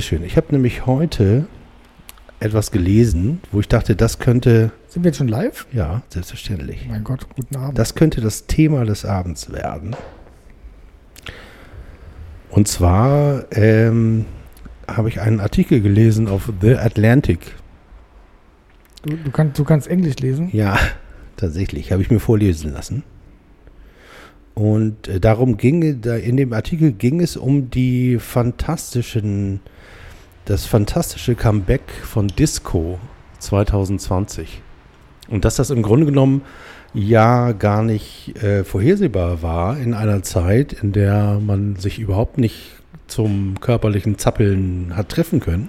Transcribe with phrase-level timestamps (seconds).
[0.00, 0.24] Sehr schön.
[0.24, 1.44] Ich habe nämlich heute
[2.38, 5.66] etwas gelesen, wo ich dachte, das könnte, Sind wir jetzt schon live?
[5.72, 7.78] ja, selbstverständlich, Mein Gott, guten Abend.
[7.78, 9.94] das könnte das Thema des Abends werden.
[12.48, 14.24] Und zwar ähm,
[14.88, 17.54] habe ich einen Artikel gelesen auf The Atlantic.
[19.02, 20.48] du, du, kannst, du kannst Englisch lesen?
[20.54, 20.78] Ja,
[21.36, 23.02] tatsächlich, habe ich mir vorlesen lassen.
[24.54, 29.60] Und äh, darum ging, da in dem Artikel ging es um die fantastischen,
[30.50, 32.98] das fantastische Comeback von Disco
[33.38, 34.62] 2020.
[35.28, 36.42] Und dass das im Grunde genommen
[36.92, 42.72] ja gar nicht äh, vorhersehbar war in einer Zeit, in der man sich überhaupt nicht
[43.06, 45.68] zum körperlichen Zappeln hat treffen können.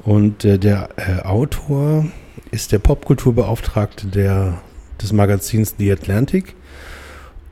[0.00, 2.04] Und äh, der äh, Autor
[2.50, 4.60] ist der Popkulturbeauftragte der,
[5.00, 6.54] des Magazins The Atlantic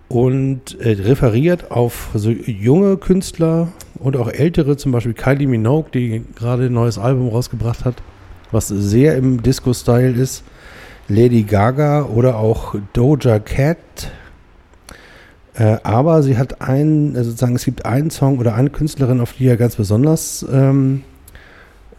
[0.09, 3.69] und äh, referiert auf so junge Künstler
[3.99, 7.97] und auch ältere, zum Beispiel Kylie Minogue, die gerade ein neues Album rausgebracht hat,
[8.53, 10.45] was sehr im Disco-Style ist.
[11.09, 13.79] Lady Gaga oder auch Doja Cat.
[15.55, 19.33] Äh, aber sie hat einen, also sozusagen, es gibt einen Song oder eine Künstlerin, auf
[19.33, 21.03] die er ganz besonders ähm,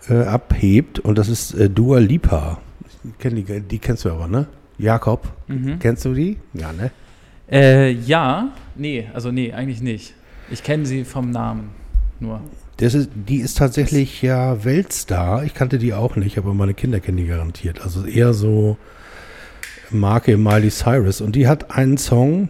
[0.09, 2.59] äh, abhebt, und das ist äh, Dua Lipa.
[3.03, 4.47] Ich kenn die, die kennst du aber, ne?
[4.77, 5.79] Jakob, Mhm.
[5.79, 6.37] kennst du die?
[6.53, 6.91] Ja, ne?
[7.49, 10.13] Äh, ja, nee, also nee, eigentlich nicht.
[10.49, 11.69] Ich kenne sie vom Namen
[12.19, 12.41] nur.
[12.77, 15.43] Das ist, die ist tatsächlich ja Weltstar.
[15.43, 17.81] Ich kannte die auch nicht, aber meine Kinder kennen die garantiert.
[17.81, 18.77] Also eher so
[19.89, 21.21] Marke Miley Cyrus.
[21.21, 22.49] Und die hat einen Song,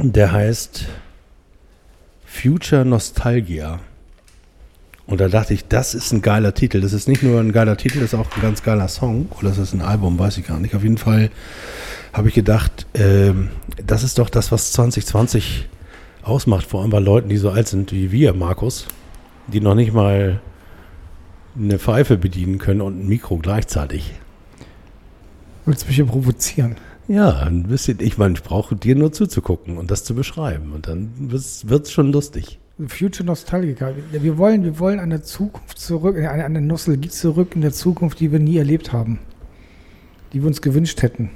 [0.00, 0.86] der heißt
[2.24, 3.80] Future Nostalgia.
[5.06, 6.80] Und da dachte ich, das ist ein geiler Titel.
[6.80, 9.28] Das ist nicht nur ein geiler Titel, das ist auch ein ganz geiler Song.
[9.38, 10.74] Oder das ist ein Album, weiß ich gar nicht.
[10.74, 11.30] Auf jeden Fall
[12.12, 13.50] habe ich gedacht, ähm,
[13.86, 15.68] das ist doch das, was 2020
[16.22, 16.66] ausmacht.
[16.66, 18.86] Vor allem bei Leuten, die so alt sind wie wir, Markus,
[19.46, 20.40] die noch nicht mal
[21.56, 24.12] eine Pfeife bedienen können und ein Mikro gleichzeitig.
[25.66, 26.76] Willst du mich hier provozieren?
[27.08, 27.98] Ja, ein bisschen.
[28.00, 30.72] Ich meine, ich brauche dir nur zuzugucken und das zu beschreiben.
[30.72, 32.58] Und dann wird es schon lustig.
[32.88, 33.92] Future Nostalgica.
[34.10, 38.32] Wir wollen, wir wollen eine Zukunft zurück, eine, eine Nostalgie zurück in der Zukunft, die
[38.32, 39.20] wir nie erlebt haben.
[40.32, 41.30] Die wir uns gewünscht hätten.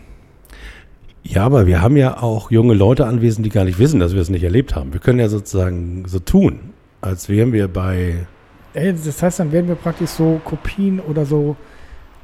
[1.22, 4.20] Ja, aber wir haben ja auch junge Leute anwesend, die gar nicht wissen, dass wir
[4.20, 4.92] es nicht erlebt haben.
[4.92, 6.58] Wir können ja sozusagen so tun,
[7.00, 8.26] als wären wir bei.
[8.74, 11.56] Ey, Das heißt, dann werden wir praktisch so Kopien oder so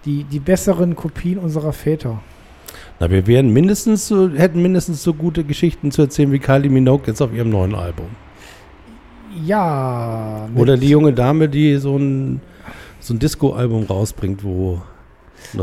[0.04, 2.20] die, die besseren Kopien unserer Väter.
[2.98, 7.06] Na, wir wären mindestens so, hätten mindestens so gute Geschichten zu erzählen wie Kylie Minogue
[7.06, 8.06] jetzt auf ihrem neuen Album.
[9.42, 10.48] Ja.
[10.54, 12.40] Oder die junge Dame, die so ein,
[13.00, 14.80] so ein Disco-Album rausbringt, wo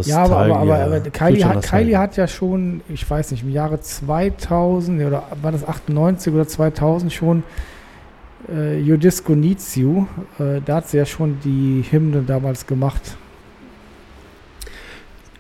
[0.04, 1.62] Ja, aber, aber, aber, aber Kylie, hat, Nostalgia.
[1.62, 6.48] Kylie hat ja schon, ich weiß nicht, im Jahre 2000 oder war das 98 oder
[6.48, 7.44] 2000 schon
[8.50, 10.08] äh, Your Disco Needs You.
[10.40, 13.18] Äh, da hat sie ja schon die Hymne damals gemacht.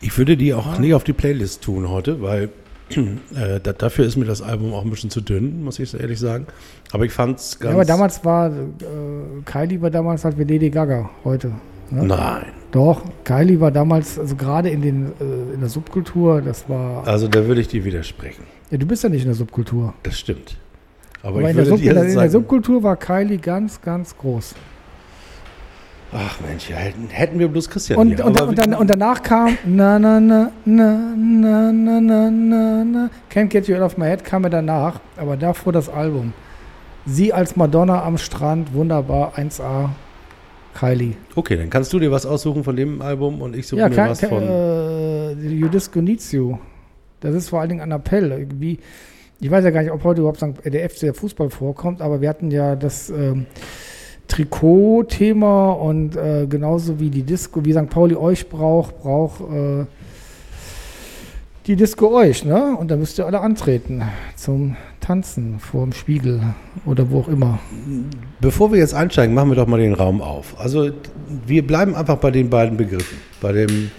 [0.01, 2.49] Ich würde die auch nicht auf die Playlist tun heute, weil
[3.35, 6.19] äh, da, dafür ist mir das Album auch ein bisschen zu dünn, muss ich ehrlich
[6.19, 6.47] sagen.
[6.91, 7.73] Aber ich fand es Ja, ganz.
[7.75, 8.51] aber damals war, äh,
[9.45, 11.51] Kylie war damals halt wie Lady Gaga heute.
[11.89, 12.05] Ne?
[12.05, 12.45] Nein.
[12.71, 17.05] Doch, Kylie war damals, also gerade in, den, äh, in der Subkultur, das war.
[17.05, 18.43] Also da würde ich dir widersprechen.
[18.69, 19.93] Ja, du bist ja nicht in der Subkultur.
[20.03, 20.57] Das stimmt.
[21.21, 24.17] Aber, Aber, ich in, der Sub, in, der, in der Subkultur war Kylie ganz, ganz
[24.17, 24.55] groß.
[26.13, 28.25] Ach Mensch, ja, hätten, hätten wir bloß Christian Und, hier.
[28.25, 33.09] und, und, dann, und danach kam na na na na na na na na na
[33.33, 36.33] Can't Get You Out of My Head kam ja danach, aber davor das Album.
[37.05, 39.89] Sie als Madonna am Strand, wunderbar, 1A.
[40.73, 41.15] Kylie.
[41.35, 43.95] Okay, dann kannst du dir was aussuchen von dem Album und ich suche Ja, mir
[43.95, 44.41] Ka was Ka von.
[44.43, 46.59] äh, Judisco Nizio.
[47.19, 48.31] Das ist vor allen Dingen ein Appell.
[48.31, 48.79] Irgendwie,
[49.41, 52.29] ich weiß ja gar nicht, ob heute überhaupt der FC der Fußball vorkommt, aber wir
[52.29, 53.47] hatten ja das ähm,
[54.27, 57.89] Trikot-Thema und äh, genauso wie die Disco, wie St.
[57.89, 59.85] Pauli euch braucht, braucht äh,
[61.67, 62.75] die Disco euch, ne?
[62.77, 64.01] Und da müsst ihr alle antreten
[64.35, 66.41] zum Tanzen vor dem Spiegel
[66.85, 67.59] oder wo auch immer.
[68.39, 70.59] Bevor wir jetzt einsteigen, machen wir doch mal den Raum auf.
[70.59, 70.89] Also
[71.45, 73.17] wir bleiben einfach bei den beiden Begriffen.
[73.41, 73.91] Bei dem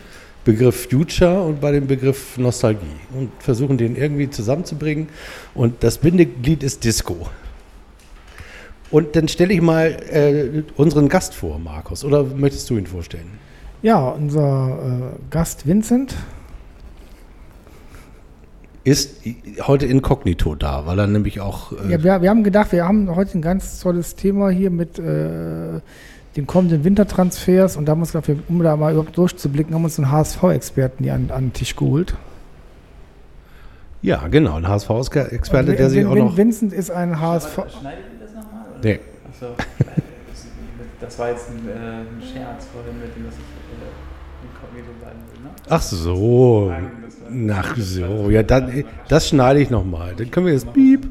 [0.44, 2.80] Begriff Future und bei dem Begriff Nostalgie
[3.16, 5.08] und versuchen den irgendwie zusammenzubringen.
[5.54, 7.28] Und das Bindeglied ist Disco.
[8.92, 12.04] Und dann stelle ich mal äh, unseren Gast vor, Markus.
[12.04, 13.38] Oder möchtest du ihn vorstellen?
[13.82, 14.78] Ja, unser
[15.16, 16.14] äh, Gast Vincent,
[18.84, 19.22] Ist
[19.62, 21.72] heute inkognito da, weil er nämlich auch.
[21.72, 24.98] Äh, Ja, wir, wir haben gedacht, wir haben heute ein ganz tolles Thema hier mit
[24.98, 25.80] äh,
[26.36, 29.82] den kommenden Wintertransfers und da haben wir uns gedacht, um da mal überhaupt durchzublicken, haben
[29.82, 32.14] wir uns einen HSV-Experten hier an, an den Tisch geholt.
[34.02, 36.36] ja, genau, ein HSV-Experte, der sich auch noch.
[36.36, 37.54] Vincent ist ein HSV.
[37.54, 38.62] Schneidet ihr das nochmal?
[38.68, 38.71] oder?
[38.82, 39.00] Nee.
[39.30, 39.46] Achso,
[41.00, 45.18] das war jetzt ein, äh, ein Scherz vorhin mit dem, dass ich äh, inkognito bleiben
[45.32, 45.50] will, ne?
[45.68, 46.68] Ach so.
[46.70, 50.14] Nein, das war- Ach so, ja, dann, das schneide ich nochmal.
[50.16, 51.06] Dann können wir jetzt piep.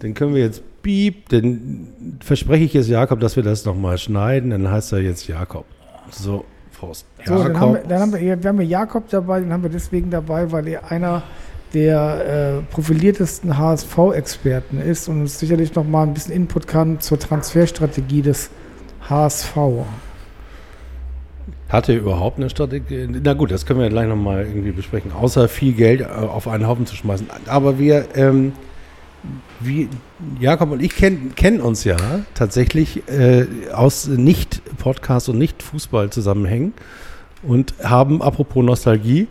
[0.00, 1.28] Dann können wir jetzt piep.
[1.30, 1.88] Dann
[2.20, 4.50] verspreche ich jetzt Jakob, dass wir das nochmal schneiden.
[4.50, 5.64] Dann heißt er jetzt Jakob.
[6.10, 7.06] So, Faust.
[7.24, 7.88] So, dann haben, wir, Jakob.
[7.88, 10.90] dann haben wir, wir haben wir Jakob dabei, den haben wir deswegen dabei, weil er
[10.90, 11.22] einer
[11.74, 17.18] der äh, profiliertesten HSV-Experten ist und uns sicherlich noch mal ein bisschen Input kann zur
[17.18, 18.50] Transferstrategie des
[19.08, 19.56] HSV.
[21.68, 23.08] Hat er überhaupt eine Strategie?
[23.08, 25.10] Na gut, das können wir gleich nochmal irgendwie besprechen.
[25.12, 27.28] Außer viel Geld äh, auf einen Haufen zu schmeißen.
[27.46, 28.52] Aber wir, ähm,
[29.58, 29.88] wie
[30.38, 31.96] Jakob und ich kennen kennen uns ja
[32.34, 36.74] tatsächlich äh, aus Nicht-Podcast und Nicht-Fußball-Zusammenhängen
[37.42, 39.28] und haben, apropos Nostalgie,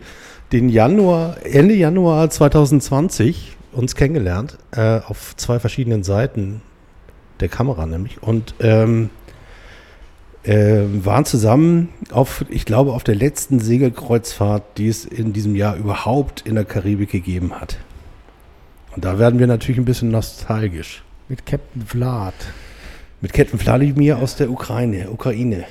[0.52, 6.60] den Januar, Ende Januar 2020 uns kennengelernt, äh, auf zwei verschiedenen Seiten
[7.40, 8.22] der Kamera nämlich.
[8.22, 9.10] Und ähm,
[10.44, 15.76] äh, waren zusammen auf, ich glaube, auf der letzten Segelkreuzfahrt, die es in diesem Jahr
[15.76, 17.78] überhaupt in der Karibik gegeben hat.
[18.94, 21.02] Und da werden wir natürlich ein bisschen nostalgisch.
[21.28, 22.34] Mit Captain Vlad.
[23.22, 25.08] Mit Captain Wladimir aus der Ukraine.
[25.10, 25.64] Ukraine.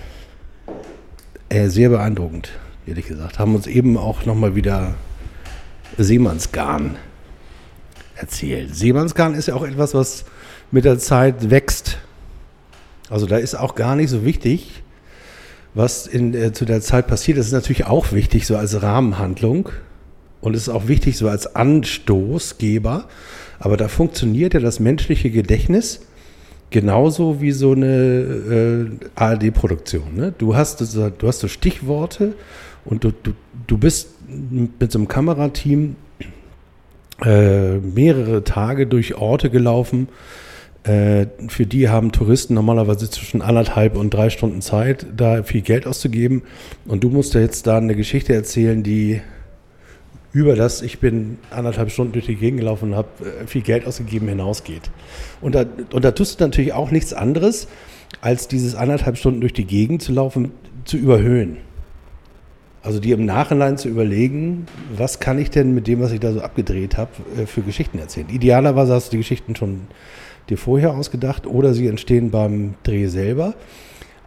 [1.50, 2.52] Äh, sehr beeindruckend,
[2.86, 3.40] ehrlich gesagt.
[3.40, 4.96] Haben uns eben auch nochmal wieder
[5.98, 6.98] Seemannsgarn
[8.16, 8.76] erzählt.
[8.76, 10.26] Seemannsgarn ist ja auch etwas, was
[10.72, 11.98] mit der Zeit wächst.
[13.10, 14.84] Also da ist auch gar nicht so wichtig,
[15.74, 17.38] was in, äh, zu der Zeit passiert.
[17.38, 19.70] Das ist natürlich auch wichtig, so als Rahmenhandlung.
[20.40, 23.08] Und es ist auch wichtig, so als Anstoßgeber.
[23.60, 26.02] Aber da funktioniert ja das menschliche Gedächtnis
[26.72, 30.16] genauso wie so eine äh, ARD-Produktion.
[30.16, 30.34] Ne?
[30.38, 32.34] Du, hast, du hast so Stichworte
[32.86, 33.34] und du, du,
[33.68, 35.96] du bist mit so einem Kamerateam
[37.24, 40.10] äh, mehrere Tage durch Orte gelaufen.
[40.84, 45.86] Äh, für die haben Touristen normalerweise zwischen anderthalb und drei Stunden Zeit, da viel Geld
[45.86, 46.42] auszugeben.
[46.86, 49.22] Und du musst ja jetzt da eine Geschichte erzählen, die
[50.34, 53.86] über das, ich bin anderthalb Stunden durch die Gegend gelaufen und habe äh, viel Geld
[53.86, 54.90] ausgegeben, hinausgeht.
[55.42, 57.68] Und da, und da tust du natürlich auch nichts anderes,
[58.22, 60.52] als dieses anderthalb Stunden durch die Gegend zu laufen,
[60.86, 61.58] zu überhöhen.
[62.84, 66.34] Also dir im Nachhinein zu überlegen, was kann ich denn mit dem, was ich da
[66.34, 68.28] so abgedreht habe, äh, für Geschichten erzählen.
[68.30, 69.82] Idealerweise hast du die Geschichten schon
[70.50, 73.54] dir vorher ausgedacht oder sie entstehen beim Dreh selber.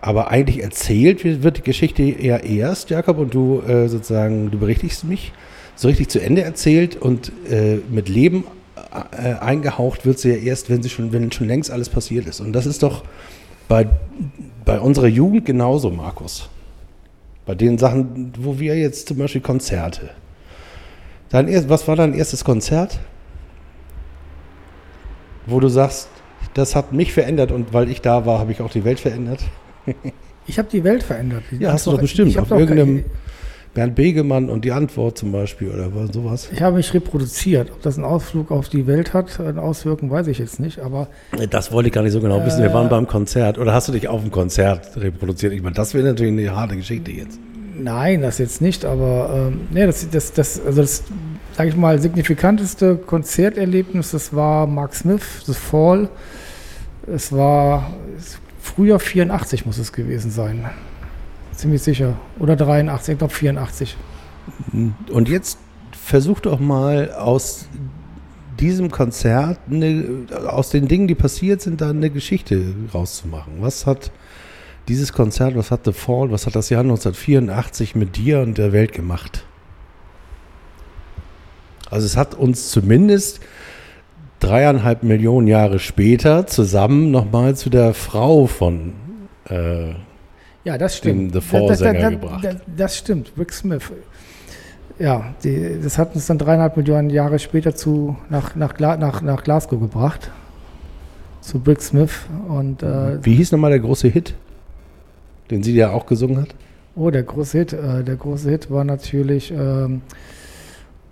[0.00, 5.04] Aber eigentlich erzählt wird die Geschichte eher erst, Jakob, und du äh, sozusagen, du berichtigst
[5.04, 5.32] mich,
[5.76, 8.44] so richtig zu Ende erzählt und äh, mit Leben
[9.12, 12.40] äh, eingehaucht wird sie ja erst, wenn sie schon, wenn schon längst alles passiert ist.
[12.40, 13.02] Und das ist doch
[13.66, 13.88] bei,
[14.64, 16.48] bei unserer Jugend genauso, Markus.
[17.46, 20.10] Bei den Sachen, wo wir jetzt zum Beispiel Konzerte.
[21.28, 23.00] Dein erst, was war dein erstes Konzert?
[25.46, 26.08] Wo du sagst,
[26.54, 29.40] das hat mich verändert und weil ich da war, habe ich auch die Welt verändert.
[30.46, 31.42] Ich habe die Welt verändert.
[31.58, 32.38] Ja, hast du doch bestimmt.
[32.38, 33.04] Auf irgendeinem
[33.74, 36.48] Bernd Begemann und die Antwort zum Beispiel oder sowas.
[36.52, 37.70] ich habe mich reproduziert.
[37.72, 40.78] Ob das einen Ausflug auf die Welt hat, eine Auswirkung, weiß ich jetzt nicht.
[40.78, 41.08] Aber
[41.50, 42.62] Das wollte ich gar nicht so genau wissen.
[42.62, 42.74] Wir Äh.
[42.74, 43.58] waren beim Konzert.
[43.58, 45.52] Oder hast du dich auf dem Konzert reproduziert?
[45.52, 47.38] Ich meine, das wäre natürlich eine harte Geschichte jetzt.
[47.76, 51.02] Nein, das jetzt nicht, aber ähm, nee, das, das, das, also das,
[51.56, 56.08] sage ich mal, signifikanteste Konzerterlebnis, das war Mark Smith, The Fall.
[57.12, 57.90] Es war
[58.60, 60.66] Frühjahr 84 muss es gewesen sein.
[61.56, 62.16] Ziemlich sicher.
[62.38, 63.96] Oder 83, ich glaube 84.
[65.10, 65.58] Und jetzt
[65.92, 67.68] versuch doch mal aus
[68.60, 73.54] diesem Konzert, eine, aus den Dingen, die passiert sind, da eine Geschichte rauszumachen.
[73.60, 74.10] Was hat
[74.88, 78.72] dieses Konzert, was hat The Fall, was hat das Jahr 1984 mit dir und der
[78.72, 79.44] Welt gemacht?
[81.90, 83.40] Also es hat uns zumindest
[84.40, 88.92] dreieinhalb Millionen Jahre später zusammen nochmal zu der Frau von
[89.48, 89.94] äh,
[90.64, 91.34] Ja, das stimmt.
[91.34, 92.48] Den The Fall-Sänger das, gebracht.
[92.76, 93.92] Das, stimmt, Rick Smith.
[94.98, 99.44] Ja, die, das hat uns dann dreieinhalb Millionen Jahre später zu, nach, nach, nach, nach
[99.44, 100.30] Glasgow gebracht.
[101.40, 102.12] Zu Rick Smith.
[102.48, 104.34] Und äh, Wie hieß nochmal der große Hit,
[105.50, 106.54] den sie ja auch gesungen hat?
[106.96, 109.50] oh, der große Hit, äh, der große Hit war natürlich.
[109.50, 110.02] Ähm,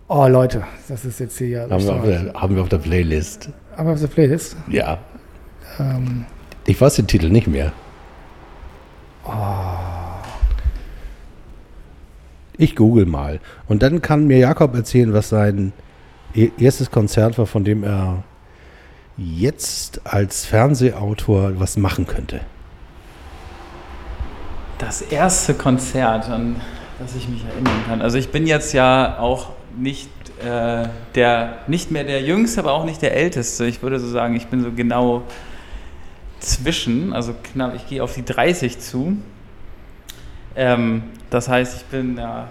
[0.08, 1.70] oh Leute, das ist jetzt hier ja.
[1.70, 3.48] Haben wir, auf der, haben wir auf der Playlist.
[3.76, 4.56] Haben wir auf der Playlist.
[4.68, 4.98] Ja.
[5.78, 6.24] Ähm,
[6.66, 7.72] Ich weiß den Titel nicht mehr.
[12.56, 13.40] Ich google mal.
[13.68, 15.72] Und dann kann mir Jakob erzählen, was sein
[16.34, 18.24] e- erstes Konzert war, von dem er
[19.16, 22.40] jetzt als Fernsehautor was machen könnte.
[24.78, 26.56] Das erste Konzert, an
[26.98, 28.02] das ich mich erinnern kann.
[28.02, 30.10] Also ich bin jetzt ja auch nicht
[30.44, 33.66] äh, der, nicht mehr der Jüngste, aber auch nicht der Älteste.
[33.66, 35.22] Ich würde so sagen, ich bin so genau
[36.42, 39.16] zwischen, also knapp, ich gehe auf die 30 zu.
[40.54, 42.48] Ähm, das heißt, ich bin ja,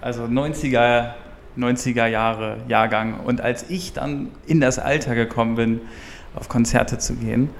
[0.00, 1.12] also 90er,
[1.56, 3.20] 90er Jahre Jahrgang.
[3.20, 5.80] Und als ich dann in das Alter gekommen bin,
[6.34, 7.50] auf Konzerte zu gehen,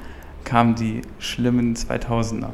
[0.45, 2.51] kamen die schlimmen 2000er.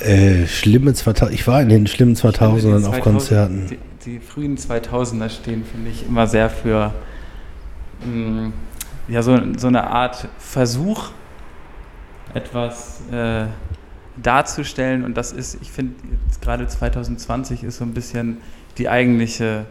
[0.00, 1.34] Äh, schlimme 2000.
[1.34, 3.66] Ich war in den schlimmen 2000ern Die auf 2000 Konzerten.
[3.68, 6.92] Die, die frühen 2000er stehen, finde ich, immer sehr für
[8.04, 8.52] mh,
[9.12, 11.10] ja, so, so eine Art Versuch,
[12.32, 13.44] etwas äh,
[14.16, 15.04] darzustellen.
[15.04, 15.94] Und das ist, ich finde,
[16.40, 18.38] gerade 2020 ist so ein bisschen
[18.78, 19.66] die eigentliche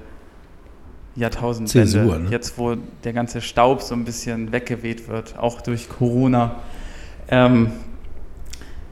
[1.15, 1.91] Jahrtausendwende.
[1.91, 2.29] Zäsur, ne?
[2.29, 6.57] Jetzt, wo der ganze Staub so ein bisschen weggeweht wird, auch durch Corona.
[7.27, 7.71] Ähm,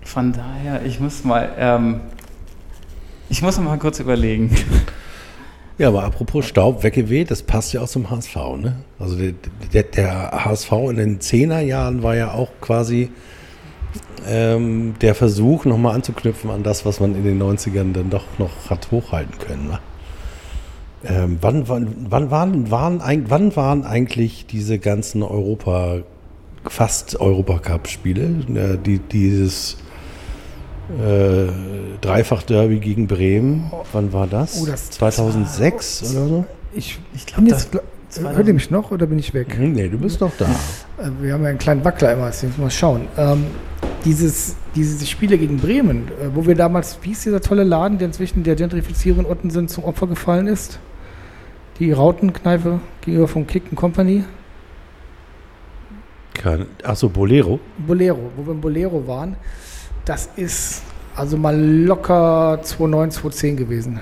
[0.03, 2.01] von daher, ich muss mal, ähm,
[3.29, 4.49] ich muss mal kurz überlegen.
[5.79, 8.75] Ja, aber apropos Staub weggeweht, das passt ja auch zum HSV, ne?
[8.99, 9.31] Also der,
[9.73, 13.09] der, der HSV in den 10er Jahren war ja auch quasi
[14.27, 18.69] ähm, der Versuch, nochmal anzuknüpfen an das, was man in den 90ern dann doch noch
[18.69, 19.69] hat hochhalten können.
[19.69, 19.79] Ne?
[21.05, 25.99] Ähm, wann, wann, wann, waren, waren, wann waren eigentlich diese ganzen Europa,
[26.65, 29.77] fast Europacup-Spiele, äh, die, dieses
[30.97, 31.47] äh,
[32.01, 34.59] Dreifach-Derby gegen Bremen, wann war das?
[34.61, 36.45] Oh, das- 2006 oder so?
[36.73, 37.81] ich Ich glaube, das gl-
[38.35, 39.55] Hört ihr mich noch oder bin ich weg?
[39.55, 40.45] Hm, Nee, du bist doch da.
[40.45, 43.01] Äh, Wir haben ja einen kleinen Wackler immer, deswegen mal schauen.
[43.17, 43.45] Ähm,
[44.03, 48.07] dieses, diese Spiele gegen Bremen, äh, wo wir damals, wie hieß dieser tolle Laden, der
[48.07, 50.79] inzwischen der Gentrifizierung in Ottensen zum Opfer gefallen ist?
[51.77, 54.23] Die Rautenkneipe gegenüber vom Kick Company.
[56.83, 57.59] Achso, Bolero.
[57.77, 59.35] Bolero, wo wir im Bolero waren.
[60.09, 60.81] Das ist
[61.15, 63.99] also mal locker 2009, 2010 gewesen.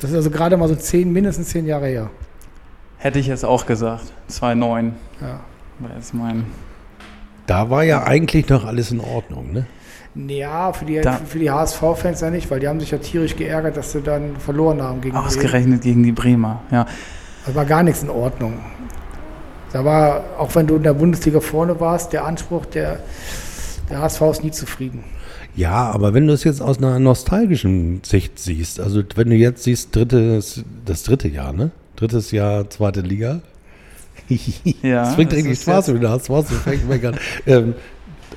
[0.00, 2.10] Das ist also gerade mal so 10, mindestens 10 Jahre her.
[2.98, 4.04] hätte ich jetzt auch gesagt.
[4.30, 5.40] 2,9 Ja.
[5.80, 6.46] war jetzt mein.
[7.48, 9.66] Da war ja eigentlich noch alles in Ordnung, ne?
[10.14, 13.34] Ja, für die, Da- für die HSV-Fans ja nicht, weil die haben sich ja tierisch
[13.34, 15.16] geärgert, dass sie dann verloren haben gegen.
[15.16, 16.86] Ausgerechnet gegen die Bremer, ja.
[17.46, 18.60] Da war gar nichts in Ordnung.
[19.72, 23.00] Da war, auch wenn du in der Bundesliga vorne warst, der Anspruch, der,
[23.90, 25.02] der HSV ist nie zufrieden.
[25.58, 29.64] Ja, aber wenn du es jetzt aus einer nostalgischen Sicht siehst, also wenn du jetzt
[29.64, 31.72] siehst, drittes, das dritte Jahr, ne?
[31.96, 33.40] Drittes Jahr, zweite Liga.
[34.82, 37.16] Ja, das bringt eigentlich Spaß, wenn du hast Spaß, du fängst meckern.
[37.46, 37.74] ähm,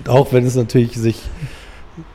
[0.07, 1.21] auch wenn es natürlich sich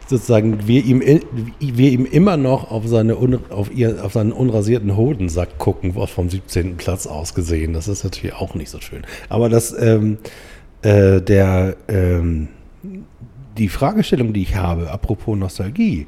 [0.08, 1.22] sozusagen, wir ihm, il-
[1.60, 3.16] wir ihm immer noch auf, seine
[3.50, 6.76] auf, ihr, auf seinen unrasierten Hodensack gucken, was vom 17.
[6.78, 7.74] Platz aus gesehen.
[7.74, 9.02] Das ist natürlich auch nicht so schön.
[9.28, 10.18] Aber das, ähm,
[10.82, 12.48] äh, der, ähm,
[13.58, 16.06] die Fragestellung, die ich habe, apropos Nostalgie,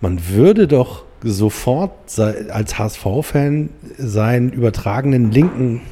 [0.00, 5.82] man würde doch sofort als HSV-Fan seinen übertragenen linken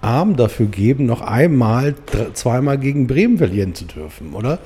[0.00, 1.94] Arm dafür geben, noch einmal,
[2.32, 4.58] zweimal gegen Bremen verlieren zu dürfen, oder?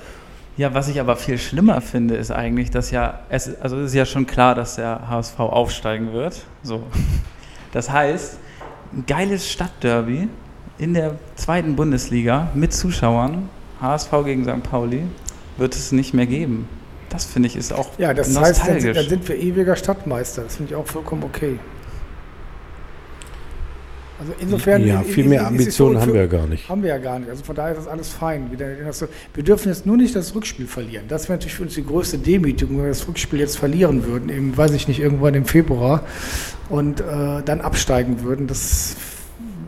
[0.57, 3.95] Ja, was ich aber viel schlimmer finde, ist eigentlich, dass ja, es, also es ist
[3.95, 6.45] ja schon klar, dass der HSV aufsteigen wird.
[6.63, 6.83] So.
[7.73, 8.39] Das heißt,
[8.93, 10.29] ein geiles Stadtderby
[10.79, 13.49] in der zweiten Bundesliga mit Zuschauern,
[13.81, 14.63] HSV gegen St.
[14.63, 15.03] Pauli,
[15.59, 16.67] wird es nicht mehr geben.
[17.11, 18.97] Das finde ich ist auch Ja, das heißt, dann sind, nostalgisch.
[18.97, 20.43] dann sind wir ewiger Stadtmeister.
[20.43, 21.59] Das finde ich auch vollkommen okay.
[24.21, 24.85] Also insofern.
[24.85, 26.69] ja, viel mehr Ambitionen so- haben wir ja gar nicht.
[26.69, 27.31] Haben wir ja gar nicht.
[27.31, 28.51] Also von daher ist das alles fein.
[28.51, 31.05] Wir, dürfen jetzt nur nicht das Rückspiel verlieren.
[31.09, 34.29] Das wäre natürlich für uns die größte Demütigung, wenn wir das Rückspiel jetzt verlieren würden,
[34.29, 36.03] im, weiß ich nicht, irgendwann im Februar
[36.69, 37.05] und äh,
[37.45, 38.49] dann absteigen würden.
[38.49, 38.97] Das,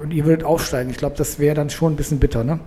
[0.02, 0.90] und ihr würdet aufsteigen.
[0.90, 2.59] Ich glaube, das wäre dann schon ein bisschen bitter, ne?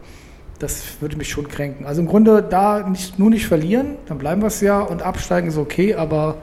[0.60, 1.86] Das würde mich schon kränken.
[1.86, 5.48] Also im Grunde da nicht, nur nicht verlieren, dann bleiben wir es ja und absteigen
[5.50, 6.38] ist okay, aber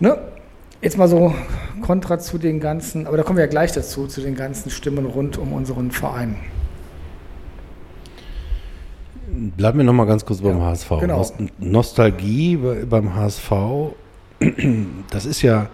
[0.00, 0.18] ne,
[0.82, 1.34] jetzt mal so
[1.82, 5.04] kontra zu den ganzen, aber da kommen wir ja gleich dazu, zu den ganzen Stimmen
[5.06, 6.36] rund um unseren Verein.
[9.56, 10.88] Bleiben wir noch mal ganz kurz beim Ja, HSV.
[11.00, 11.16] genau.
[11.18, 13.52] Nost Nostalgie bei- beim HSV,
[15.10, 15.68] das ist ja,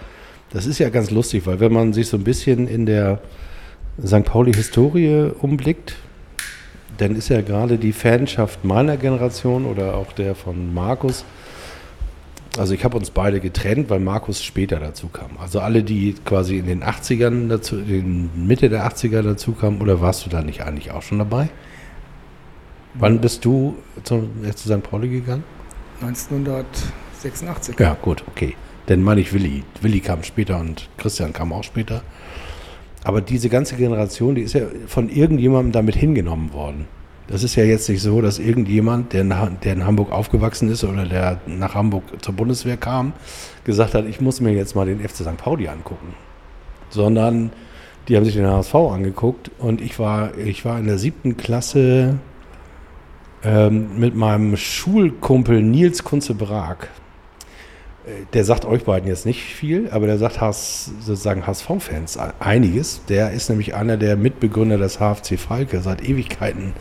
[0.50, 3.20] das ist ja ganz lustig, weil wenn man sich so ein bisschen in der
[4.04, 4.24] St.
[4.24, 5.94] Pauli-Historie umblickt,
[7.02, 11.24] dann ist ja gerade die Fanschaft meiner Generation oder auch der von Markus,
[12.56, 15.30] also ich habe uns beide getrennt, weil Markus später dazu kam.
[15.40, 20.00] Also alle, die quasi in den 80ern dazu, in Mitte der 80er dazu kamen, oder
[20.00, 21.48] warst du da nicht eigentlich auch schon dabei?
[22.94, 24.82] Wann bist du zu, äh, zu St.
[24.82, 25.42] Pauli gegangen?
[26.02, 27.80] 1986.
[27.80, 28.54] Ja, gut, okay.
[28.86, 29.64] Dann meine ich Willi.
[29.80, 32.02] Willi kam später und Christian kam auch später.
[33.04, 36.86] Aber diese ganze Generation, die ist ja von irgendjemandem damit hingenommen worden.
[37.28, 40.84] Das ist ja jetzt nicht so, dass irgendjemand, der, nach, der in Hamburg aufgewachsen ist
[40.84, 43.12] oder der nach Hamburg zur Bundeswehr kam,
[43.64, 45.36] gesagt hat, ich muss mir jetzt mal den FC St.
[45.36, 46.14] Pauli angucken.
[46.90, 47.52] Sondern
[48.08, 52.18] die haben sich den HSV angeguckt und ich war, ich war in der siebten Klasse
[53.44, 56.84] ähm, mit meinem Schulkumpel Nils Kunze-Brag.
[56.84, 57.01] Äh,
[58.34, 63.02] Der sagt euch beiden jetzt nicht viel, aber der sagt HS, sozusagen HSV-Fans einiges.
[63.08, 66.72] Der ist nämlich einer der Mitbegründer des HFC Falke, seit Ewigkeiten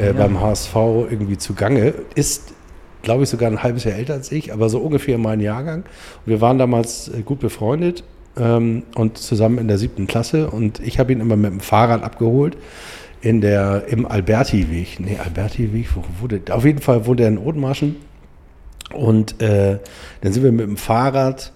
[0.00, 0.12] äh, ja.
[0.12, 1.94] beim HSV irgendwie zugange.
[2.16, 2.52] Ist,
[3.02, 5.84] glaube ich, sogar ein halbes Jahr älter als ich, aber so ungefähr mein Jahrgang.
[5.84, 8.02] Und wir waren damals äh, gut befreundet
[8.36, 12.02] ähm, und zusammen in der siebten Klasse und ich habe ihn immer mit dem Fahrrad
[12.02, 12.56] abgeholt
[13.20, 15.00] in der, im Alberti-Weg.
[15.00, 17.96] Nee, Alberti-Weg, wo wurde, auf jeden Fall wohnt er in Othmarschen.
[18.94, 19.78] Und äh,
[20.20, 21.52] dann sind wir mit dem Fahrrad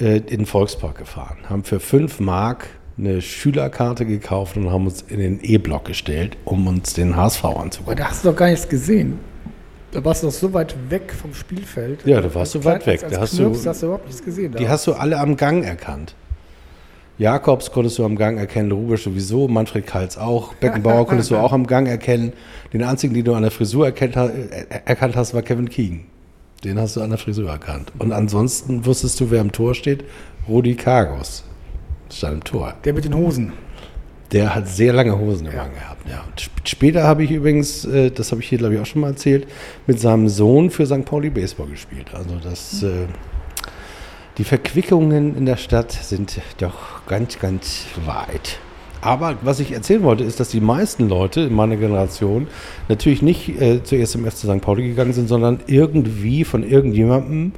[0.00, 2.68] äh, in den Volkspark gefahren, haben für 5 Mark
[2.98, 7.60] eine Schülerkarte gekauft und haben uns in den E-Block gestellt, um uns den HSV Aber
[7.60, 7.96] anzugucken.
[7.98, 9.18] da hast du doch gar nichts gesehen.
[9.92, 12.04] Da warst du doch so weit weg vom Spielfeld.
[12.06, 13.02] Ja, da warst du weit weg.
[13.04, 14.52] Als, Da als hast Knirps du- hast du überhaupt nichts gesehen.
[14.52, 14.58] Da.
[14.58, 16.14] Die hast du alle am Gang erkannt.
[17.18, 21.52] Jakobs konntest du am Gang erkennen, Rubisch sowieso, Manfred Kals auch, Beckenbauer konntest du auch
[21.52, 22.32] am Gang erkennen.
[22.74, 24.16] Den einzigen, den du an der Frisur erkannt
[25.16, 26.00] hast, war Kevin Keegan.
[26.64, 27.92] Den hast du an der Frisur erkannt.
[27.98, 30.04] Und ansonsten wusstest du, wer im Tor steht?
[30.48, 31.44] Rudi Kargos.
[32.10, 32.74] Stand im Tor.
[32.84, 33.52] Der mit den Hosen.
[34.32, 36.08] Der hat sehr lange Hosen immer gehabt.
[36.08, 36.24] Ja.
[36.26, 39.02] Und sp- später habe ich übrigens, äh, das habe ich hier glaube ich auch schon
[39.02, 39.46] mal erzählt,
[39.86, 41.04] mit seinem Sohn für St.
[41.04, 42.08] Pauli Baseball gespielt.
[42.12, 43.06] Also das, äh,
[44.38, 48.58] die Verquickungen in der Stadt sind doch ganz, ganz weit.
[49.06, 52.48] Aber was ich erzählen wollte, ist, dass die meisten Leute in meiner Generation
[52.88, 54.60] natürlich nicht äh, zuerst im FC St.
[54.60, 57.52] Pauli gegangen sind, sondern irgendwie von irgendjemandem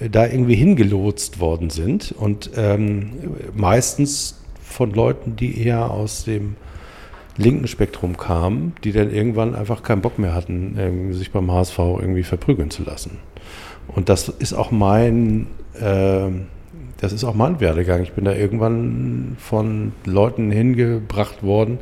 [0.00, 2.12] äh, da irgendwie hingelotst worden sind.
[2.12, 3.12] Und ähm,
[3.54, 6.56] meistens von Leuten, die eher aus dem
[7.38, 12.22] linken Spektrum kamen, die dann irgendwann einfach keinen Bock mehr hatten, sich beim HSV irgendwie
[12.22, 13.16] verprügeln zu lassen.
[13.88, 15.46] Und das ist auch mein,
[15.80, 16.48] ähm,
[17.02, 18.02] das ist auch mein Werdegang.
[18.04, 21.80] Ich bin da irgendwann von Leuten hingebracht worden,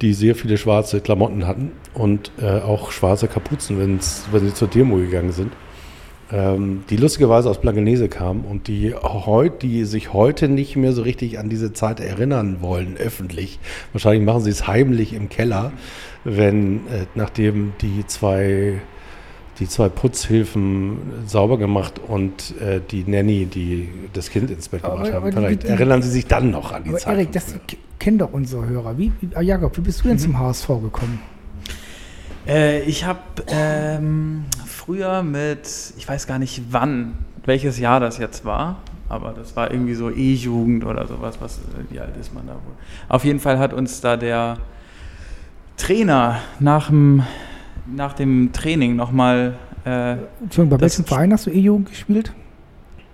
[0.00, 4.68] die sehr viele schwarze Klamotten hatten und äh, auch schwarze Kapuzen, wenn's, wenn sie zur
[4.68, 5.52] Demo gegangen sind.
[6.32, 11.02] Ähm, die lustigerweise aus Blankenese kamen und die, heut, die sich heute nicht mehr so
[11.02, 13.58] richtig an diese Zeit erinnern wollen, öffentlich.
[13.92, 15.70] Wahrscheinlich machen sie es heimlich im Keller,
[16.24, 18.80] wenn, äh, nachdem die zwei
[19.58, 24.96] die zwei Putzhilfen sauber gemacht und äh, die Nanny, die das Kind ins Bett Aber-
[24.96, 25.22] gebracht haben.
[25.28, 27.14] aber Vielleicht die- erinnern Sie sich dann noch an die Aber Zeit.
[27.14, 27.54] Erik, das
[27.98, 28.98] kennen doch unsere Hörer.
[28.98, 31.20] Wie, wie, ah, Jakob, wie bist du denn zum HSV gekommen?
[32.46, 35.60] Äh, ich habe ähm, früher mit,
[35.96, 37.14] ich weiß gar nicht wann,
[37.44, 38.76] welches Jahr das jetzt war,
[39.08, 42.52] aber das war irgendwie so E-Jugend oder sowas, was, äh, wie alt ist man da
[42.52, 42.60] wohl?
[43.08, 44.58] Auf jeden Fall hat uns da der
[45.76, 47.22] Trainer nach dem,
[47.94, 52.32] nach dem Training nochmal äh, Entschuldigung, bei welchem Verein hast du E-Jugend gespielt?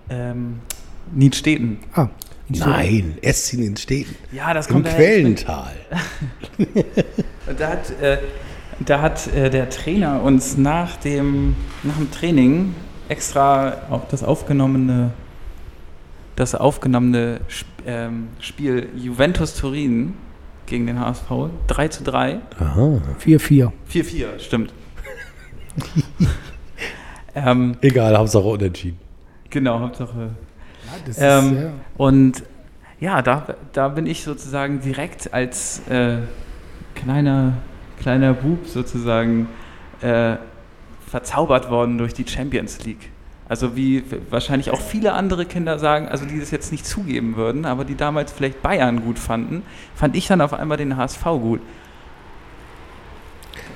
[0.09, 0.59] ähm,
[1.13, 1.77] Niedstedten.
[1.93, 2.07] Ah,
[2.49, 4.15] Nein, Essin in Städten.
[4.31, 5.71] Ja, das Im kommt bin- Quellental.
[6.57, 8.17] Und Da hat, äh,
[8.85, 12.75] da hat äh, der Trainer uns nach dem, nach dem Training
[13.09, 15.11] extra auch das aufgenommene,
[16.35, 20.13] das aufgenommene Sp ähm, Spiel Juventus Turin
[20.65, 21.29] gegen den HSV
[21.67, 22.39] 3 zu 3.
[22.59, 23.01] Aha.
[23.23, 23.71] 4-4.
[23.91, 24.73] 4-4, stimmt.
[27.35, 28.99] ähm, Egal, Hauptsache unentschieden.
[29.49, 30.29] genau, Hauptsache.
[31.05, 31.71] Das Ähm, ist, ja.
[31.97, 32.43] Und
[32.99, 36.17] ja, da, da bin ich sozusagen direkt als äh,
[36.95, 37.53] kleiner,
[37.99, 39.47] kleiner Bub sozusagen
[40.01, 40.35] äh,
[41.07, 43.09] verzaubert worden durch die Champions League.
[43.53, 47.65] Also wie wahrscheinlich auch viele andere Kinder sagen, also die das jetzt nicht zugeben würden,
[47.65, 49.61] aber die damals vielleicht Bayern gut fanden,
[49.93, 51.61] fand ich dann auf einmal den HSV gut.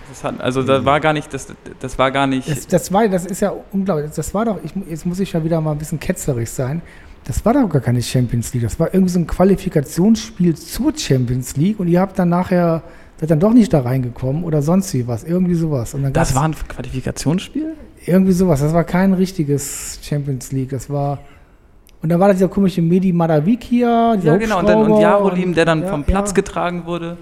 [0.09, 2.49] Das hat, also da war gar nicht, das, das war gar nicht.
[2.49, 4.09] Das, das, war, das ist ja unglaublich.
[4.15, 6.81] Das war doch, ich, jetzt muss ich ja wieder mal ein bisschen ketzerisch sein.
[7.25, 8.63] Das war doch gar keine Champions League.
[8.63, 12.81] Das war irgendwie so ein Qualifikationsspiel zur Champions League und ihr habt dann nachher,
[13.19, 15.23] seid dann doch nicht da reingekommen oder sonst wie was.
[15.23, 15.93] Irgendwie sowas.
[15.93, 17.75] Und dann das war ein Qualifikationsspiel?
[18.07, 18.61] Irgendwie sowas.
[18.61, 20.69] Das war kein richtiges Champions League.
[20.69, 21.19] Das war.
[22.01, 24.59] Und dann war da dieser komische Medi Madavikia, dieser Ja, genau.
[24.59, 26.35] Und, dann, und Jarolim, der dann ja, vom Platz ja.
[26.35, 27.17] getragen wurde.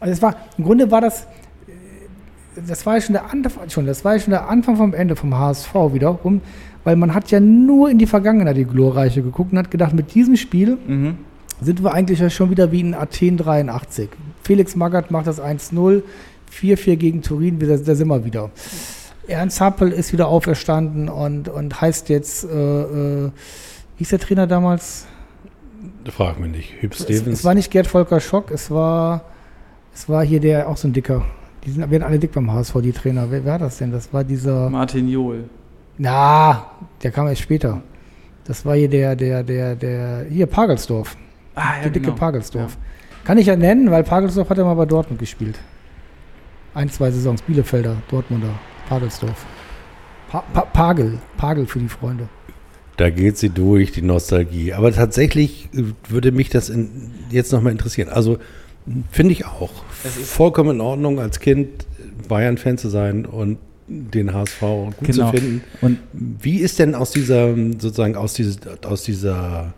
[0.00, 1.24] Also es war, im Grunde war das,
[1.66, 4.94] äh, das war ja schon der Anfang, schon, das war ja schon der Anfang vom
[4.94, 6.40] Ende vom HSV wiederum,
[6.84, 10.14] weil man hat ja nur in die Vergangenheit, die glorreiche, geguckt und hat gedacht, mit
[10.14, 11.18] diesem Spiel Mhm.
[11.60, 14.08] sind wir eigentlich ja schon wieder wie in Athen 83.
[14.42, 16.02] Felix Magath macht das 1-0,
[16.50, 18.50] 4-4 gegen Turin, da, da sind wir wieder.
[19.30, 24.46] Ernst Happel ist wieder auferstanden und, und heißt jetzt, äh, äh, wie hieß der Trainer
[24.46, 25.06] damals?
[26.10, 26.82] Frag mich nicht.
[26.82, 27.38] Hüb Es, Stevens.
[27.38, 29.22] es war nicht Gerd Volker Schock, es war,
[29.94, 31.24] es war hier der, auch so ein Dicker.
[31.64, 33.30] Die sind, werden alle dick beim HSV, die Trainer.
[33.30, 33.92] Wer, war das denn?
[33.92, 34.70] Das war dieser.
[34.70, 35.44] Martin Johl.
[35.98, 36.70] Na,
[37.02, 37.82] der kam erst später.
[38.44, 41.16] Das war hier der, der, der, der, hier Pagelsdorf.
[41.54, 42.16] Ah, ja, der dicke genau.
[42.16, 42.78] Pagelsdorf.
[43.24, 45.58] Kann ich ja nennen, weil Pagelsdorf hat ja mal bei Dortmund gespielt.
[46.72, 47.42] Ein, zwei Saisons.
[47.42, 48.54] Bielefelder, Dortmunder,
[48.90, 49.46] Pagelsdorf.
[50.30, 52.28] Pa pa Pagel, Pagel für die Freunde.
[52.96, 54.74] Da geht sie durch, die Nostalgie.
[54.74, 58.08] Aber tatsächlich äh, würde mich das in, jetzt nochmal interessieren.
[58.10, 58.38] Also
[59.10, 59.70] finde ich auch.
[60.04, 61.86] Es ist- vollkommen in Ordnung, als Kind
[62.28, 65.30] Bayern-Fan zu sein und den HSV gut Genau.
[65.30, 65.62] zu finden.
[65.80, 69.72] Und Wie ist denn aus dieser, sozusagen aus, dieses, aus dieser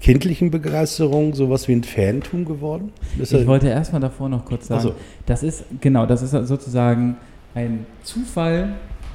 [0.00, 2.92] kindlichen Begeisterung sowas wie ein Fantum geworden?
[3.18, 4.94] Ist Ich wollte erstmal davor noch kurz sagen, Ach so.
[5.26, 7.16] das ist, genau, das ist sozusagen
[7.54, 8.74] ein Zufall,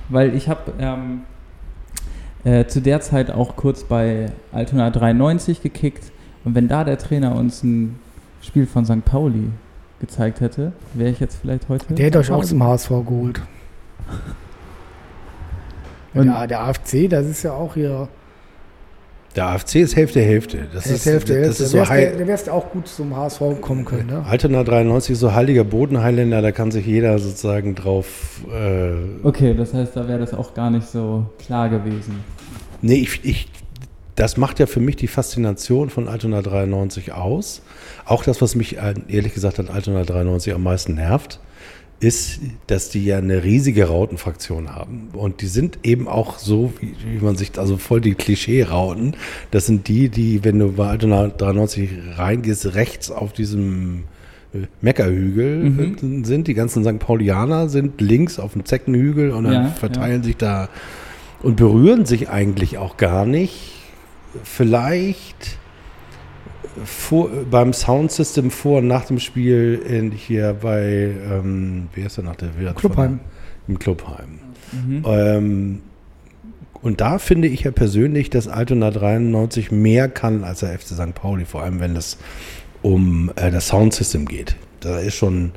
[0.10, 1.22] weil ich habe ähm,
[2.44, 6.12] äh, zu der Zeit auch kurz bei Altona 93 gekickt
[6.46, 8.00] und wenn da der Trainer uns ein
[8.42, 9.04] Spiel von St.
[9.04, 9.50] Pauli
[10.00, 11.94] gezeigt hätte, wäre ich jetzt vielleicht heute.
[11.94, 13.42] Der hätte euch auch zum HSV geholt.
[16.14, 18.08] Und- ja, der AFC, das ist ja auch hier.
[19.40, 20.68] Der AFC ist Hälfte, Hälfte.
[20.74, 21.64] Das Der ist, Hälfte, das Hälfte.
[21.64, 24.26] ist so Der wärst- der wärst auch gut zum HSV kommen können, ne?
[24.28, 28.42] Altona 93 ist so heiliger Bodenheiländer, da kann sich jeder sozusagen drauf.
[28.54, 28.92] Äh,
[29.26, 32.16] Okay, das heißt, da wäre das auch gar nicht so klar gewesen.
[32.82, 33.50] nee, ich, ich,
[34.18, 37.62] das macht ja für mich die Faszination von Altona 93 aus.
[38.04, 41.40] Auch das, was mich äh, ehrlich gesagt an Altona 93 am meisten nervt,
[42.00, 45.10] ist, dass die ja eine riesige Rautenfraktion haben.
[45.14, 49.16] Und die sind eben auch so, wie, wie man sich, also voll die Klischee-Rauten.
[49.52, 54.06] Das sind die, die, wenn du bei Altona 93 reingehst, rechts auf diesem
[54.54, 56.24] äh, Meckerhügel Mhm.
[56.24, 56.48] sind.
[56.48, 57.00] Die ganzen St.
[57.00, 60.70] Paulianer sind links auf dem Zeckenhügel und dann Ja, verteilen sich da
[61.44, 63.74] und berühren sich eigentlich auch gar nicht.
[64.44, 65.58] Vielleicht
[66.86, 72.24] vor, beim Soundsystem vor und nach dem Spiel in, hier bei, ähm, wie heißt der
[72.24, 72.76] nach der Wirt?
[72.76, 73.20] Clubheim.
[73.68, 74.40] Im Clubheim.
[74.72, 75.04] Mhm.
[75.06, 75.82] Ähm,
[76.82, 81.14] und da finde ich ja persönlich, dass Altona 93 mehr kann als der FC St.
[81.14, 82.18] Pauli, vor allem wenn es
[82.82, 84.56] um äh, das Soundsystem geht.
[84.80, 85.52] Da ist schon,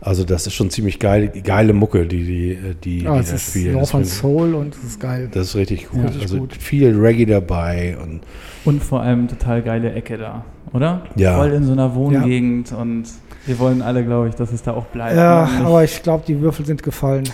[0.00, 3.50] also das ist schon ziemlich geil, geile Mucke, die die, die, Ja, die es ist
[3.50, 3.74] spielen.
[3.74, 5.28] North Das Soul und es ist geil.
[5.32, 5.98] das ist richtig gut.
[6.00, 6.54] Ja, richtig also gut.
[6.54, 8.20] viel Reggae dabei und
[8.64, 11.02] Und vor allem total geile Ecke da, oder?
[11.16, 11.36] Ja.
[11.36, 13.04] Voll in so einer Wohngegend und
[13.46, 15.16] wir wollen alle, glaube ich, dass es da auch bleibt.
[15.16, 17.24] Ja, nicht- aber ich glaube, die Würfel sind gefallen.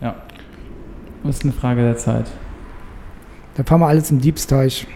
[0.00, 0.14] ja.
[1.22, 2.24] Das ist eine Frage der Zeit.
[3.54, 4.86] Da fahren wir alles im Diebsteich.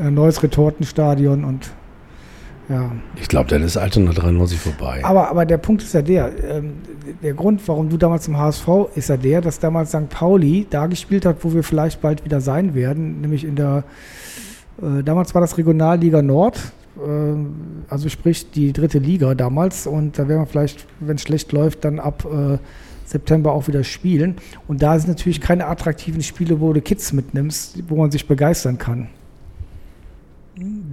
[0.00, 1.70] Ein neues Retortenstadion und
[2.72, 2.90] ja.
[3.16, 5.00] ich glaube, dann ist Altona 93 vorbei.
[5.04, 6.74] Aber, aber der Punkt ist ja der, ähm,
[7.22, 10.08] der Grund, warum du damals zum HSV, ist ja der, dass damals St.
[10.08, 13.84] Pauli da gespielt hat, wo wir vielleicht bald wieder sein werden, nämlich in der,
[14.80, 16.58] äh, damals war das Regionalliga Nord,
[16.96, 17.34] äh,
[17.88, 21.84] also sprich die dritte Liga damals und da werden wir vielleicht, wenn es schlecht läuft,
[21.84, 22.58] dann ab äh,
[23.04, 24.36] September auch wieder spielen.
[24.66, 28.78] Und da sind natürlich keine attraktiven Spiele, wo du Kids mitnimmst, wo man sich begeistern
[28.78, 29.08] kann.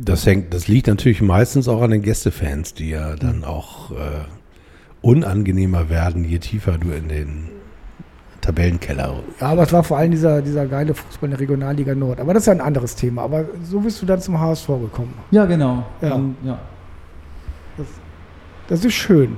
[0.09, 3.95] Das, hängt, das liegt natürlich meistens auch an den Gästefans, die ja dann auch äh,
[5.01, 7.49] unangenehmer werden, je tiefer du in den
[8.41, 9.21] Tabellenkeller.
[9.39, 12.19] Ja, aber es war vor allem dieser, dieser geile Fußball in der Regionalliga Nord.
[12.19, 13.23] Aber das ist ja ein anderes Thema.
[13.23, 15.13] Aber so bist du dann zum HSV gekommen.
[15.31, 15.85] Ja, genau.
[16.01, 16.13] Ja.
[16.15, 16.57] Und, ja.
[18.67, 19.37] Das ist schön.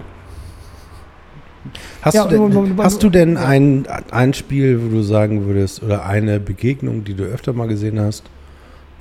[2.01, 3.45] Hast, Ja, du, denn, und- und- hast du denn ja.
[3.45, 7.99] ein, ein Spiel, wo du sagen würdest, oder eine Begegnung, die du öfter mal gesehen
[7.99, 8.23] hast,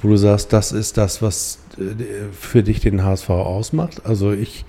[0.02, 1.82] wo du sagst, das ist das, was äh,
[2.32, 4.06] für dich den HSV ausmacht?
[4.06, 4.64] Also ich,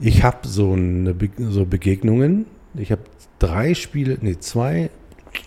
[0.00, 2.46] ich habe so, eine Be so Begegnungen.
[2.76, 3.02] Ich habe
[3.38, 4.90] drei Spiele, nee, zwei,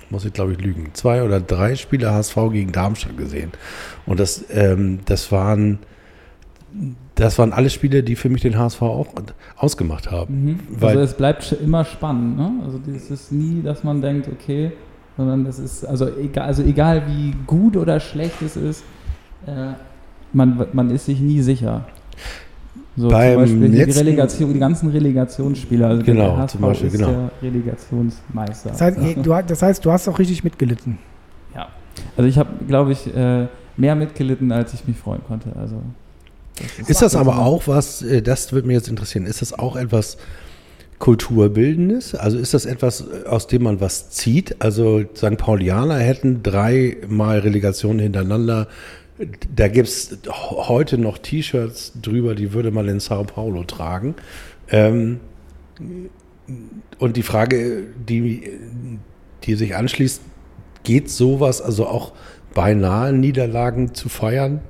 [0.09, 3.51] muss ich glaube ich lügen, zwei oder drei Spiele HSV gegen Darmstadt gesehen.
[4.05, 5.79] Und das, ähm, das waren
[7.15, 9.07] das waren alle Spiele, die für mich den HSV auch
[9.55, 10.45] ausgemacht haben.
[10.45, 10.59] Mhm.
[10.69, 12.51] Weil- also es bleibt immer spannend, ne?
[12.63, 14.71] Also es ist nie, dass man denkt, okay,
[15.17, 18.83] sondern es ist, also egal, also egal wie gut oder schlecht es ist,
[19.45, 19.73] äh,
[20.33, 21.85] man, man ist sich nie sicher.
[22.95, 26.61] So Beim zum Beispiel die letzten- Relegation, die ganzen Relegationsspieler, also Genau, der HSV zum
[26.61, 27.07] Beispiel, ist genau.
[27.11, 28.69] der Relegationsmeister.
[28.71, 30.97] Das heißt, du, das heißt, du hast auch richtig mitgelitten.
[31.55, 31.67] Ja.
[32.15, 35.49] Also ich habe, glaube ich, äh, mehr mitgelitten, als ich mich freuen konnte.
[35.59, 35.75] Also
[36.79, 39.75] das Ist das aber auch was, äh, das würde mich jetzt interessieren, ist das auch
[39.75, 40.17] etwas
[40.99, 42.15] Kulturbildendes?
[42.15, 44.55] Also ist das etwas, äh, aus dem man was zieht?
[44.59, 45.37] Also St.
[45.37, 48.67] Paulianer hätten dreimal Relegationen hintereinander.
[49.55, 54.15] Da gibt es heute noch T-Shirts drüber, die würde man in Sao Paulo tragen.
[54.69, 55.19] Ähm,
[56.99, 58.43] und die Frage, die,
[59.43, 60.21] die sich anschließt,
[60.83, 62.13] geht sowas, also auch
[62.53, 64.61] beinahe Niederlagen zu feiern?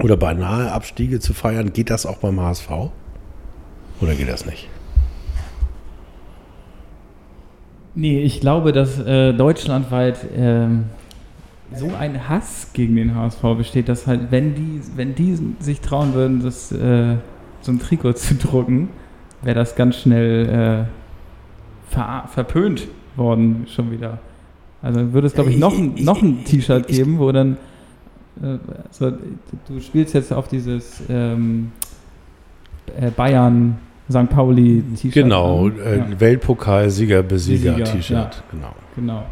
[0.00, 2.68] oder beinahe Abstiege zu feiern, geht das auch beim HSV?
[4.00, 4.68] Oder geht das nicht?
[7.94, 10.84] Nee, ich glaube, dass äh, deutschlandweit ähm,
[11.74, 16.14] so ein Hass gegen den HSV besteht, dass halt, wenn die, wenn die sich trauen
[16.14, 17.16] würden, das, äh,
[17.60, 18.88] so ein Trikot zu drucken,
[19.42, 24.18] wäre das ganz schnell äh, ver verpönt worden schon wieder.
[24.82, 27.56] Also würde es, glaube ich, Ich- noch, ein- noch ein T-Shirt geben, wo dann
[28.42, 28.58] äh,
[28.90, 29.10] so,
[29.68, 31.70] du spielst jetzt auf dieses ähm,
[33.00, 33.78] äh, Bayern
[34.10, 34.28] St.
[34.30, 35.12] Pauli T-Shirt.
[35.14, 35.78] Genau, an.
[35.80, 36.20] äh, Ja.
[36.20, 38.10] Weltpokal, Sieger, Besieger, T-Shirt.
[38.10, 38.30] ja.
[38.50, 38.74] Genau.
[38.96, 39.22] Genau.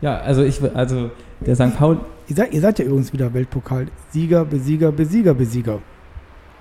[0.00, 1.10] Ja, also ich also
[1.40, 1.76] der St.
[1.76, 3.88] Paul Ihr seid, ihr seid ja übrigens wieder Weltpokal.
[4.10, 5.80] Sieger, Besieger, Besieger, Besieger.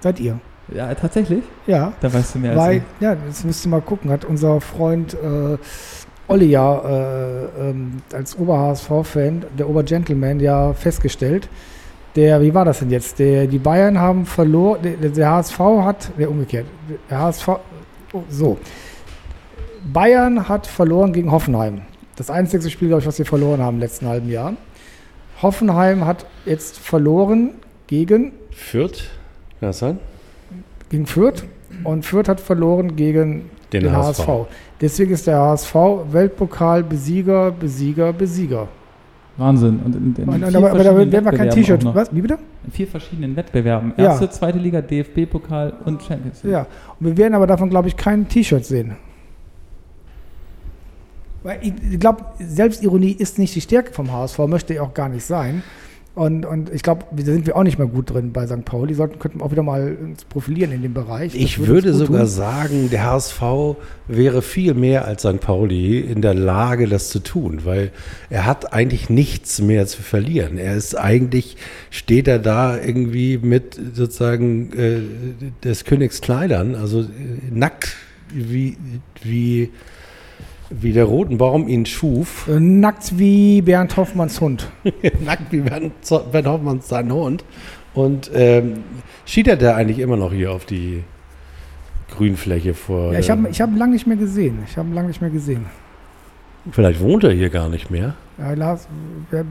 [0.01, 0.39] Seid ihr?
[0.73, 1.93] ja tatsächlich, Ja.
[2.01, 5.13] da weißt du mehr Weil, als ja, das müsst ihr mal gucken, hat unser Freund
[5.13, 5.57] äh,
[6.27, 11.47] Olli ja äh, ähm, als Ober-HSV-Fan, der Ober-Gentleman, ja festgestellt.
[12.15, 13.17] Der, wie war das denn jetzt?
[13.19, 16.65] Der, die Bayern haben verloren, der, der HSV hat, der umgekehrt,
[17.09, 17.47] der HSV,
[18.13, 18.57] oh, so.
[19.91, 21.81] Bayern hat verloren gegen Hoffenheim.
[22.15, 24.53] Das einzige Spiel, glaube ich, was sie verloren haben im letzten halben Jahr.
[25.41, 27.51] Hoffenheim hat jetzt verloren
[27.87, 29.09] gegen Fürth,
[29.59, 29.99] kann das sein?
[30.89, 31.43] gegen Fürth
[31.83, 34.27] und Fürth hat verloren gegen Den den, HSV.
[34.27, 34.47] HSV.
[34.79, 35.75] Deswegen ist der HSV
[36.11, 38.67] Weltpokal Besieger, Besieger, Besieger.
[39.37, 39.79] Wahnsinn.
[39.83, 41.83] Und in, in Und, aber, aber da werden wir kein T-Shirt.
[41.85, 42.13] Was?
[42.13, 42.37] Wie bitte?
[42.65, 43.93] In vier verschiedenen Wettbewerben.
[43.97, 44.05] Ja.
[44.05, 46.53] Erste, zweite Liga, DFB-Pokal und Champions League.
[46.53, 46.67] Ja.
[46.99, 48.95] Und wir werden aber davon, glaube ich, kein T-Shirt sehen.
[51.41, 55.25] Weil ich, ich glaube, Selbstironie ist nicht die Stärke vom HSV, möchte auch gar nicht
[55.25, 55.63] sein.
[56.15, 58.65] Und, und ich glaube, da sind wir auch nicht mehr gut drin bei St.
[58.65, 58.93] Pauli.
[58.93, 61.31] Sollten könnten wir auch wieder mal uns profilieren in dem Bereich.
[61.31, 62.29] Das Ich würde gut sogar tun.
[62.29, 63.41] sagen, der HSV
[64.07, 65.39] wäre viel mehr als St.
[65.39, 67.91] Pauli in der Lage, das zu tun, weil
[68.29, 70.59] er hat eigentlich nichts mehr zu verlieren.
[70.59, 71.57] Er ist eigentlich,
[71.89, 75.01] steht er da irgendwie mit sozusagen äh,
[75.63, 77.05] des Königs Kleidern, also äh,
[77.51, 77.95] nackt,
[78.31, 78.77] wie,
[79.23, 79.71] wie,
[80.81, 82.47] wie der Rotenbaum ihn schuf.
[82.47, 84.69] Äh, Nackt wie Bernd Hoffmanns Hund.
[85.25, 85.93] nackt wie Bernd,
[86.31, 87.43] Bernd Hoffmann sein Hund.
[87.93, 88.83] Und ähm,
[89.25, 91.03] schiedert er eigentlich immer noch hier auf die
[92.15, 93.13] Grünfläche vor.
[93.13, 94.63] Ja, ich habe ich hab ihn lange nicht mehr gesehen.
[94.67, 95.65] Ich habe lange nicht mehr gesehen.
[96.71, 98.15] Vielleicht wohnt er hier gar nicht mehr.
[98.39, 98.87] Ja, Lars,
[99.29, 99.45] Ber-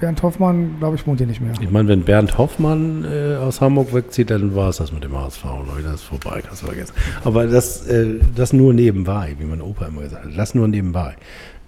[0.00, 1.52] Bernd Hoffmann, glaube ich, wohnt hier nicht mehr.
[1.60, 5.16] Ich meine, wenn Bernd Hoffmann äh, aus Hamburg wegzieht, dann war es das mit dem
[5.18, 5.82] HSV, Leute.
[5.84, 6.92] Das ist vorbei, kannst du vergessen.
[7.24, 10.30] Aber das, äh, das nur nebenbei, wie mein Opa immer gesagt hat.
[10.38, 11.16] Das nur nebenbei.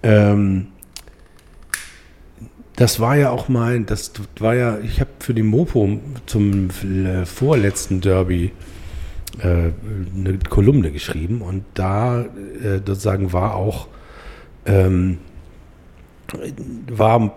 [0.05, 0.69] Ähm,
[2.77, 7.25] das war ja auch mein, das war ja, ich habe für die Mopo zum äh,
[7.25, 8.53] vorletzten Derby
[9.38, 9.71] äh,
[10.17, 13.87] eine Kolumne geschrieben und da äh, sozusagen war auch
[14.67, 15.19] ähm,
[16.89, 17.35] war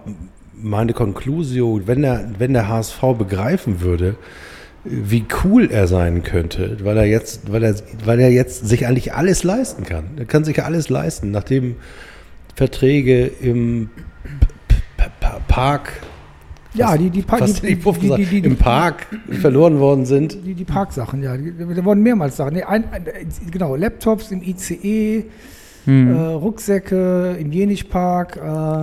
[0.60, 4.15] meine Conclusio, wenn der, wenn der HSV begreifen würde,
[4.84, 9.13] wie cool er sein könnte, weil er jetzt, weil er, weil er jetzt sich eigentlich
[9.13, 10.06] alles leisten kann.
[10.17, 11.76] Er kann sich alles leisten, nachdem
[12.56, 13.89] Verträge im
[15.47, 15.91] Park,
[16.73, 19.08] Ja, die, die, Pa- fast die, die, die, im Park
[19.41, 20.38] verloren worden sind.
[20.45, 21.36] die, die Parksachen, ja.
[21.36, 22.54] Da wurden mehrmals Sachen.
[22.54, 23.06] Nee, ein, ein,
[23.52, 25.26] genau, Laptops im ICE,
[25.88, 26.15] Hm.
[26.15, 28.38] äh, Rucksäcke im Jenichpark.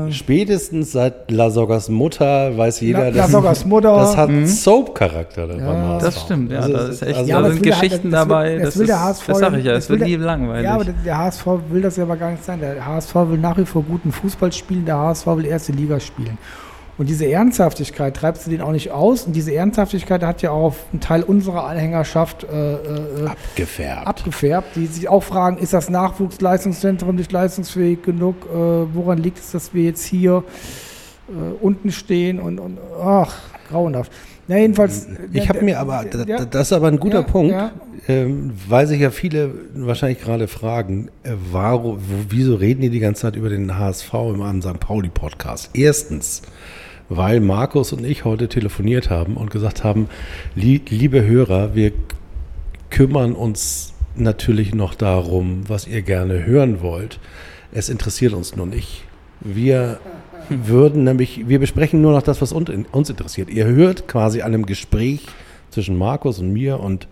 [0.09, 3.95] Äh, Spätestens seit Lasoggas Mutter weiß jeder, La- Lasoggas Mutter.
[3.95, 4.47] das hat Mhm.
[4.47, 5.47] Soap-Charakter.
[5.49, 5.57] Ja.
[5.67, 6.05] beim HSV.
[6.05, 6.61] Das stimmt, ja.
[6.61, 8.55] Also das ist echt, also- Ja, da sind das will der- Geschichten das will- dabei.
[8.57, 10.17] das Das, will der ist, HSV das sag ich ja, das es wird will nie
[10.17, 10.64] langweilig.
[10.64, 12.61] ja, aber der, der HSV will das ja aber gar nicht sein.
[12.61, 16.38] Der HSV will nach wie vor guten Fußball spielen, der HSV will erste Liga spielen.
[16.96, 19.24] Und diese Ernsthaftigkeit treibst du den auch nicht aus.
[19.24, 24.07] Und diese Ernsthaftigkeit hat ja auch einen Teil unserer Anhängerschaft äh, äh, abgefärbt.
[24.07, 28.46] abgefärbt, die sich auch fragen, ist das Nachwuchsleistungszentrum nicht leistungsfähig genug?
[28.46, 28.57] Äh,
[28.94, 30.44] woran liegt es, dass wir jetzt hier
[31.28, 34.12] äh, unten stehen und, und ach, grauenhaft.
[34.46, 35.09] Na, jedenfalls.
[35.33, 37.72] Ich habe mir aber, ja, das ist aber ein guter ja, Punkt, ja.
[38.07, 43.22] Ähm, weil sich ja viele wahrscheinlich gerade fragen, äh, warum, wieso reden die die ganze
[43.22, 44.78] Zeit über den HSV einem St.
[44.78, 45.70] Pauli-Podcast?
[45.72, 46.42] Erstens,
[47.09, 50.09] weil Markus und ich heute telefoniert haben und gesagt haben,
[50.55, 51.93] liebe Hörer, wir
[52.90, 57.19] kümmern uns natürlich noch darum, was ihr gerne hören wollt.
[57.73, 59.05] Es interessiert uns nur nicht.
[59.40, 59.99] Wir
[60.49, 62.71] würden nämlich, wir besprechen nur noch das, was uns
[63.11, 63.51] interessiert.
[63.51, 65.27] Ihr hört quasi einem Gespräch
[65.71, 67.09] zwischen Markus und mir und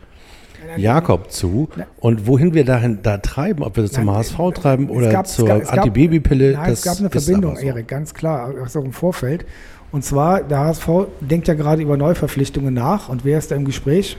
[0.76, 1.68] Jakob zu.
[1.98, 5.50] Und wohin wir dahin da treiben, ob wir das zum HSV treiben oder gab, zur
[5.50, 6.56] Antibabypille.
[6.68, 7.62] Es gab eine Verbindung, so.
[7.62, 9.44] Erik, ganz klar, auch im Vorfeld.
[9.92, 10.88] Und zwar, der HSV
[11.20, 13.10] denkt ja gerade über Neuverpflichtungen nach.
[13.10, 14.16] Und wer ist da im Gespräch?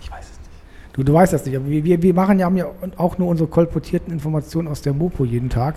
[0.00, 0.50] Ich weiß es nicht.
[0.94, 1.56] Du, du weißt das nicht.
[1.56, 5.24] Aber wir, wir machen ja, haben ja auch nur unsere kolportierten Informationen aus der Mopo
[5.24, 5.76] jeden Tag.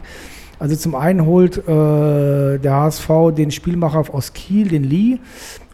[0.58, 5.18] Also zum einen holt äh, der HSV den Spielmacher aus Kiel, den Lee,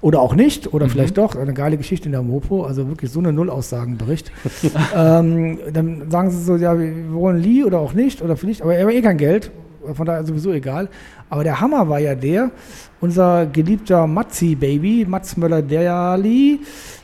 [0.01, 0.89] oder auch nicht, oder mhm.
[0.89, 4.31] vielleicht doch, eine geile Geschichte in der Mopo, also wirklich so eine Nullaussagenbericht.
[4.95, 8.75] ähm, dann sagen sie so, ja, wir wollen Lee oder auch nicht, oder vielleicht, aber
[8.75, 9.51] er hat eh kein Geld,
[9.93, 10.89] von daher sowieso egal.
[11.29, 12.51] Aber der Hammer war ja der,
[12.99, 16.59] unser geliebter Matzi-Baby, Mats Möller-Derli,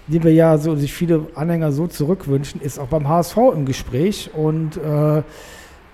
[0.08, 4.30] den wir ja so, sich viele Anhänger so zurückwünschen, ist auch beim HSV im Gespräch
[4.34, 5.24] und äh,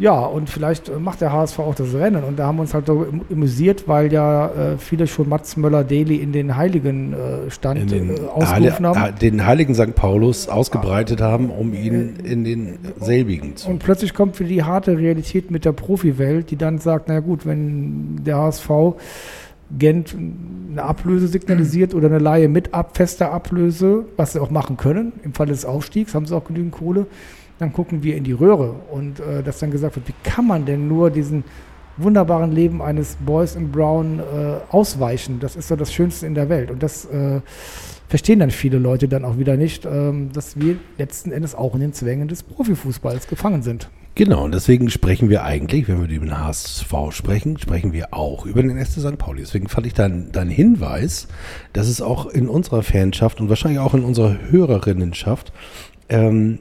[0.04, 2.26] ja, und vielleicht macht der HSV auch das Rennen.
[2.26, 6.18] Und da haben wir uns halt so amüsiert, weil ja äh, viele schon Mats Möller-Deli
[6.18, 9.02] in den Heiligen äh, Stand in den, äh, ausgerufen haben.
[9.02, 9.96] Äh, den Heiligen St.
[9.96, 13.70] Paulus ausgebreitet haben, um ihn in den selbigen zu.
[13.70, 17.46] Und plötzlich kommt für die harte Realität mit der Profiwelt, die dann sagt, na gut,
[17.46, 18.70] wenn der HSV
[19.80, 20.18] Gent
[20.70, 25.13] eine Ablöse signalisiert oder eine Laie mit ab, fester Ablöse, was sie auch machen können,
[25.24, 27.08] im Falle des Aufstiegs haben sie auch genügend Kohle,
[27.60, 30.66] dann gucken wir in die Röhre und äh, dass dann gesagt wird, wie kann man
[30.66, 31.44] denn nur diesen
[31.98, 34.24] wunderbaren Leben eines Boys in Brown äh,
[34.70, 35.39] ausweichen?
[35.39, 37.42] Das ist so das Schönste in der Welt und das äh,
[38.08, 41.82] verstehen dann viele Leute dann auch wieder nicht, ähm, dass wir letzten Endes auch in
[41.82, 43.89] den Zwängen des Profifußballs gefangen sind.
[44.16, 48.46] Genau, und deswegen sprechen wir eigentlich, wenn wir über den HSV sprechen, sprechen wir auch
[48.46, 49.18] über den SC St.
[49.18, 49.42] Pauli.
[49.42, 51.28] Deswegen fand ich deinen dein Hinweis,
[51.74, 55.52] dass es auch in unserer Fanschaft und wahrscheinlich auch in unserer Hörerinnenschaft
[56.10, 56.60] ähm,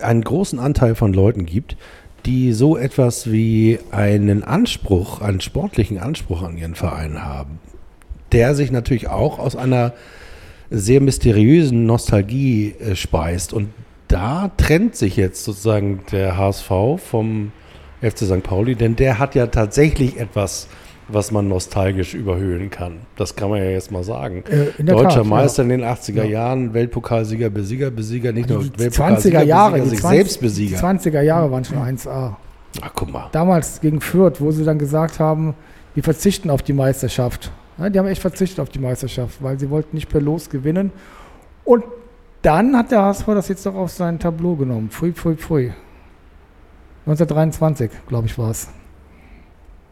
[0.00, 1.76] einen großen Anteil von Leuten gibt,
[2.24, 7.60] die so etwas wie einen Anspruch, einen sportlichen Anspruch an ihren Verein haben,
[8.32, 9.94] der sich natürlich auch aus einer
[10.70, 13.52] sehr mysteriösen Nostalgie äh, speist.
[13.52, 13.68] Und
[14.08, 17.52] da trennt sich jetzt sozusagen der HSV vom
[18.00, 18.42] FC St.
[18.42, 20.68] Pauli, denn der hat ja tatsächlich etwas
[21.08, 22.98] was man nostalgisch überhöhen kann.
[23.16, 24.42] Das kann man ja jetzt mal sagen.
[24.48, 25.74] Äh, Deutscher Tat, Meister ja.
[25.74, 26.24] in den 80er ja.
[26.24, 30.76] Jahren, Weltpokalsieger, Besieger, Besieger, nicht nur die Weltpokalsieger, 20er Jahre, Besieger, sich 20, selbst Besieger.
[30.76, 32.34] Die 20er Jahre waren schon 1A.
[32.80, 33.28] Ach, guck mal.
[33.32, 35.54] Damals gegen Fürth, wo sie dann gesagt haben,
[35.94, 37.52] wir verzichten auf die Meisterschaft.
[37.78, 40.92] Ja, die haben echt verzichtet auf die Meisterschaft, weil sie wollten nicht per Los gewinnen.
[41.64, 41.84] Und
[42.42, 44.90] dann hat der HSV das jetzt doch auf sein Tableau genommen.
[44.90, 45.72] Pfui, pfui, pfui.
[47.06, 48.68] 1923, glaube ich, war es.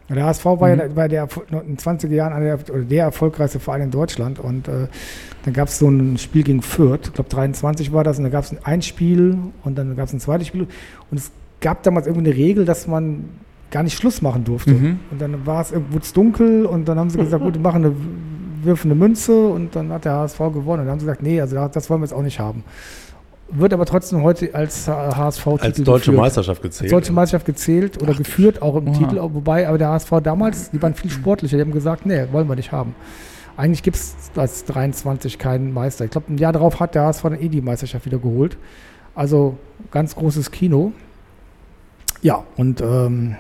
[0.09, 0.79] Der HSV war mhm.
[0.79, 1.29] ja war der,
[1.67, 4.89] in 20er Jahren der, der erfolgreichste Verein in Deutschland und äh,
[5.45, 8.31] dann gab es so ein Spiel gegen Fürth, ich glaube 23 war das, und da
[8.31, 10.67] gab es ein Spiel und dann gab es ein zweites Spiel
[11.11, 13.25] und es gab damals irgendwie eine Regel, dass man
[13.71, 14.71] gar nicht Schluss machen durfte.
[14.71, 15.01] Mhm.
[15.11, 17.95] Und dann war es irgendwo dunkel und dann haben sie gesagt, gut, wir machen eine,
[18.63, 20.81] wirfen eine Münze und dann hat der HSV gewonnen.
[20.81, 22.63] Und dann haben sie gesagt, nee, also das wollen wir jetzt auch nicht haben
[23.51, 26.17] wird aber trotzdem heute als HSV-Titel Als deutsche geführt.
[26.17, 26.93] Meisterschaft gezählt.
[26.93, 28.99] Als deutsche Meisterschaft gezählt oder Ach, geführt, auch im Oha.
[28.99, 29.19] Titel.
[29.21, 31.57] Wobei, aber der HSV damals, die waren viel sportlicher.
[31.57, 32.95] Die haben gesagt, nee, wollen wir nicht haben.
[33.57, 36.05] Eigentlich gibt es als 23 keinen Meister.
[36.05, 38.57] Ich glaube, ein Jahr darauf hat der HSV dann eh die Meisterschaft wieder geholt.
[39.15, 39.57] Also
[39.91, 40.93] ganz großes Kino.
[42.21, 43.37] Ja, und ähm,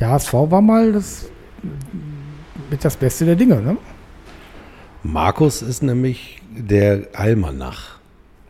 [0.00, 1.28] der HSV war mal das,
[2.70, 3.60] mit das Beste der Dinge.
[3.60, 3.76] Ne?
[5.02, 7.98] Markus ist nämlich der Almanach.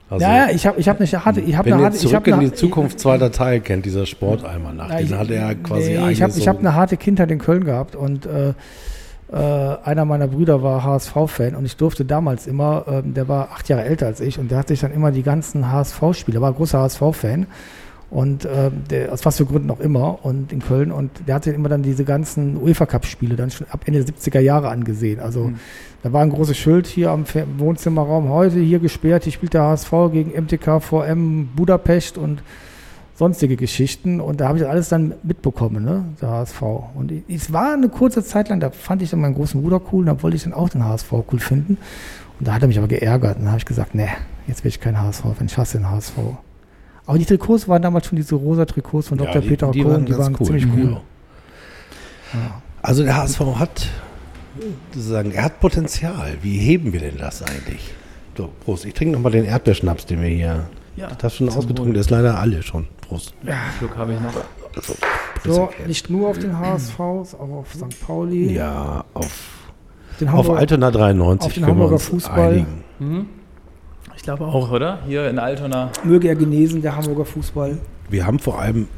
[0.09, 2.33] Also, ja, ja, ich habe ich hab eine harte, ich habe eine harte, zurück ich
[2.33, 5.99] hab in die Zukunft zweiter Teil kennt, dieser Sporteimer nach, den ich, hat er quasi
[5.99, 8.51] nee, Ich habe so hab eine harte Kindheit in Köln gehabt und äh,
[9.33, 13.69] äh, einer meiner Brüder war HSV-Fan und ich durfte damals immer, äh, der war acht
[13.69, 16.55] Jahre älter als ich und der hat sich dann immer die ganzen HSV-Spiele, war ein
[16.57, 17.47] großer HSV-Fan
[18.11, 21.51] und äh, der, aus was für Gründen auch immer und in Köln und der hatte
[21.51, 25.21] immer dann diese ganzen UEFA Cup Spiele dann schon ab Ende der 70er Jahre angesehen.
[25.21, 25.57] Also mhm.
[26.03, 27.25] da war ein großes Schild hier am
[27.59, 32.43] Wohnzimmerraum heute hier gesperrt, hier spielt der HSV gegen MTK VM Budapest und
[33.17, 36.63] sonstige Geschichten und da habe ich alles dann mitbekommen, ne, der HSV.
[36.95, 40.01] Und es war eine kurze Zeit lang, da fand ich dann meinen großen Bruder cool
[40.01, 41.79] und da wollte ich dann auch den HSV cool finden.
[42.39, 44.09] Und da hat er mich aber geärgert und da habe ich gesagt, nee,
[44.47, 46.13] jetzt will ich kein HSV, wenn ich hasse den HSV.
[47.07, 49.43] Aber die Trikots waren damals schon diese rosa Trikots von ja, Dr.
[49.43, 50.47] Die, Peter die Kohn, die waren cool.
[50.47, 51.01] ziemlich cool.
[52.35, 52.63] Ja.
[52.83, 53.89] Also der HSV hat
[54.93, 56.37] sozusagen, er hat Potenzial.
[56.43, 57.93] Wie heben wir denn das eigentlich?
[58.37, 58.85] So, Prost.
[58.85, 60.69] Ich trinke nochmal den Erdbeerschnaps, den wir hier.
[60.97, 62.87] Ja, Das hast du schon ausgetrunken, der ist leider alle schon.
[63.07, 63.35] Prost.
[63.45, 64.33] Einen Schluck habe ich noch.
[65.45, 68.01] So, nicht nur auf den HSV, auch auf St.
[68.07, 69.31] Pauli, Ja, auf,
[70.21, 72.51] den auf Hamburger, Altona 93 auf den können wir Hamburger Fußball.
[72.51, 72.85] einigen.
[72.99, 73.27] Mhm.
[74.27, 74.99] Ich glaube auch, oder?
[75.07, 75.93] Hier in Altona.
[76.03, 77.79] möge er genesen, der Hamburger Fußball.
[78.11, 78.89] Wir haben vor allem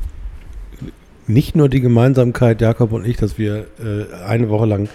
[1.26, 4.88] nicht nur die Gemeinsamkeit, Jakob und ich, dass wir äh, eine Woche lang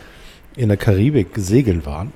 [0.55, 2.13] in der Karibik segeln waren.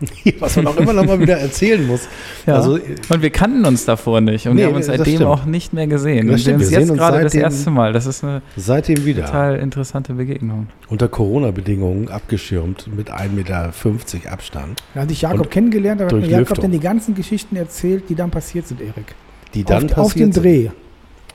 [0.38, 2.08] Was man auch immer noch mal wieder erzählen muss.
[2.46, 2.54] Ja.
[2.56, 2.78] Also,
[3.08, 5.22] Und wir kannten uns davor nicht und Nee, wir haben uns seitdem stimmt.
[5.30, 6.28] auch nicht mehr gesehen.
[6.28, 7.92] Das stimmt, wir sehen uns uns gerade das erste Mal.
[7.92, 9.24] Das ist eine seitdem wieder.
[9.26, 10.68] total interessante Begegnung.
[10.88, 13.72] Unter Corona-Bedingungen abgeschirmt mit 1,50 Meter
[14.32, 14.82] Abstand.
[14.94, 16.62] Da hatte ich Jakob Und kennengelernt, da hat mir Jakob Lüftung.
[16.62, 19.14] dann die ganzen Geschichten erzählt, die dann passiert sind, Erik.
[19.54, 20.44] Die dann auf, auf passiert den sind.
[20.44, 20.70] Dreh.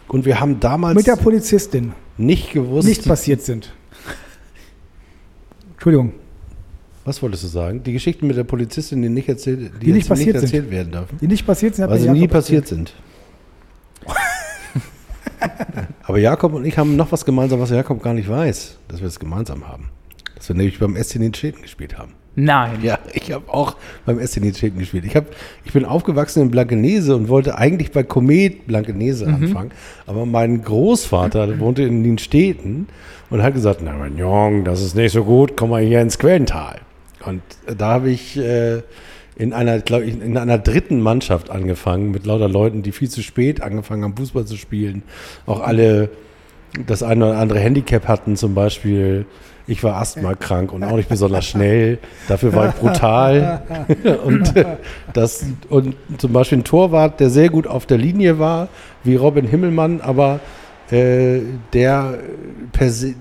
[0.08, 1.94] Und wir haben damals Mit der Polizistin.
[2.18, 3.74] nicht gewusst, Nicht passiert sind.
[5.74, 6.14] Entschuldigung.
[7.06, 7.84] Was wolltest du sagen?
[7.84, 10.44] Die Geschichten mit der Polizistin, die nicht erzählt, die, Die nicht passiert sind.
[10.46, 11.18] erzählt werden dürfen.
[11.20, 12.94] Die nicht passiert sind, Weil sie nie passiert sind.
[16.04, 19.08] Aber Jakob und ich haben noch was gemeinsam, was Jakob gar nicht weiß, dass wir
[19.08, 19.90] es gemeinsam haben.
[20.36, 22.14] Dass wir nämlich beim SC Niedstädten gespielt haben.
[22.36, 22.80] Nein.
[22.82, 23.76] Ja, ich habe auch
[24.06, 25.06] beim SC Niedstädten gespielt.
[25.06, 25.26] Ich, hab,
[25.66, 29.72] ich bin aufgewachsen in Blankenese und wollte eigentlich bei Komet Blankenese anfangen.
[30.08, 32.88] Aber mein Großvater wohnte in Niedstädten
[33.30, 36.18] und hat gesagt, na mein Jung, das ist nicht so gut, komm mal hier ins
[36.18, 36.80] Quellental.
[37.26, 38.82] Und da habe ich äh,
[39.36, 43.22] in einer, glaube ich, in einer dritten Mannschaft angefangen mit lauter Leuten, die viel zu
[43.22, 45.04] spät angefangen haben, Fußball zu spielen.
[45.46, 46.10] Auch alle
[46.88, 49.26] das eine oder andere Handicap hatten, zum Beispiel.
[49.66, 51.98] Ich war asthmakrank und auch nicht besonders schnell.
[52.28, 53.64] Dafür war ich brutal.
[54.26, 54.54] und,
[55.14, 58.68] das, und zum Beispiel ein Torwart, der sehr gut auf der Linie war,
[59.06, 60.42] wie Robin Himmelmann, aber
[60.92, 61.40] äh,
[61.72, 62.20] der,
[62.74, 63.16] per se,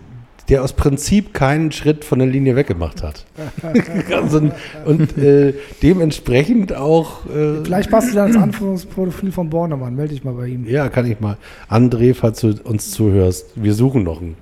[0.48, 3.24] der aus Prinzip keinen Schritt von der Linie weggemacht hat.
[4.12, 4.50] also,
[4.84, 7.24] und äh, dementsprechend auch.
[7.26, 9.94] Äh, Vielleicht passt du dann ins Anführungsprofil von Bornemann.
[9.94, 10.66] Melde dich mal bei ihm.
[10.68, 11.36] ja, kann ich mal.
[11.70, 14.36] André, falls du uns zuhörst, wir suchen noch einen.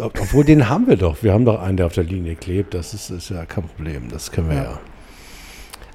[0.00, 1.22] Ob- Obwohl, den haben wir doch.
[1.22, 2.74] Wir haben doch einen, der auf der Linie klebt.
[2.74, 4.08] Das ist, ist ja kein Problem.
[4.10, 4.62] Das können wir ja.
[4.62, 4.78] Ja.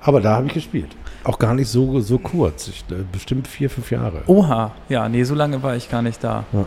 [0.02, 0.90] Aber da habe ich gespielt.
[1.24, 2.68] Auch gar nicht so, so kurz.
[2.68, 4.22] Ich, äh, bestimmt vier, fünf Jahre.
[4.28, 6.44] Oha, ja, nee, so lange war ich gar nicht da.
[6.54, 6.66] Ja.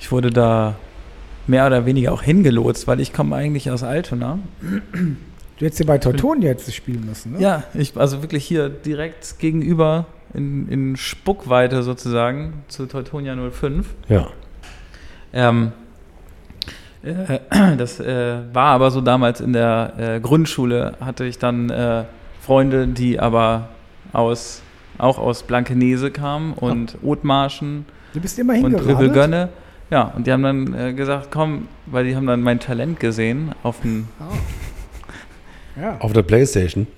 [0.00, 0.76] Ich wurde da
[1.46, 4.38] mehr oder weniger auch hingelotst, weil ich komme eigentlich aus Altona.
[4.90, 7.40] Du hättest ja bei Teutonia jetzt spielen müssen, ne?
[7.40, 13.86] Ja, ich, also wirklich hier direkt gegenüber in, in Spuckweite sozusagen zu Teutonia 05.
[14.08, 14.28] Ja.
[15.32, 15.72] Ähm,
[17.02, 17.40] äh,
[17.76, 22.04] das äh, war aber so damals in der äh, Grundschule, hatte ich dann äh,
[22.40, 23.68] Freunde, die aber
[24.12, 24.62] aus,
[24.96, 27.84] auch aus Blankenese kamen und Othmarschen
[28.14, 28.84] und hingeradelt.
[28.84, 29.48] Privelgönne.
[29.90, 33.52] Ja, und die haben dann äh, gesagt, komm, weil die haben dann mein Talent gesehen
[33.62, 35.80] auf dem Ah.
[35.80, 35.96] Ja.
[36.00, 36.86] Auf der Playstation.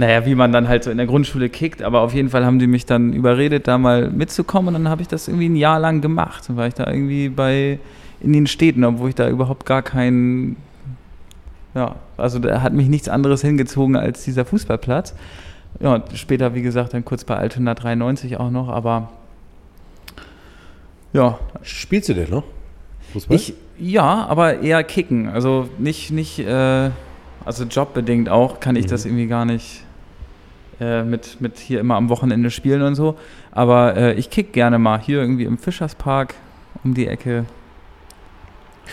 [0.00, 2.60] Naja, wie man dann halt so in der Grundschule kickt, aber auf jeden Fall haben
[2.60, 5.80] die mich dann überredet, da mal mitzukommen und dann habe ich das irgendwie ein Jahr
[5.80, 6.48] lang gemacht.
[6.48, 7.80] Dann war ich da irgendwie bei
[8.20, 10.56] in den Städten, obwohl ich da überhaupt gar keinen,
[11.74, 15.16] ja, also da hat mich nichts anderes hingezogen als dieser Fußballplatz.
[15.80, 19.10] Ja, und später, wie gesagt, dann kurz bei Altona 93 auch noch, aber
[21.12, 22.44] ja, Spielst du denn noch?
[23.12, 23.36] Fußball?
[23.36, 25.28] ich, ja, aber eher kicken.
[25.28, 26.90] Also nicht, nicht, äh,
[27.44, 28.90] also jobbedingt auch kann ich Mhm.
[28.90, 29.84] das irgendwie gar nicht
[30.80, 33.16] äh, mit, mit hier immer am Wochenende spielen und so.
[33.50, 36.34] Aber äh, ich kick gerne mal hier irgendwie im Fischerspark
[36.84, 37.44] um die Ecke.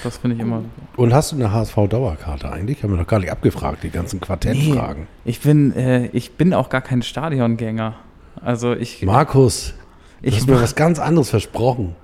[0.04, 0.64] Das finde ich immer.
[0.98, 2.84] Und hast du eine HSV-Dauerkarte eigentlich?
[2.84, 5.08] Haben wir noch gar nicht abgefragt, die ganzen Quartettfragen.
[5.24, 7.96] Ich bin, äh, ich bin auch gar kein Stadiongänger.
[8.42, 9.74] Also ich, Markus,
[10.22, 11.96] du ich hast mir was ganz anderes versprochen.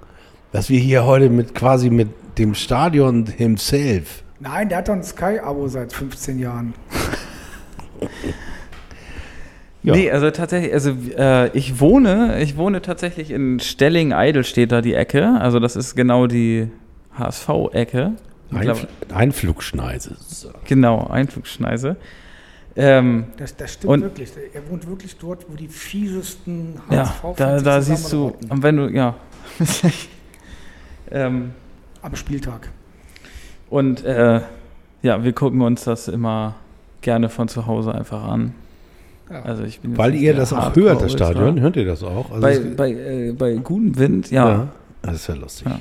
[0.51, 4.23] Dass wir hier heute mit quasi mit dem Stadion himself.
[4.39, 6.73] Nein, der hat doch ein Sky-Abo seit 15 Jahren.
[9.83, 9.93] Ja.
[9.95, 15.37] Nee, also tatsächlich, also äh, ich wohne, ich wohne tatsächlich in Stelling-Eidelstedt die Ecke.
[15.39, 16.69] Also das ist genau die
[17.17, 18.11] HSV-Ecke.
[18.53, 20.17] Einfl Einflugschneise.
[20.65, 21.95] Genau, Einflugschneise.
[22.75, 24.29] Ähm, Das, das stimmt Und- wirklich.
[24.53, 28.77] Er wohnt wirklich dort, wo die fiesesten ja, HSV-Fans da, sich da siehst du, wenn
[28.77, 29.15] du, ja.
[31.11, 31.51] ähm,
[32.01, 32.69] Am Spieltag.
[33.69, 34.41] und äh,
[35.01, 36.55] ja, wir gucken uns das immer
[37.01, 38.53] gerne von zu Hause einfach an.
[39.29, 39.41] Ja.
[39.43, 41.13] Also ich bin Weil ihr das auch hört, das.
[41.13, 41.59] Stadion.
[41.59, 42.31] Hört ihr das auch?
[42.31, 44.49] Also Bei, bei, äh, bei gutem Wind, ja.
[44.49, 44.67] ja.
[45.01, 45.67] Das ist ja lustig.
[45.67, 45.79] Ja.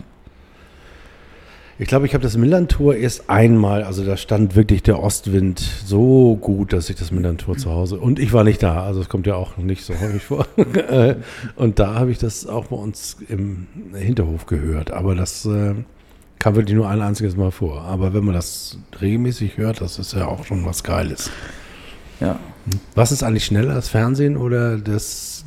[1.80, 6.36] Ich glaube, ich habe das Millantor erst einmal, also da stand wirklich der Ostwind so
[6.36, 9.26] gut, dass ich das Millantor zu Hause, und ich war nicht da, also es kommt
[9.26, 10.46] ja auch nicht so häufig vor.
[10.90, 11.16] Äh,
[11.56, 14.90] und da habe ich das auch bei uns im Hinterhof gehört.
[14.90, 15.74] Aber das, äh,
[16.38, 17.82] Kam wirklich nur ein einziges Mal vor.
[17.82, 21.30] Aber wenn man das regelmäßig hört, das ist ja auch schon was Geiles.
[22.18, 22.38] Ja,
[22.94, 25.39] Was ist eigentlich schneller, das Fernsehen oder das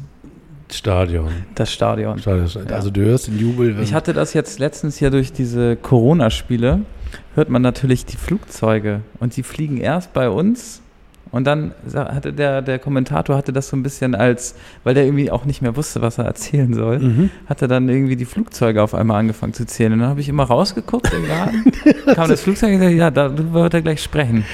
[0.78, 1.30] Stadion?
[1.56, 2.20] das Stadion.
[2.20, 2.50] Stadion.
[2.72, 3.76] Also du hörst den Jubel.
[3.82, 6.82] Ich hatte das jetzt letztens hier durch diese Corona-Spiele,
[7.36, 10.82] hört man natürlich die Flugzeuge und die fliegen erst bei uns
[11.32, 14.54] und dann hatte der, der Kommentator hatte das so ein bisschen als,
[14.84, 17.30] weil der irgendwie auch nicht mehr wusste, was er erzählen soll, Mhm.
[17.48, 19.94] hat er dann irgendwie die Flugzeuge auf einmal angefangen zu zählen.
[19.94, 21.64] Und dann habe ich immer rausgeguckt im Garten,
[22.14, 24.46] kam das Flugzeug und gesagt, ja, darüber wird er gleich sprechen.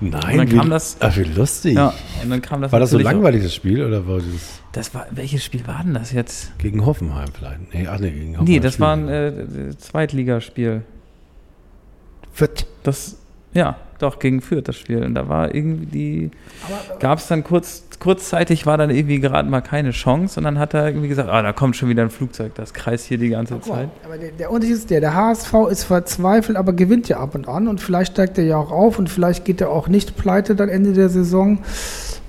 [0.00, 1.74] Nein, Und dann wie, kam das- ach, wie lustig.
[1.76, 1.92] Ja,
[2.22, 4.26] und dann kam das War das so langweilig, das Spiel, oder war das
[4.72, 6.56] Das war, welches Spiel war denn das jetzt?
[6.58, 7.74] gegen Hoffenheim vielleicht?
[7.74, 8.44] Nee, ach nee, gegen Hoffenheim.
[8.46, 10.82] Nee, das war ein äh, Zweitligaspiel.
[12.32, 12.66] Fett.
[12.82, 13.16] Das,
[13.52, 15.04] ja, doch, gegen Fürth das Spiel.
[15.04, 16.30] Und da war irgendwie die,
[17.00, 20.74] gab es dann kurz, kurzzeitig war dann irgendwie gerade mal keine Chance und dann hat
[20.74, 23.60] er irgendwie gesagt, ah, da kommt schon wieder ein Flugzeug, das kreist hier die ganze
[23.60, 23.88] Zeit.
[24.04, 27.46] aber der, der Unterschied ist der, der HSV ist verzweifelt, aber gewinnt ja ab und
[27.46, 30.56] an und vielleicht steigt er ja auch auf und vielleicht geht er auch nicht pleite
[30.56, 31.58] dann Ende der Saison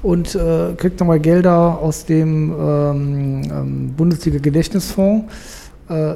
[0.03, 5.31] und äh, kriegt nochmal Gelder aus dem ähm, ähm, Bundesliga-Gedächtnisfonds.
[5.89, 6.15] Äh,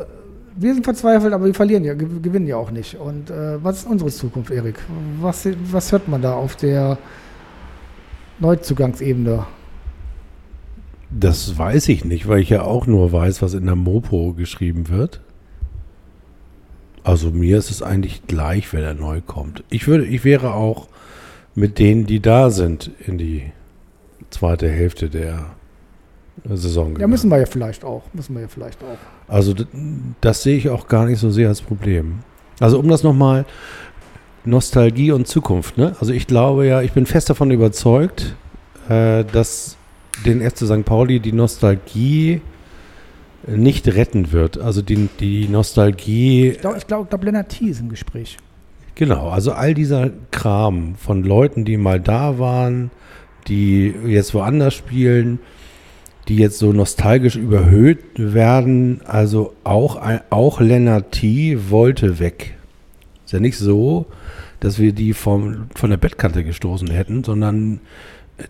[0.58, 2.96] wir sind verzweifelt, aber wir verlieren ja, gew- gewinnen ja auch nicht.
[2.96, 4.76] Und äh, was ist unsere Zukunft, Erik?
[5.22, 6.98] Was, was hört man da auf der
[8.40, 9.46] Neuzugangsebene?
[11.12, 14.90] Das weiß ich nicht, weil ich ja auch nur weiß, was in der Mopo geschrieben
[14.90, 15.22] wird.
[17.04, 19.64] Also mir ist es eigentlich gleich, wer da neu kommt.
[19.70, 20.88] Ich würde, ich wäre auch
[21.54, 23.44] mit denen, die da sind, in die
[24.32, 25.46] zweite Hälfte der
[26.46, 27.12] Saison Ja, gegangen.
[27.12, 28.02] müssen wir ja vielleicht auch.
[28.14, 28.98] Müssen wir ja vielleicht auch.
[29.32, 29.54] Also
[30.20, 32.20] das sehe ich auch gar nicht so sehr als Problem.
[32.60, 33.46] Also um das nochmal,
[34.46, 35.78] Nostalgie und Zukunft.
[35.78, 35.96] Ne?
[36.00, 38.36] Also ich glaube ja, ich bin fest davon überzeugt,
[38.90, 39.78] äh, dass
[40.26, 40.86] den FC St.
[40.86, 42.42] Pauli die Nostalgie
[43.48, 44.58] nicht retten wird.
[44.60, 47.66] Also die, die Nostalgie, Ich glaube, ich glaub, glaub, Lennart T.
[47.66, 48.38] ist im Gespräch.
[48.96, 52.92] genau, also all dieser Kram von Leuten, die mal da waren,
[53.48, 55.40] die jetzt woanders spielen,
[56.28, 59.02] die jetzt so nostalgisch überhöht werden.
[59.06, 61.58] Also auch, ein- auch Lennart T.
[61.70, 62.56] wollte weg.
[63.26, 64.08] Ist ja nicht so,
[64.60, 67.80] dass wir die vom, von der Bettkante gestoßen hätten, sondern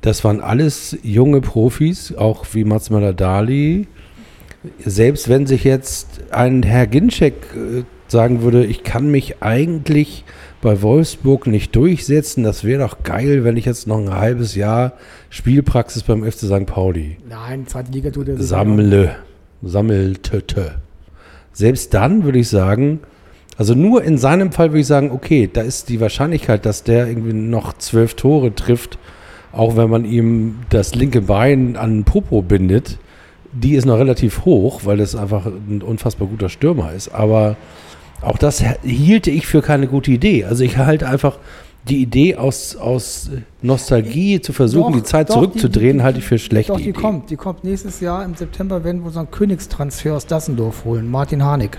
[0.01, 3.87] das waren alles junge Profis, auch wie Mats Möller-Dali.
[4.83, 10.23] Selbst wenn sich jetzt ein Herr Ginczek äh, sagen würde, ich kann mich eigentlich
[10.61, 14.93] bei Wolfsburg nicht durchsetzen, das wäre doch geil, wenn ich jetzt noch ein halbes Jahr
[15.29, 16.65] Spielpraxis beim FC St.
[16.65, 19.15] Pauli Nein, zweite Liga tut er sammle,
[19.61, 20.75] sammelte.
[21.53, 23.01] Selbst dann würde ich sagen,
[23.57, 27.07] also nur in seinem Fall würde ich sagen, okay, da ist die Wahrscheinlichkeit, dass der
[27.07, 28.97] irgendwie noch zwölf Tore trifft,
[29.51, 32.97] auch wenn man ihm das linke Bein an den Popo bindet,
[33.53, 37.09] die ist noch relativ hoch, weil das einfach ein unfassbar guter Stürmer ist.
[37.09, 37.55] Aber
[38.21, 40.43] auch das hielte ich für keine gute Idee.
[40.43, 41.37] Also ich halte einfach
[41.87, 43.29] die Idee aus, aus
[43.61, 46.79] Nostalgie zu versuchen, Doch, die Zeit doch, zurückzudrehen, die- die- halte ich für schlechte Doch,
[46.79, 46.99] die Idee.
[46.99, 47.29] kommt.
[47.29, 51.77] Die kommt nächstes Jahr im September, werden wir unseren Königstransfer aus Dassendorf holen, Martin Harnik.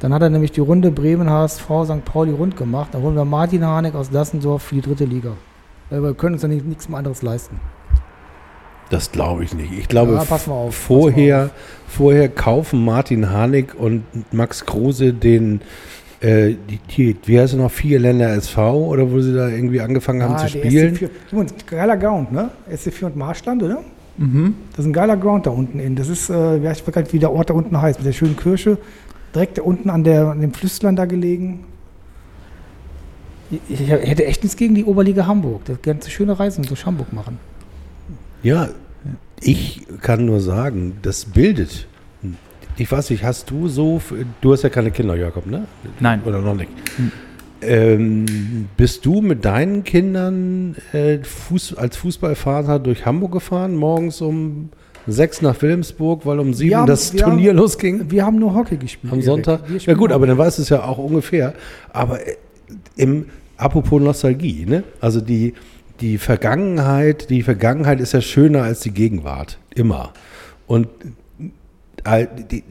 [0.00, 2.04] Dann hat er nämlich die Runde Bremen, HSV, St.
[2.04, 2.88] Pauli rund gemacht.
[2.92, 5.32] Dann holen wir Martin Harnik aus Dassendorf für die dritte Liga.
[5.90, 7.60] Weil wir können uns ja nicht, nichts mehr anderes leisten.
[8.90, 9.72] Das glaube ich nicht.
[9.78, 11.50] Ich glaube, Ja, pass mal auf, pass vorher, mal auf.
[11.86, 15.60] vorher kaufen Martin Harnik und Max Kruse den,
[16.20, 19.80] äh, die, die, wie heißt es noch, vier Länder SV oder wo sie da irgendwie
[19.80, 20.96] angefangen haben Ah, zu spielen.
[20.96, 21.08] SC4.
[21.30, 22.50] Übrigens, geiler Ground, ne?
[22.72, 23.78] SC4 und Marschland, oder?
[24.16, 24.54] Mhm.
[24.72, 25.94] Das ist ein geiler Ground da unten in.
[25.94, 28.12] Das ist, äh, ich weiß gar nicht, wie der Ort da unten heißt, mit der
[28.12, 28.76] schönen Kirche.
[29.34, 31.64] Direkt da unten an, der, an dem Flüssland da gelegen.
[33.50, 35.64] Ich, ich hätte echt nichts gegen die Oberliga Hamburg.
[35.64, 37.38] Das ganze schöne Reisen durch Hamburg machen.
[38.42, 38.68] Ja,
[39.40, 41.86] ich kann nur sagen, das bildet.
[42.76, 44.00] Ich weiß nicht, hast du so,
[44.40, 45.66] du hast ja keine Kinder, Jakob, ne?
[45.98, 46.22] Nein.
[46.24, 46.70] Oder noch nicht?
[46.96, 47.12] Hm.
[47.62, 54.70] Ähm, bist du mit deinen Kindern äh, Fuß, als Fußballvater durch Hamburg gefahren, morgens um
[55.12, 58.10] sechs nach Wilhelmsburg, weil um sieben haben- das Turnier haben- losging?
[58.10, 59.12] Wir haben nur Hockey gespielt.
[59.12, 59.22] Am.
[59.22, 59.60] Sonntag?
[59.86, 61.54] Ja gut, aber dann weißt du es ja auch ungefähr.
[61.92, 62.36] Aber äh,
[62.96, 64.84] im apropos Nostalgie, ne?
[65.00, 65.54] Also die,
[66.00, 69.58] die Vergangenheit, die Vergangenheit ist ja schöner als die Gegenwart.
[69.74, 70.12] Immer.
[70.66, 70.88] Und
[72.04, 72.62] äh, die,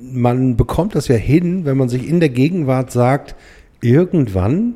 [0.00, 3.34] man bekommt das ja hin, wenn man sich in der Gegenwart sagt,
[3.80, 4.74] irgendwann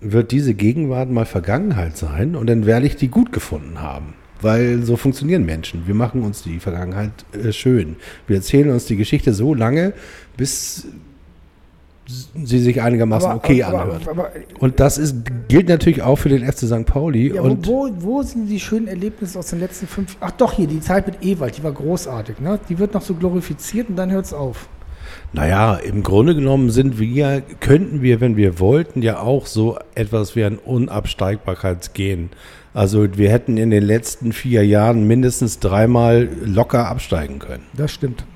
[0.00, 4.14] wird diese Gegenwart mal Vergangenheit sein und dann werde ich die gut gefunden haben.
[4.42, 5.86] Weil so funktionieren Menschen.
[5.86, 7.96] Wir machen uns die Vergangenheit äh, schön.
[8.26, 9.92] Wir erzählen uns die Geschichte so lange,
[10.36, 10.86] bis
[12.44, 14.08] sie sich einigermaßen Aber- okay aber- anhört.
[14.08, 14.30] Aber,
[14.60, 15.16] Und das ist,
[15.48, 16.86] gilt natürlich auch für den FC St.
[16.86, 17.34] Pauli.
[17.34, 20.66] ja, und wo, wo, sind die schönen Erlebnisse aus den letzten fünf Ach doch, hier,
[20.68, 22.38] die Zeit mit Ewald, die war großartig.
[22.40, 22.60] Ne?
[22.68, 24.68] Die wird noch so glorifiziert und dann hört es auf.
[25.32, 30.36] Naja, im Grunde genommen sind wir, könnten wir, wenn wir wollten, ja auch so etwas
[30.36, 32.30] wie ein Unabsteigbarkeitsgehen.
[32.76, 37.62] Also wir hätten in den letzten vier Jahren mindestens dreimal locker absteigen können.
[37.72, 38.26] Das stimmt.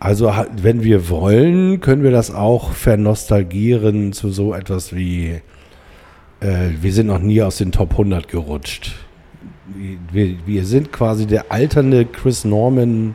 [0.00, 5.40] Also wenn wir wollen, können wir das auch vernostalgieren zu so etwas wie,
[6.40, 8.96] äh, wir sind noch nie aus den Top 100 gerutscht.
[10.12, 13.14] Wir, wir sind quasi der alternde Chris Norman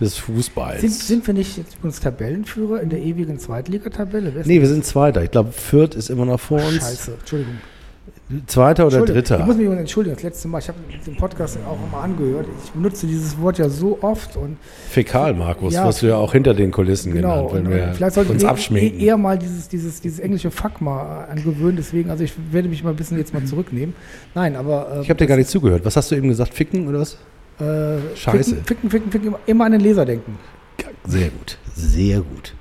[0.00, 0.80] des Fußballs.
[0.80, 4.32] Sind, sind wir nicht jetzt übrigens Tabellenführer in der ewigen Zweitligatabelle?
[4.46, 5.22] Nee, wir sind Zweiter.
[5.22, 6.76] Ich glaube, Fürth ist immer noch vor uns.
[6.76, 7.58] Scheiße, Entschuldigung.
[8.46, 9.44] Zweiter oder Entschuldigung, Ich Dritter?
[9.46, 12.46] muss mich entschuldigen, das letzte Mal, ich habe den Podcast auch immer angehört.
[12.64, 14.56] Ich benutze dieses Wort ja so oft und
[14.88, 15.84] Fäkal, Markus, Ja.
[15.84, 17.48] was du ja auch hinter den Kulissen genau.
[17.48, 19.00] genannt, wenn und, wir vielleicht sollte uns ich abschminken.
[19.00, 21.76] eh- eher mal dieses, dieses, dieses englische Fuck mal angewöhnen.
[21.76, 23.94] Deswegen, also ich werde mich mal ein bisschen jetzt mal zurücknehmen.
[24.34, 25.84] Nein, aber äh, ich habe dir gar nicht zugehört.
[25.84, 26.54] Was hast du eben gesagt?
[26.54, 27.18] Ficken oder was?
[27.60, 28.56] äh, Scheiße.
[28.64, 30.38] Ficken, ficken, ficken, ficken, immer an den Leser denken.
[31.06, 31.58] Sehr gut.
[31.74, 32.54] Sehr gut.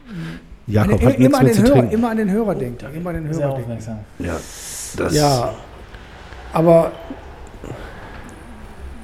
[0.67, 1.93] Jakob An den- hat immer, nichts an den zu Hörer, trinken.
[1.93, 2.85] immer an den Hörer denken.
[2.95, 3.61] Immer an den Sehr Hörer denken.
[3.71, 3.99] aufmerksam.
[4.19, 4.37] Ja,
[4.95, 5.53] das Ja,
[6.53, 6.91] aber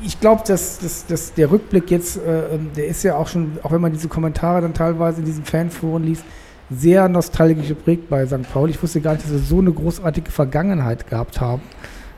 [0.04, 3.58] ich glaube, dass, dass, dass der Rückblick jetzt, äh, ähm, der ist ja auch schon,
[3.64, 6.24] auch wenn man diese Kommentare dann teilweise in diesen Fanforen liest,
[6.70, 8.52] sehr nostalgisch geprägt bei St.
[8.52, 8.72] Pauli.
[8.72, 11.62] Ich wusste gar nicht, dass wir so eine großartige Vergangenheit gehabt haben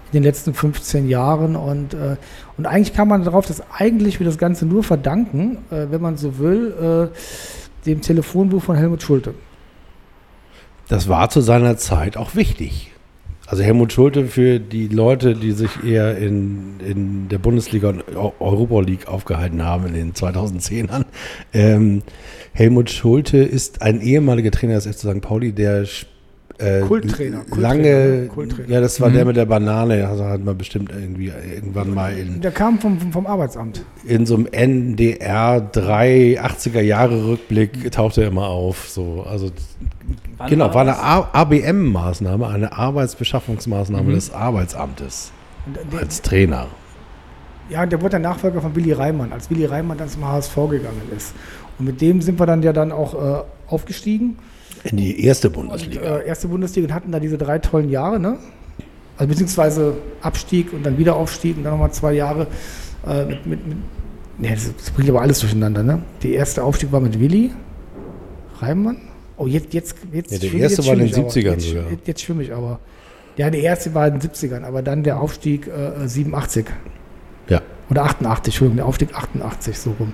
[0.08, 1.56] in den letzten 15 Jahren.
[1.56, 2.16] Und, äh,
[2.58, 6.18] und eigentlich kann man darauf das eigentlich wir das Ganze nur verdanken, äh, wenn man
[6.18, 9.34] so will, äh, dem Telefonbuch von Helmut Schulte.
[10.88, 12.94] Das war zu seiner Zeit auch wichtig.
[13.50, 18.34] Also Helmut Schulte für die Leute, die sich eher in, in der Bundesliga und Eu-
[18.42, 21.06] Europa League aufgehalten haben in den 2010ern.
[21.54, 22.04] Ähm,
[22.52, 25.22] Helmut Schulte ist ein ehemaliger Trainer des FC St.
[25.22, 25.86] Pauli, der
[26.60, 28.70] äh, Kulttrainer, Kulttrainer, lange, Kulttrainer.
[28.70, 29.14] ja, das war Mhm.
[29.14, 33.00] der mit der Banane, also hat man bestimmt irgendwie irgendwann mal in, Der kam vom,
[33.00, 33.84] vom, vom Arbeitsamt.
[34.06, 38.90] in so einem NDR 3 80er Jahre Rückblick taucht er immer auf.
[38.90, 39.52] So, also
[40.38, 40.98] Wann genau, war eine
[41.34, 44.16] ABM-Maßnahme, eine Arbeitsbeschaffungsmaßnahme Mhm.
[44.16, 45.32] des Arbeitsamtes
[45.66, 46.68] Und der, als Trainer.
[47.70, 51.02] Ja, der wurde der Nachfolger von Willi Reimann, als Willi Reimann dann zum HSV gegangen
[51.16, 51.34] ist.
[51.78, 54.38] Und mit dem sind wir dann ja dann auch äh, aufgestiegen.
[54.86, 56.02] In die erste Und, Bundesliga.
[56.20, 58.38] äh, erste Bundesliga und hatten da diese drei tollen Jahre, ne?
[59.18, 62.48] Also beziehungsweise Abstieg und dann wieder Aufstieg und dann nochmal zwei Jahre
[63.08, 63.78] äh, mit, mit, mit
[64.38, 66.02] ne, das, das bringt aber alles durcheinander, ne?
[66.24, 67.52] Der erste Aufstieg war mit Willi
[68.60, 68.98] Reimann.
[69.38, 70.32] Oh, jetzt, jetzt, jetzt.
[70.32, 71.52] Ja, der schwimme- erste jetzt war in den schwimme ich aber.
[71.52, 71.92] 70ern jetzt, sogar.
[71.92, 72.80] Jetzt, jetzt schwimme ich aber.
[73.38, 76.66] Ja, der erste war in den 70ern, aber dann der Aufstieg äh, 87.
[77.50, 77.62] Ja.
[77.90, 80.14] Oder 88, Entschuldigung, der Aufstieg 88, so rum.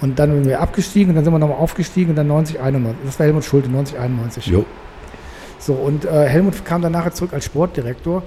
[0.00, 3.00] Und dann sind wir abgestiegen und dann sind wir nochmal aufgestiegen und dann 90, 91.
[3.04, 4.46] Das war Helmut Schulte, 90, 91.
[4.46, 4.64] Jo.
[5.58, 8.22] So, und äh, Helmut kam dann nachher zurück als Sportdirektor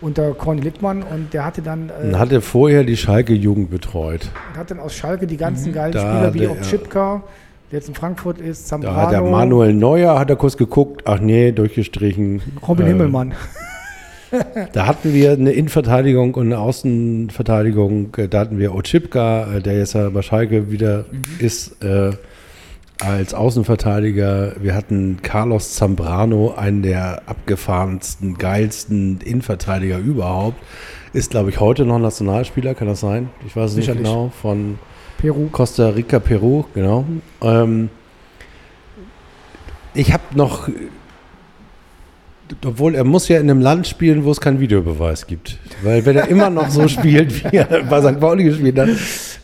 [0.00, 4.30] unter Corny Littmann und der hatte dann, äh, Und hatte vorher die Schalke-Jugend betreut.
[4.52, 7.22] und hat dann aus Schalke die ganzen geilen Da Spieler wie der- auch Chipka,
[7.72, 11.02] der jetzt in Frankfurt ist, Da hat der Zambrano, Manuel Neuer, hat er kurz geguckt,
[11.06, 12.40] ach nee, durchgestrichen.
[12.68, 13.34] Robin Äh, Himmelmann.
[14.72, 18.16] Da hatten wir eine Innenverteidigung und eine Außenverteidigung.
[18.30, 21.04] Da hatten wir Ochipka, äh, der jetzt ja bei Schalke wieder
[21.38, 22.12] ist, äh,
[22.98, 24.54] als Außenverteidiger.
[24.60, 30.56] Wir hatten Carlos Zambrano, einen der abgefahrensten, geilsten Innenverteidiger überhaupt.
[31.12, 33.30] Ist, glaube ich, heute noch Nationalspieler, kann das sein?
[33.46, 34.06] Ich weiß es nicht Sicherlich.
[34.06, 34.32] genau.
[34.40, 34.78] Von
[35.18, 35.48] Peru.
[35.50, 37.04] Costa Rica, Peru, genau.
[37.42, 37.90] Ähm,
[39.94, 40.68] ich habe noch,
[42.64, 45.58] obwohl er muss ja in einem Land spielen, wo es keinen Videobeweis gibt.
[45.82, 48.20] Weil wenn er immer noch so spielt, wie er bei St.
[48.20, 48.88] Pauli gespielt hat,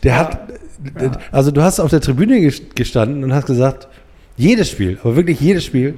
[0.03, 0.39] der hat,
[1.31, 3.87] also du hast auf der Tribüne ges- gestanden und hast gesagt,
[4.37, 5.95] jedes Spiel, aber wirklich jedes Spiel,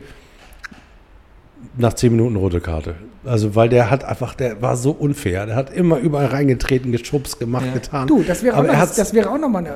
[1.77, 2.95] nach zehn Minuten rote Karte.
[3.25, 5.45] Also weil der hat einfach, der war so unfair.
[5.47, 7.73] Der hat immer überall reingetreten, geschubst, gemacht, Ja.
[7.73, 8.07] getan.
[8.07, 9.73] Du, das wäre auch, noch, das wäre auch nochmal eine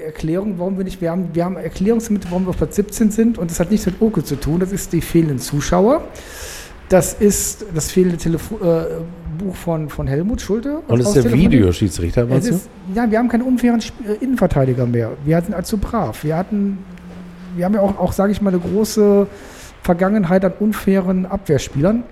[0.00, 3.10] äh, Erklärung, warum wir nicht, wir haben, wir haben Erklärungsmittel, warum wir auf Platz 17
[3.10, 6.04] sind und das hat nichts mit Oke zu tun, das ist die fehlenden Zuschauer.
[6.92, 8.84] Das ist das fehlende Telefo äh,
[9.38, 10.82] Buch von, von Helmut Schulte.
[10.86, 11.32] Und ist der.
[11.32, 12.54] Videoschiedsrichter, meinst du?
[12.54, 15.12] ist, ja, wir haben keine unfairen Sp äh, Innenverteidiger mehr.
[15.24, 16.22] Wir sind allzu brav.
[16.22, 16.84] Wir hatten,
[17.56, 19.26] wir haben ja auch, auch sage ich mal, eine große
[19.82, 22.04] Vergangenheit an unfairen Abwehrspielern.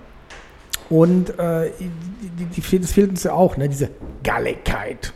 [0.89, 3.69] Und äh, die, die, die, das fehlt uns ja auch, ne?
[3.69, 3.91] diese
[4.25, 5.13] Galligkeit.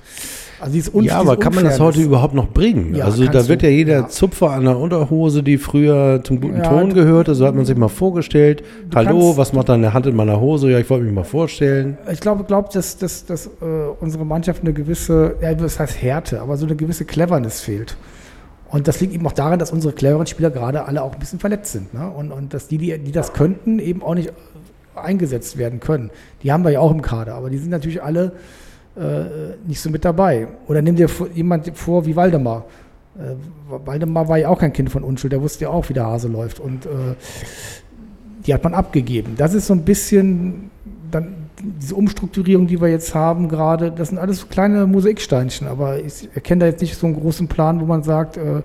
[0.65, 2.95] Also Unf Ja, aber kann man das heute überhaupt noch bringen?
[2.95, 4.09] Ja, also da wird ja jeder Ja.
[4.09, 7.77] Zupfer an der Unterhose, die früher zum guten Ja, Ton gehörte, so hat man sich
[7.77, 8.65] mal vorgestellt.
[8.95, 10.71] Hallo, was macht deine Hand in meiner Hose?
[10.71, 11.99] Ja, ich wollte mich mal vorstellen.
[12.11, 13.51] Ich glaube, glaub, dass, dass, dass äh,
[14.01, 17.99] unsere Mannschaft eine gewisse, ja, das heißt Härte, aber so eine gewisse Cleverness fehlt.
[18.71, 21.41] Und das liegt eben auch daran, dass unsere cleveren Spieler gerade alle auch ein bisschen
[21.41, 21.93] verletzt sind.
[21.93, 22.09] Ne?
[22.09, 24.33] Und, und dass die, die, die das könnten, eben auch nicht
[24.95, 26.11] eingesetzt werden können.
[26.43, 28.33] Die haben wir ja auch im Kader, aber die sind natürlich alle
[28.97, 30.49] äh, nicht so mit dabei.
[30.69, 32.65] Oder nimm dir jemand vor wie Waldemar.
[33.17, 33.35] Äh,
[33.87, 36.29] Waldemar war ja auch kein Kind von Unschuld, der wusste ja auch, wie der Hase
[36.29, 36.61] läuft.
[36.61, 37.15] Und äh,
[38.47, 39.35] die hat man abgegeben.
[39.37, 40.71] Das ist so ein bisschen
[41.11, 46.29] dann diese Umstrukturierung, die wir jetzt haben gerade, das sind alles kleine Mosaiksteinchen, aber ich
[46.35, 48.63] erkenne da jetzt nicht so einen großen Plan, wo man sagt, äh,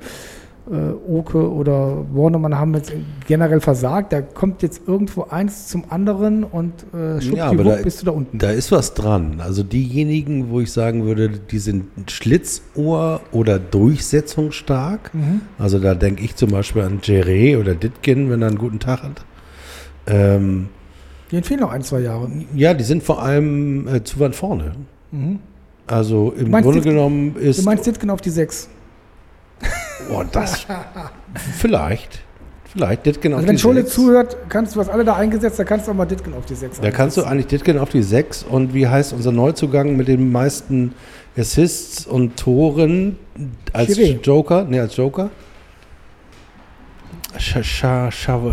[0.72, 2.92] äh, Oke oder Warnemann haben jetzt
[3.28, 4.14] generell versagt.
[4.14, 8.12] Da kommt jetzt irgendwo eins zum anderen und äh, Ja, aber da, bist du da
[8.12, 8.38] unten.
[8.38, 9.42] da ist was dran.
[9.44, 15.14] Also diejenigen, wo ich sagen würde, die sind Schlitzohr oder durchsetzungsstark.
[15.14, 15.42] Mhm.
[15.58, 19.04] Also da denke ich zum Beispiel an Jerry oder Ditkin, wenn er einen guten Tag
[19.04, 19.26] hat.
[20.08, 20.68] Ähm,
[21.32, 22.30] Denen fehlen noch ein, zwei Jahre.
[22.56, 24.72] ja, die sind vor allem äh, zu weit vorne.
[25.12, 25.40] Mhm.
[25.88, 27.60] Also im Grunde genommen ist.
[27.60, 28.70] Du meinst Ditken auf die sechs.
[30.10, 30.66] Oh, das.
[31.58, 32.22] vielleicht.
[32.72, 33.96] Vielleicht auf Also wenn die Schule sechs.
[33.96, 36.54] zuhört, kannst du was alle da eingesetzt, da kannst du auch mal Ditken auf die
[36.54, 40.08] sechs Da kannst du eigentlich Ditkin auf die 6 und wie heißt unser Neuzugang mit
[40.08, 40.94] den meisten
[41.36, 43.18] Assists und Toren
[43.74, 44.22] als Chiré.
[44.22, 44.66] Joker?
[44.66, 45.32] Ne, als Joker?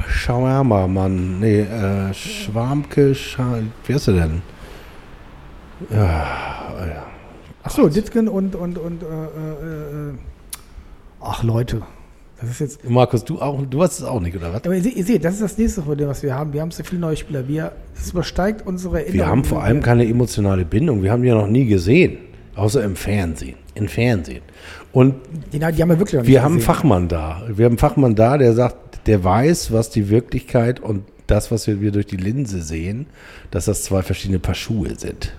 [0.08, 1.40] Shawarma, Mann.
[1.40, 4.42] Nee, äh, Schwarmke, Scha wie heißt er denn?
[5.90, 7.06] Ja, ja.
[7.62, 10.14] Ach so, Ditken und, und, und äh, äh, äh,
[11.26, 11.82] ach Leute,
[12.40, 14.64] das ist jetzt Markus, du auch, du hast es auch nicht, oder was?
[14.64, 16.52] Aber ihr seht, ihr seht, das ist das nächste Problem, was wir haben.
[16.52, 17.48] Wir haben so viele neue Spieler.
[17.48, 19.18] Wir, das übersteigt unsere Erinnerung.
[19.18, 21.02] Wir haben vor allem keine emotionale Bindung.
[21.02, 22.18] Wir haben die ja noch nie gesehen.
[22.54, 23.56] Außer im Fernsehen.
[23.74, 24.42] Im Fernsehen.
[24.92, 25.14] Und
[25.52, 26.62] Die, die haben wir wirklich noch nicht Wir haben einen.
[26.62, 27.42] Fachmann da.
[27.48, 31.66] Wir haben einen Fachmann da, der sagt, der weiß, was die Wirklichkeit und das, was
[31.66, 33.06] wir durch die Linse sehen,
[33.50, 35.34] dass das zwei verschiedene Paar Schuhe sind.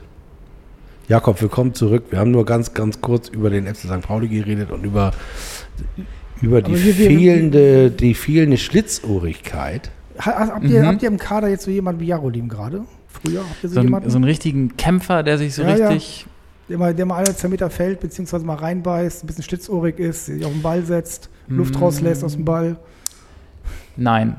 [1.07, 2.05] Jakob, willkommen zurück.
[2.09, 4.01] Wir haben nur ganz, ganz kurz über den FC St.
[4.01, 5.11] Pauli geredet und über,
[6.41, 9.89] über die, fehlende, die fehlende Schlitzohrigkeit.
[10.19, 10.87] Ha- Habt ihr, Mhm.
[10.87, 12.81] habt ihr im Kader jetzt so jemanden wie Jarolim gerade?
[13.07, 15.77] Früher habt ihr so, So, ein, jemanden, so einen richtigen Kämpfer, der sich so Ja,
[15.77, 15.87] ja.
[15.89, 16.25] richtig.
[16.67, 20.25] der, mal, der mal alle zwei Meter fällt, beziehungsweise mal reinbeißt, ein bisschen schlitzohrig ist,
[20.25, 21.83] sich auf den Ball setzt, Luft Mm.
[21.83, 22.75] rauslässt aus dem Ball?
[23.95, 24.35] Nein.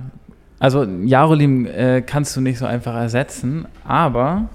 [0.59, 4.51] Also Jarolim äh, kannst du nicht so einfach ersetzen, aber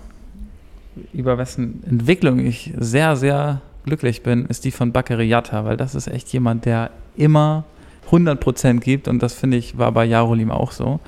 [1.14, 5.96] über wessen Entwicklung ich sehr, sehr glücklich bin, ist die von Bakary Yatta, weil das
[5.96, 7.64] ist echt jemand, der immer
[8.12, 11.00] 100% gibt und das finde ich war bei Jarolim auch so.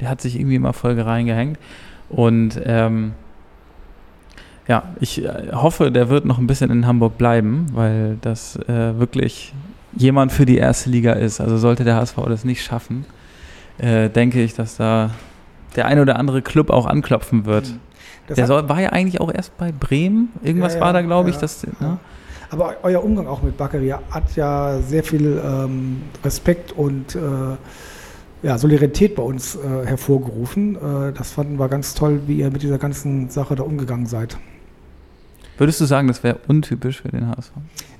[0.00, 1.58] Der hat sich irgendwie immer voll reingehängt
[2.08, 3.12] und ähm,
[4.68, 8.98] ja, ich äh, hoffe, der wird noch ein bisschen in Hamburg bleiben, weil das äh,
[8.98, 9.52] wirklich
[9.96, 11.40] jemand für die erste Liga ist.
[11.40, 13.04] Also sollte der HSV das nicht schaffen,
[13.78, 15.10] äh, denke ich, dass da
[15.76, 17.74] der ein oder andere Club auch anklopfen wird.
[18.26, 20.30] Das der soll, war ja eigentlich auch erst bei Bremen.
[20.42, 21.36] Irgendwas Ja, war da, glaube ich.
[21.36, 21.86] das, ja.
[21.86, 21.98] ne?
[22.52, 27.20] aber euer Umgang auch mit Bakary hat ja sehr viel ähm, Respekt und äh,
[28.42, 30.76] ja, Solidarität bei uns äh, hervorgerufen.
[30.76, 34.36] Äh, das fanden wir ganz toll, wie ihr mit dieser ganzen Sache da umgegangen seid.
[35.56, 37.52] Würdest du sagen, das wäre untypisch für den HSV?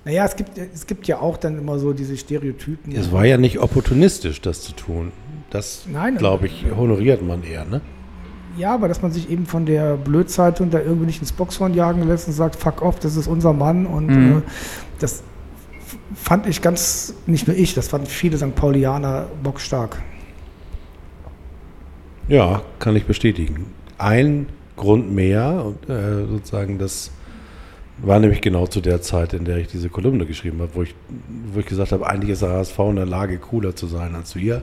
[0.05, 2.95] Naja, es gibt, es gibt ja auch dann immer so diese Stereotypen.
[2.95, 5.13] Es war ja nicht opportunistisch, das zu tun.
[5.51, 7.81] Das, Nein, glaube ich, honoriert man eher, ne?
[8.59, 12.07] Ja, aber dass man sich eben von der Blödzeitung da irgendwie nicht ins Boxhorn jagen
[12.07, 13.87] lässt und sagt, fuck off, das ist unser Mann.
[13.87, 14.39] Und Mhm.
[14.39, 14.43] äh,
[14.99, 15.23] das
[16.15, 18.55] fand ich ganz, nicht nur ich, das fanden viele St.
[18.55, 19.97] Paulianer bockstark.
[22.29, 23.67] Ja, kann ich bestätigen.
[23.99, 24.47] Ein
[24.77, 27.11] Grund mehr, und, äh, sozusagen, das
[27.99, 30.95] war nämlich genau zu der Zeit, in der ich diese Kolumne geschrieben habe, wo ich,
[31.53, 34.35] wo ich gesagt habe, eigentlich ist der HSV in der Lage, cooler zu sein als
[34.35, 34.63] wir.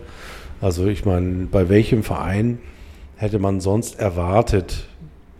[0.61, 2.59] Also ich meine, bei welchem Verein
[3.19, 4.87] hätte man sonst erwartet,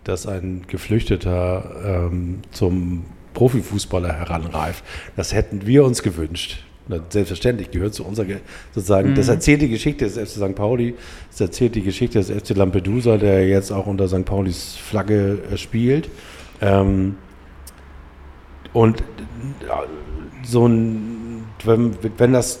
[0.04, 3.04] dass ein Geflüchteter ähm, zum
[3.34, 4.84] Profifußballer heranreift?
[5.16, 6.64] Das hätten wir uns gewünscht.
[7.10, 8.38] Selbstverständlich gehört zu unserer, Ge-
[8.74, 10.54] sozusagen, das erzählt die Geschichte des FC St.
[10.56, 10.94] Pauli,
[11.30, 14.24] das erzählt die Geschichte des FC Lampedusa, der jetzt auch unter St.
[14.24, 16.10] Paulis Flagge äh, spielt.
[16.60, 17.14] Ähm,
[18.72, 19.04] und äh,
[20.42, 22.60] so ein, wenn, wenn, das,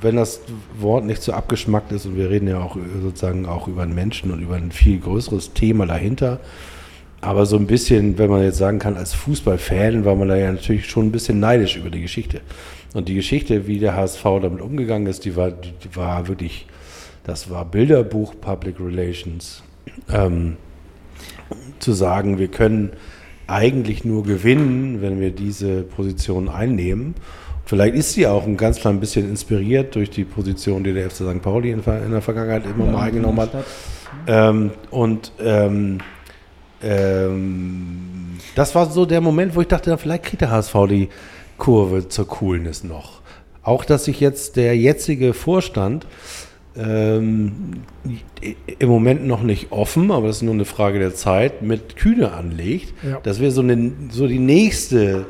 [0.00, 0.40] wenn das
[0.78, 3.94] Wort nicht so abgeschmackt ist, und wir reden ja auch äh, sozusagen auch über einen
[3.94, 6.40] Menschen und über ein viel größeres Thema dahinter,
[7.20, 10.52] aber so ein bisschen, wenn man jetzt sagen kann, als Fußballfan war man da ja
[10.52, 12.40] natürlich schon ein bisschen neidisch über die Geschichte.
[12.94, 16.66] Und die Geschichte, wie der HSV damit umgegangen ist, die war, die war wirklich,
[17.24, 19.62] das war Bilderbuch Public Relations.
[20.08, 20.56] Ähm,
[21.78, 22.92] zu sagen, wir können
[23.46, 27.14] eigentlich nur gewinnen, wenn wir diese Position einnehmen.
[27.68, 31.16] Vielleicht ist sie auch ein ganz klein bisschen inspiriert durch die Position, die der FC
[31.16, 31.42] St.
[31.42, 33.50] Pauli in, der Vergangenheit immer mal eingenommen hat.
[34.26, 35.98] Ähm, und ähm,
[36.82, 41.10] ähm, das war so der Moment, wo ich dachte, vielleicht kriegt der HSV die
[41.58, 43.20] Kurve zur Coolness noch.
[43.62, 46.06] Auch, dass sich jetzt der jetzige Vorstand
[46.74, 47.82] ähm,
[48.78, 52.32] im Moment noch nicht offen, aber das ist nur eine Frage der Zeit, mit Kühne
[52.32, 52.94] anlegt.
[53.06, 53.20] Ja.
[53.22, 55.26] Das wäre so, eine, so die nächste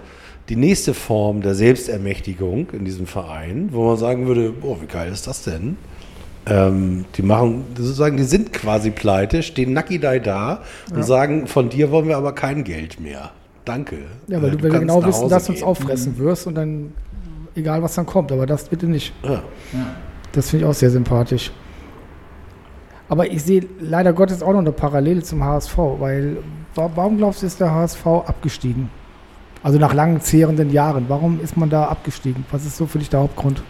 [0.49, 5.13] die nächste Form der Selbstermächtigung in diesem Verein, wo man sagen würde, oh, wie geil
[5.13, 5.77] ist das denn?
[6.47, 11.03] Ähm, die machen, sozusagen, die sind quasi pleite, stehen nackidei da und Ja.
[11.03, 13.31] sagen, von dir wollen wir aber kein Geld mehr.
[13.67, 13.97] Danke.
[14.29, 16.93] Ja, weil Äh, du, weil wir genau wissen, dass du uns auffressen wirst und dann,
[17.55, 19.13] egal was dann kommt, aber das bitte nicht.
[19.23, 19.43] Ja.
[20.33, 21.51] Das finde ich auch sehr sympathisch.
[23.11, 26.39] Aber ich sehe leider Gottes auch noch eine Parallele zum HSV, weil
[26.75, 28.91] wa- warum glaubst du, ist der HSV abgestiegen?
[29.63, 31.07] Also nach langen, zehrenden Jahren.
[31.09, 32.45] Warum ist man da abgestiegen?
[32.53, 33.63] Was ist so für dich der Hauptgrund?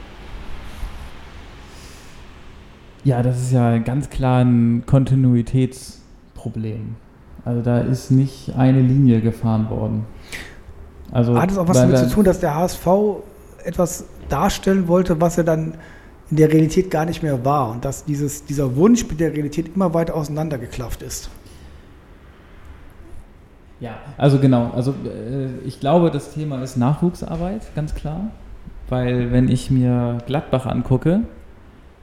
[3.04, 6.96] Ja, das ist ja ganz klar ein Kontinuitätsproblem.
[7.44, 10.04] Also da ist nicht eine Linie gefahren worden.
[11.10, 12.86] Also Hat es auch was damit da- zu tun, dass der HSV
[13.64, 15.74] etwas darstellen wollte, was er dann
[16.30, 19.74] in der Realität gar nicht mehr war und dass dieses, dieser Wunsch mit der Realität
[19.74, 21.30] immer weiter auseinandergeklafft ist?
[23.80, 24.72] Ja, also genau.
[24.74, 28.30] Also äh, ich glaube, das Thema ist Nachwuchsarbeit, ganz klar.
[28.88, 31.20] Weil wenn ich mir Gladbach angucke,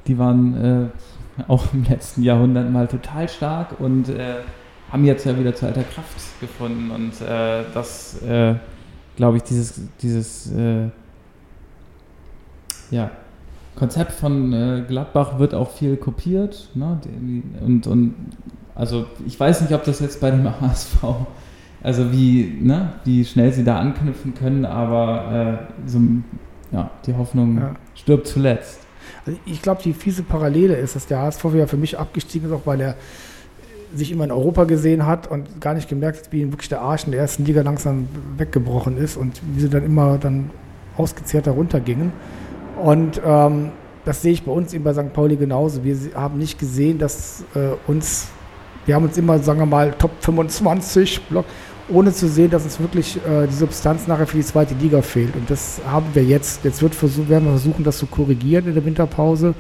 [0.08, 0.92] die waren
[1.42, 4.36] äh, auch im letzten Jahrhundert mal total stark und äh,
[4.92, 6.92] haben jetzt ja wieder zu alter Kraft gefunden.
[6.92, 8.56] Und äh, das, äh,
[9.18, 10.90] glaube ich, dieses, dieses äh,
[12.92, 13.10] ja,
[13.76, 16.70] Konzept von Gladbach wird auch viel kopiert.
[16.76, 16.98] Ne?
[17.66, 18.16] Und, und
[18.74, 21.04] also ich weiß nicht, ob das jetzt bei dem HSV
[21.86, 26.00] also wie, ne, wie schnell sie da anknüpfen können, aber äh, so,
[26.72, 27.76] ja, die Hoffnung Ja.
[27.94, 28.80] stirbt zuletzt.
[29.26, 32.54] Also ich glaube, die fiese Parallele ist, dass der HSV ja für mich abgestiegen ist,
[32.56, 32.96] auch weil er
[33.94, 36.82] sich immer in Europa gesehen hat und gar nicht gemerkt hat, wie ihm wirklich der
[36.82, 38.08] Arsch in der ersten Liga langsam
[38.38, 40.50] weggebrochen ist und wie sie dann immer dann
[40.98, 42.12] ausgezehrt darunter gingen.
[42.84, 43.72] Und ähm,
[44.06, 45.14] das sehe ich bei uns eben bei St.
[45.14, 45.84] Pauli genauso.
[45.84, 48.28] Wir haben nicht gesehen, dass äh, uns,
[48.86, 51.46] wir haben uns immer, sagen wir mal, Top 25 Block,
[51.90, 55.36] ohne zu sehen, dass uns wirklich äh, die Substanz nachher für die zweite Liga fehlt.
[55.36, 56.64] Und das haben wir jetzt.
[56.64, 59.54] Jetzt wird versuch, werden wir versuchen, das zu korrigieren in der Winterpause.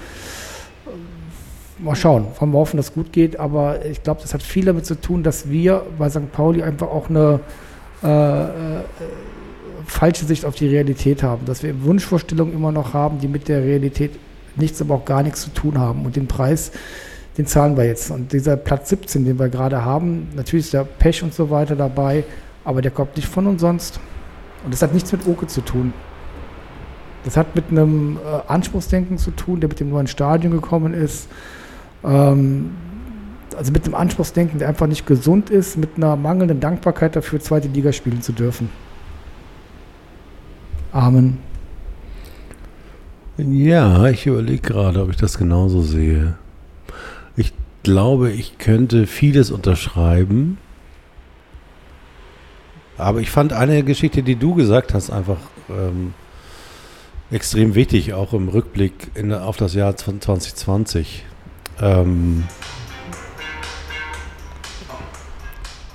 [1.78, 3.40] Mal schauen, wollen wir hoffen, dass es gut geht.
[3.40, 6.32] Aber ich glaube, das hat viel damit zu tun, dass wir bei St.
[6.32, 7.42] Pauli einfach auch eine
[8.04, 8.50] äh, äh,
[9.86, 11.46] falsche Sicht auf die Realität haben.
[11.46, 14.12] Dass wir Wunschvorstellungen immer noch haben, die mit der Realität
[14.56, 16.06] nichts, aber auch gar nichts zu tun haben.
[16.06, 16.72] Und den Preis,
[17.38, 18.12] den zahlen wir jetzt.
[18.12, 21.76] Und dieser Platz 17, den wir gerade haben, natürlich ist der Pech und so weiter
[21.76, 22.24] dabei,
[22.64, 24.00] aber der kommt nicht von umsonst.
[24.64, 25.94] Und das hat nichts mit Oke zu tun.
[27.24, 31.28] Das hat mit einem äh, Anspruchsdenken zu tun, der mit dem neuen Stadion gekommen ist.
[32.04, 32.72] Ähm,
[33.58, 37.68] also mit einem Anspruchsdenken, der einfach nicht gesund ist, mit einer mangelnden Dankbarkeit dafür, zweite
[37.68, 38.70] Liga spielen zu dürfen.
[40.92, 41.40] Amen.
[43.38, 46.36] Ja, ich überlege gerade, ob ich das genauso sehe.
[47.36, 50.58] Ich glaube, ich könnte vieles unterschreiben.
[52.98, 55.38] Aber ich fand eine Geschichte, die du gesagt hast, einfach
[55.70, 56.14] ähm,
[57.32, 61.26] extrem wichtig, auch im Rückblick in, auf das Jahr 2020.
[61.82, 62.46] Ähm,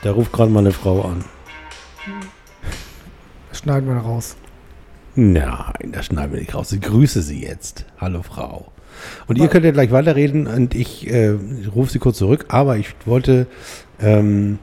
[0.03, 1.25] da ruft gerade meine Frau an.
[3.53, 4.37] Schneiden wir raus.
[5.15, 6.73] Nein, das schneiden wir nicht raus.
[6.73, 7.85] Ich grüße Sie jetzt.
[7.99, 8.73] Hallo Frau.
[9.27, 11.37] Und ihr könnt ja gleich weiterreden und ich äh,
[11.75, 12.47] rufe Sie kurz zurück.
[12.49, 13.47] Aber ich wollte
[14.01, 14.59] ähm,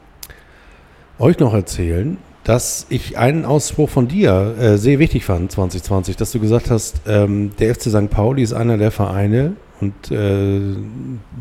[1.18, 6.32] euch noch erzählen, dass ich einen Ausspruch von dir äh, sehr wichtig fand 2020, dass
[6.32, 8.10] du gesagt hast, ähm, der FC St.
[8.10, 10.60] Pauli ist einer der Vereine und äh,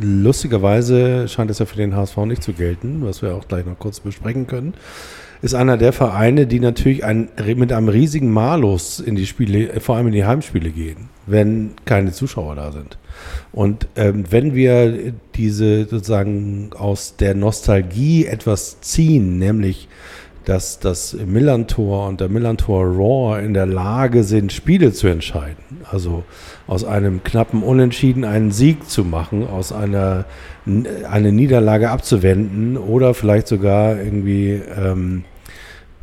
[0.01, 3.79] lustigerweise scheint es ja für den HSV nicht zu gelten, was wir auch gleich noch
[3.79, 4.73] kurz besprechen können
[5.41, 9.79] ist einer der Vereine, die natürlich ein, mit einem riesigen Malus in die Spiele, äh,
[9.79, 12.97] vor allem in die Heimspiele gehen, wenn keine Zuschauer da sind.
[13.51, 19.87] Und ähm, wenn wir diese sozusagen aus der Nostalgie etwas ziehen, nämlich
[20.47, 25.81] dass das Millantor und der Millantor Raw in der Lage sind, Spiele zu entscheiden.
[25.91, 26.23] Also
[26.67, 30.23] aus einem knappen Unentschieden einen Sieg zu machen, aus einer
[30.65, 35.25] eine Niederlage abzuwenden oder vielleicht sogar irgendwie ähm,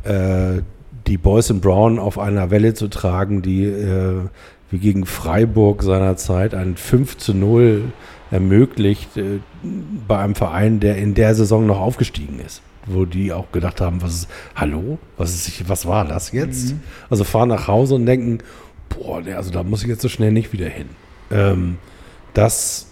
[0.03, 0.61] äh,
[1.07, 4.21] die Boys in Brown auf einer Welle zu tragen, die äh,
[4.69, 7.81] wie gegen Freiburg seinerzeit ein 5 zu 0
[8.29, 9.39] ermöglicht äh,
[10.07, 14.01] bei einem Verein, der in der Saison noch aufgestiegen ist wo die auch gedacht haben,
[14.01, 16.73] was ist, hallo, was ist, was war das jetzt?
[16.73, 16.79] Mhm.
[17.09, 18.39] Also fahren nach Hause und denken,
[18.89, 20.89] boah, also da muss ich jetzt so schnell nicht wieder hin.
[21.31, 21.77] Ähm,
[22.33, 22.87] das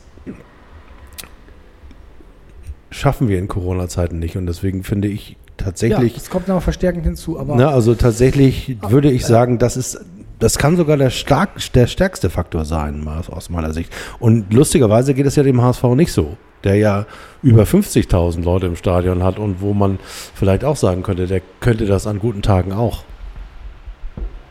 [2.91, 6.13] schaffen wir in Corona-Zeiten nicht und deswegen finde ich tatsächlich.
[6.13, 7.55] Ja, das kommt noch verstärkend hinzu, aber.
[7.55, 9.99] Na, also tatsächlich würde ich sagen, das ist
[10.43, 13.93] das kann sogar der, stark, der stärkste Faktor sein, aus meiner Sicht.
[14.19, 17.05] Und lustigerweise geht es ja dem HSV nicht so, der ja
[17.41, 19.99] über 50.000 Leute im Stadion hat und wo man
[20.33, 23.03] vielleicht auch sagen könnte, der könnte das an guten Tagen auch.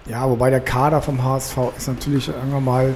[0.08, 2.94] Ja, wobei der Kader vom HSV ist natürlich, sagen wir mal,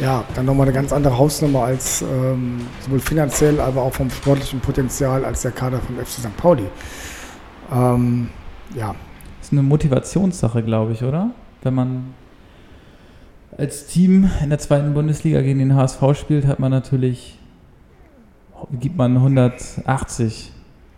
[0.00, 4.60] ja, dann nochmal eine ganz andere Hausnummer als ähm, sowohl finanziell, aber auch vom sportlichen
[4.60, 6.36] Potenzial als der Kader vom FC St.
[6.36, 6.64] Pauli.
[7.72, 8.28] Ähm,
[8.74, 8.94] ja.
[9.38, 11.30] Das ist eine Motivationssache, glaube ich, oder?
[11.62, 12.14] Wenn man
[13.56, 17.38] als Team in der zweiten Bundesliga gegen den HSV spielt, hat man natürlich,
[18.80, 20.52] gibt man 180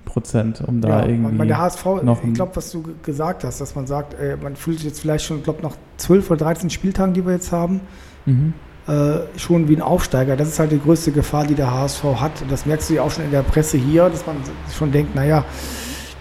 [0.04, 1.38] Prozent, um da ja, irgendwie.
[1.38, 4.56] Und der HSV, noch ich glaube, was du gesagt hast, dass man sagt, ey, man
[4.56, 7.52] fühlt sich jetzt vielleicht schon, ich glaube, nach 12 oder 13 Spieltagen, die wir jetzt
[7.52, 7.80] haben,
[8.24, 8.52] Mhm.
[8.86, 10.36] äh, schon wie ein Aufsteiger.
[10.36, 12.42] Das ist halt die größte Gefahr, die der HSV hat.
[12.42, 14.36] Und das merkst du ja auch schon in der Presse hier, dass man
[14.76, 15.44] schon denkt, naja,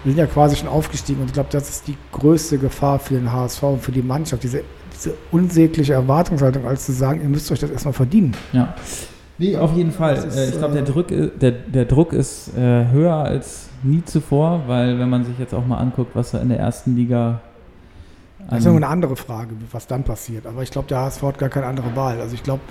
[0.03, 1.21] wir sind ja quasi schon aufgestiegen.
[1.21, 4.43] Und ich glaube, das ist die größte Gefahr für den HSV und für die Mannschaft,
[4.43, 4.63] diese,
[4.93, 8.35] diese unsägliche Erwartungshaltung, als zu sagen, ihr müsst euch das erstmal verdienen.
[8.53, 8.73] Ja.
[9.39, 10.15] Nee, auf jeden Fall.
[10.15, 13.13] Das ist, Äh, ich glaube, der, äh, Druck, i- der, der Druck ist äh, höher
[13.15, 16.59] als nie zuvor, weil wenn man sich jetzt auch mal anguckt, was da in der
[16.59, 17.41] ersten Liga
[18.49, 20.47] Das ist ja nur eine andere Frage, was dann passiert.
[20.47, 22.19] Aber ich glaube, der HSV hat gar keine andere Wahl.
[22.19, 22.61] Also ich glaube,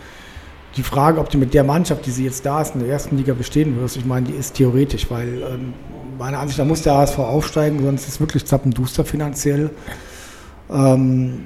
[0.76, 3.16] die Frage, ob du mit der Mannschaft, die sie jetzt da ist, in der ersten
[3.16, 5.72] Liga bestehen wirst, ich meine, die ist theoretisch, weil ähm,
[6.18, 9.70] meiner Ansicht nach muss der HSV aufsteigen, sonst ist es wirklich zappenduster finanziell.
[10.70, 11.40] Ähm,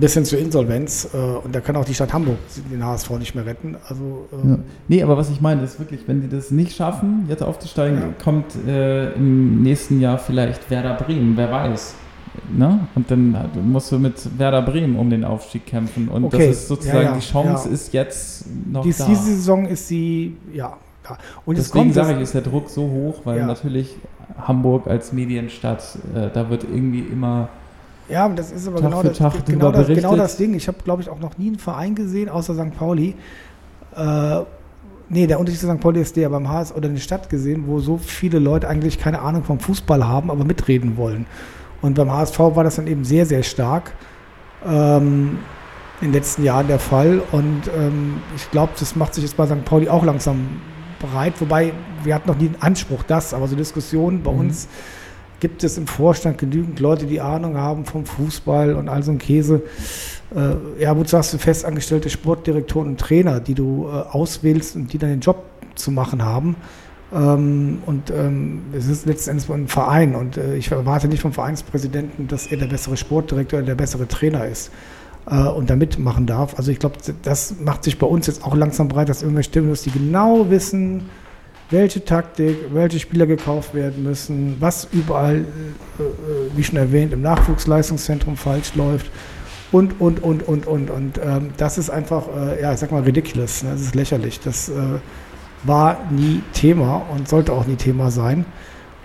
[0.00, 1.08] bis hin zur Insolvenz.
[1.12, 2.36] Äh, und da kann auch die Stadt Hamburg
[2.70, 3.76] den HSV nicht mehr retten.
[3.88, 4.58] Also ähm, Ja.
[4.88, 8.08] Nee, aber was ich meine, ist wirklich, wenn die das nicht schaffen, jetzt aufzusteigen, Ja.
[8.22, 11.94] kommt äh, im nächsten Jahr vielleicht Werder Bremen, wer weiß.
[12.56, 12.86] Ne?
[12.94, 16.08] Und dann hat- musst du mit Werder Bremen um den Aufstieg kämpfen.
[16.08, 16.48] Und Okay.
[16.48, 19.06] das ist sozusagen, Ja, die Chance ist jetzt noch dies, da.
[19.06, 20.76] diese Saison ist sie, ja.
[21.46, 23.96] Und es Deswegen sage ich, ist der Druck so hoch, weil natürlich
[24.40, 27.48] Hamburg als Medienstadt, äh, da wird irgendwie immer
[28.08, 30.54] Ja, und das ist aber Tag genau das, Tag genau, das, genau das Ding.
[30.54, 32.76] Ich habe, glaube ich, auch noch nie einen Verein gesehen, außer St.
[32.76, 33.14] Pauli.
[33.96, 34.40] Äh,
[35.08, 35.80] nee, der Unterschied zu St.
[35.80, 39.20] Pauli ist der beim HS oder eine Stadt gesehen, wo so viele Leute eigentlich keine
[39.20, 41.26] Ahnung vom Fußball haben, aber mitreden wollen.
[41.82, 43.92] Und beim HSV war das dann eben sehr, sehr stark
[44.66, 45.38] ähm,
[46.00, 47.20] in den letzten Jahren der Fall.
[47.30, 49.64] Und ähm, ich glaube, das macht sich jetzt bei St.
[49.64, 50.60] Pauli auch langsam
[50.98, 51.34] bereit.
[51.40, 51.72] Wobei,
[52.04, 54.40] wir hatten noch nie den Anspruch, das, aber so Diskussionen bei Mhm.
[54.40, 54.68] uns
[55.40, 59.18] gibt es im Vorstand genügend Leute, die Ahnung haben vom Fußball und all so ein
[59.18, 59.62] Käse.
[60.34, 64.98] Äh, ja, wozu hast du festangestellte Sportdirektoren und Trainer, die du äh, auswählst und die
[64.98, 66.56] dann den Job zu machen haben?
[67.12, 71.32] Ähm, und ähm, es ist letzten Endes ein Verein und äh, ich erwarte nicht vom
[71.32, 74.70] Vereinspräsidenten, dass er der bessere Sportdirektor oder der bessere Trainer ist
[75.30, 76.58] äh, und da mitmachen darf.
[76.58, 79.74] Also ich glaube, das macht sich bei uns jetzt auch langsam breit, dass irgendwelche Stimmen,
[79.82, 81.08] die genau wissen,
[81.70, 87.22] welche Taktik, welche Spieler gekauft werden müssen, was überall, äh, äh, wie schon erwähnt, im
[87.22, 89.10] Nachwuchsleistungszentrum falsch läuft
[89.70, 90.90] und, und, und, und, und.
[90.90, 93.62] Und ähm, das ist einfach, äh, ja, ich sag mal, ridiculous.
[93.62, 93.72] Ne?
[93.72, 94.40] Das ist lächerlich.
[94.40, 94.74] Das äh,
[95.64, 98.46] war nie Thema und sollte auch nie Thema sein.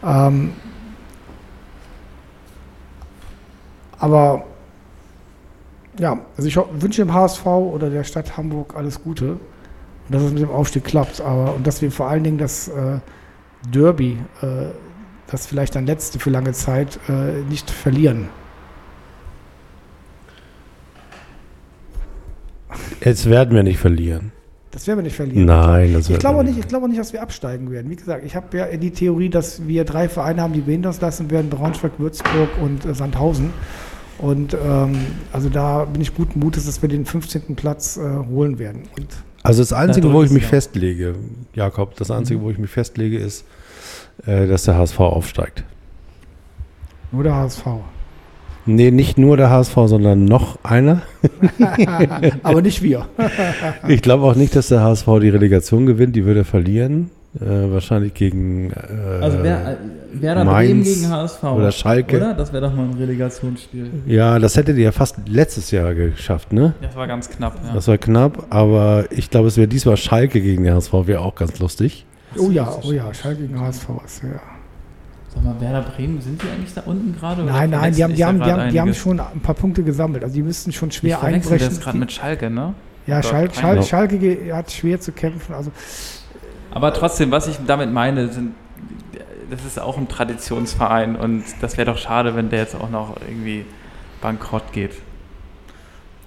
[0.04, 0.54] Ähm,
[4.00, 4.46] aber
[6.00, 9.38] ja, also ich wünsche dem HSV oder der Stadt Hamburg alles Gute
[10.08, 11.22] und dass es mit dem Aufstieg klappt.
[11.22, 13.00] Aber und dass wir vor allen Dingen das äh,
[13.72, 14.68] Derby, äh,
[15.28, 18.30] das vielleicht dann letzte für lange Zeit, äh, nicht verlieren.
[23.04, 24.32] Jetzt werden wir nicht verlieren.
[24.72, 25.46] Das werden wir nicht verlieren.
[25.46, 27.92] Nein, das Ich glaube nicht, ich glaube nicht, dass wir absteigen werden.
[27.92, 31.30] Wie gesagt, ich habe ja die Theorie, dass wir drei Vereine haben, die uns lassen
[31.30, 33.52] werden: Braunschweig, Würzburg und äh, Sandhausen.
[34.18, 34.96] Und ähm,
[35.32, 37.56] also da bin ich guten Mutes, dass wir den 15.
[37.56, 38.84] Platz äh, holen werden.
[38.98, 39.08] Und
[39.44, 41.16] Also das Einzige, wo ich mich festlege,
[41.54, 43.46] Jakob, das Einzige, wo ich mich festlege, ist,
[44.26, 45.64] äh, dass der HSV aufsteigt.
[47.12, 47.66] nur der HSV.
[48.66, 51.02] Nee, nicht nur der HSV, sondern noch einer.
[52.44, 53.10] Aber nicht wir.
[53.90, 57.12] Ich glaube auch nicht, dass der HSV die Relegation gewinnt, die würde er verlieren.
[57.40, 58.76] Äh, wahrscheinlich gegen äh,
[59.22, 59.78] Also wer,
[60.14, 61.44] Werder Mainz Bremen gegen HSV.
[61.44, 62.18] oder Schalke.
[62.18, 62.34] Oder?
[62.36, 63.90] Das wäre doch mal ein Relegationsspiel.
[64.06, 66.76] Ja, das hättet ihr ja fast letztes Jahr geschafft, ne?
[66.82, 67.74] Das war ganz knapp, ja.
[67.74, 71.34] Das war knapp, aber ich glaube, es wäre diesmal Schalke gegen den HSV, wäre auch
[71.34, 72.06] ganz lustig.
[72.38, 74.30] Oh ja, oh ja, Schalke gegen HSV ist ja.
[75.34, 77.42] Sag mal, Werder Bremen, sind die eigentlich da unten gerade?
[77.42, 79.56] oder Nein, nein, die haben, die, ich haben, die, haben, die haben schon ein paar
[79.56, 80.24] Punkte gesammelt.
[80.24, 81.70] Also die müssten schon Ich schwer verwechsel einbrechen.
[81.76, 82.76] das gerade mit Schalke, ne?
[83.08, 83.88] ja, Doch, Schal kein Schal Loch.
[83.88, 85.56] Schalke ge- hat schwer zu kämpfen.
[85.56, 85.72] Also
[86.74, 88.56] Aber trotzdem, was ich damit meine, sind,
[89.50, 93.16] das ist auch ein Traditionsverein und das wäre doch schade, wenn der jetzt auch noch
[93.28, 93.66] irgendwie
[94.22, 94.92] bankrott geht.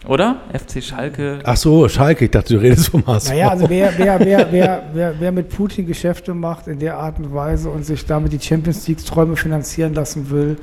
[0.07, 0.37] Oder?
[0.53, 1.41] FC Schalke.
[1.43, 3.31] Ach so, Schalke, ich dachte, du redest vom HSV.
[3.31, 7.19] Naja, also wer, wer, wer, wer, wer, wer mit Putin Geschäfte macht in der Art
[7.19, 10.59] und Weise und sich damit die Champions League-Träume finanzieren lassen will,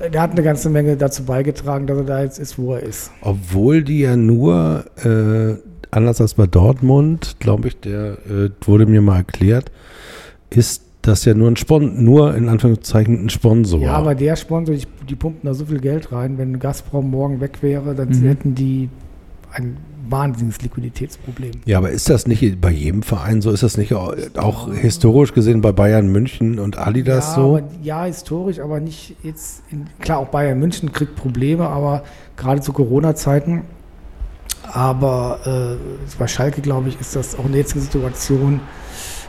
[0.00, 2.82] äh, der hat eine ganze Menge dazu beigetragen, dass er da jetzt ist, wo er
[2.82, 3.12] ist.
[3.20, 5.56] Obwohl die ja nur, äh,
[5.94, 9.70] anders als bei Dortmund, glaube ich, der äh, wurde mir mal erklärt,
[10.50, 13.80] ist das ja nur ein Spon nur in Anführungszeichen ein Sponsor.
[13.80, 16.38] Ja, aber der Sponsor, die, die pumpen da so viel Geld rein.
[16.38, 18.26] Wenn Gazprom morgen weg wäre, dann Mhm.
[18.26, 18.88] hätten die
[19.52, 19.76] ein
[20.08, 21.52] wahnsinniges Liquiditätsproblem.
[21.64, 23.50] Ja, aber ist das nicht bei jedem Verein so?
[23.50, 27.56] Ist das nicht auch, auch historisch gesehen bei Bayern München und Adidas ja, so?
[27.56, 29.62] Aber, ja, historisch, aber nicht jetzt.
[29.70, 32.04] In, klar, auch Bayern München kriegt Probleme, aber
[32.36, 33.62] gerade zu Corona-Zeiten.
[34.72, 38.60] Aber äh, bei Schalke, glaube ich, ist das auch in der jetzigen Situation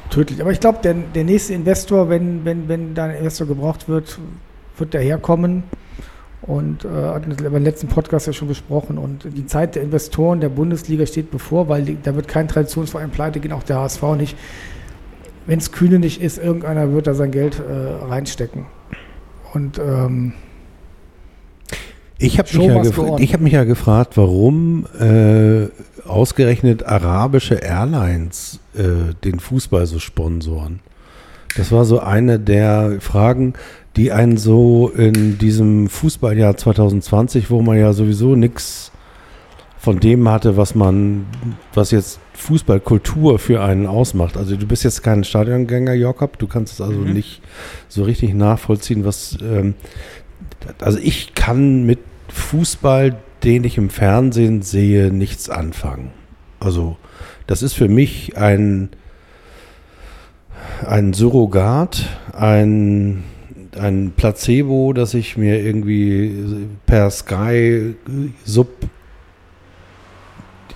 [0.09, 0.41] tödlich.
[0.41, 4.19] Aber ich glaube, der, der nächste Investor, wenn, wenn, wenn da ein Investor gebraucht wird,
[4.77, 5.63] wird daherkommen.
[6.41, 8.97] Und äh, hatten wir beim letzten Podcast ja schon besprochen.
[8.97, 13.09] Und die Zeit der Investoren der Bundesliga steht bevor, weil die, da wird kein Traditionsverein
[13.09, 14.37] pleite gehen, auch der HSV nicht.
[15.47, 18.65] Wenn es Kühne nicht ist, irgendeiner wird da sein Geld äh, reinstecken.
[19.53, 20.33] Und ähm,
[22.17, 25.67] Ich habe mich, ja ich hab mich ja gefragt, warum äh,
[26.07, 30.79] ausgerechnet arabische Airlines äh, den Fußball so sponsoren.
[31.57, 33.53] Das war so eine der Fragen,
[33.95, 38.91] die einen so in diesem Fußballjahr 2020, wo man ja sowieso nichts
[39.77, 41.27] von dem hatte, was man,
[41.73, 44.35] was jetzt Fußballkultur für einen ausmacht.
[44.35, 47.13] Also du bist jetzt kein Stadiongänger, Jakob, du kannst es also Mhm.
[47.13, 47.41] nicht
[47.87, 49.75] so richtig nachvollziehen, was ähm,
[50.79, 51.99] also ich kann mit
[52.29, 56.11] Fußball, den ich im Fernsehen sehe, nichts anfangen.
[56.59, 56.97] Also
[57.47, 58.89] das ist für mich ein,
[60.85, 63.23] ein Surrogat, ein,
[63.77, 67.95] ein Placebo, das ich mir irgendwie per Sky
[68.43, 68.69] sub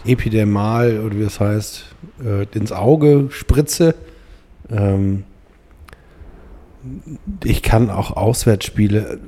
[0.05, 1.85] epidermal oder wie es heißt,
[2.23, 3.95] äh, ins Auge spritze.
[4.71, 5.23] Ähm,
[7.43, 9.19] ich kann auch Auswärtsspiele,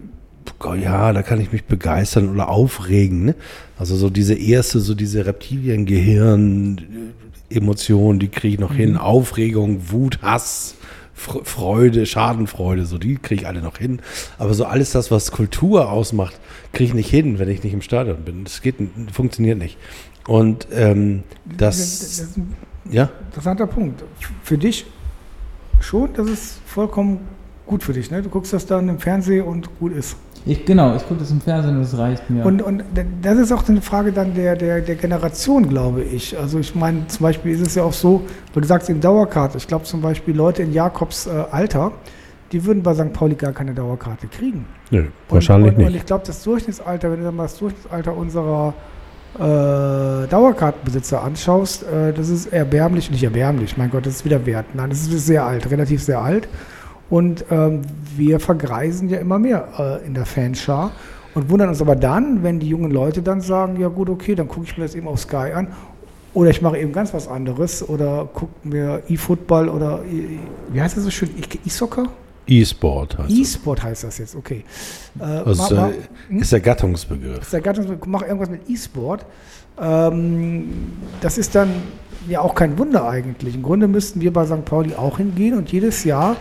[0.82, 3.26] ja, da kann ich mich begeistern oder aufregen.
[3.26, 3.36] Ne?
[3.78, 8.97] Also so diese erste, so diese Reptiliengehirn-Emotion, die kriege ich noch hin.
[8.97, 10.76] Aufregung, Wut, Hass,
[11.18, 14.02] Fr- Freude, Schadenfreude, so die kriege ich alle noch hin.
[14.38, 16.39] Aber so alles das, was Kultur ausmacht,
[16.74, 18.43] kriege ich nicht hin, wenn ich nicht im Stadion bin.
[18.43, 18.76] Das geht,
[19.12, 19.78] funktioniert nicht.
[20.28, 22.56] Und ähm, das das, ist ein
[22.91, 24.04] ja, interessanter Punkt.
[24.43, 24.86] Für dich
[25.80, 27.20] schon, das ist vollkommen
[27.66, 28.12] gut für dich.
[28.12, 28.22] Ne?
[28.22, 30.16] Du guckst das dann im Fernsehen und gut ist.
[30.45, 32.45] Ich, genau, ich gucke das im Fernsehen und es reicht mir.
[32.45, 32.83] Und, und
[33.21, 36.37] das ist auch eine Frage dann der, der, der Generation, glaube ich.
[36.37, 38.21] Also ich meine, zum Beispiel ist es ja auch so,
[38.53, 41.91] weil du sagst in Dauerkarte, ich glaube zum Beispiel Leute in Jakobs äh, Alter,
[42.51, 43.13] die würden bei St.
[43.13, 44.65] Pauli gar keine Dauerkarte kriegen.
[44.89, 45.97] nö, Und, wahrscheinlich und, Und nicht.
[45.97, 48.73] ich glaube, das Durchschnittsalter, wenn du dann mal das Durchschnittsalter unserer
[49.35, 54.65] äh, Dauerkartenbesitzer anschaust, äh, das ist erbärmlich, nicht erbärmlich, mein Gott, das ist wieder wert.
[54.73, 56.49] Nein, das ist sehr alt, relativ sehr alt.
[57.12, 57.82] Und ähm,
[58.18, 59.68] wir vergreisen ja immer mehr
[60.01, 60.91] äh, in der Fanschar
[61.36, 64.47] und wundern uns aber dann, wenn die jungen Leute dann sagen, ja gut, okay, dann
[64.47, 65.68] gucke ich mir das eben auf Sky an.
[66.34, 70.39] Oder ich mache eben ganz was anderes oder gucke mir E-Football oder E-
[70.72, 71.30] wie heißt das so schön?
[71.38, 72.05] E- E-Soccer?
[72.47, 73.38] E-Sport heißt das.
[73.38, 74.64] E-Sport heißt das jetzt, okay.
[75.20, 77.41] Äh, Also, ma- ma- äh, ist der Gattungsbegriff.
[77.41, 79.26] ist der Gattung, mach irgendwas mit E-Sport.
[79.82, 80.70] Ähm,
[81.20, 81.70] das ist dann
[82.30, 83.55] ja auch kein Wunder eigentlich.
[83.55, 84.64] Im Grunde müssten wir bei St.
[84.66, 86.36] Pauli auch hingehen und jedes Jahr äh,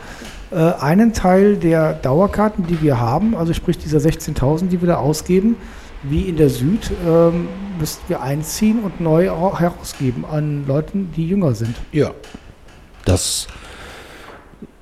[0.56, 5.56] einen Teil der Dauerkarten, die wir haben, also sprich dieser 16.000, die wir da ausgeben,
[6.02, 7.48] wie in der Süd, ähm,
[7.78, 11.74] müssten wir einziehen und neu au- herausgeben an Leuten, die jünger sind.
[11.92, 12.10] Ja.
[13.04, 13.46] Das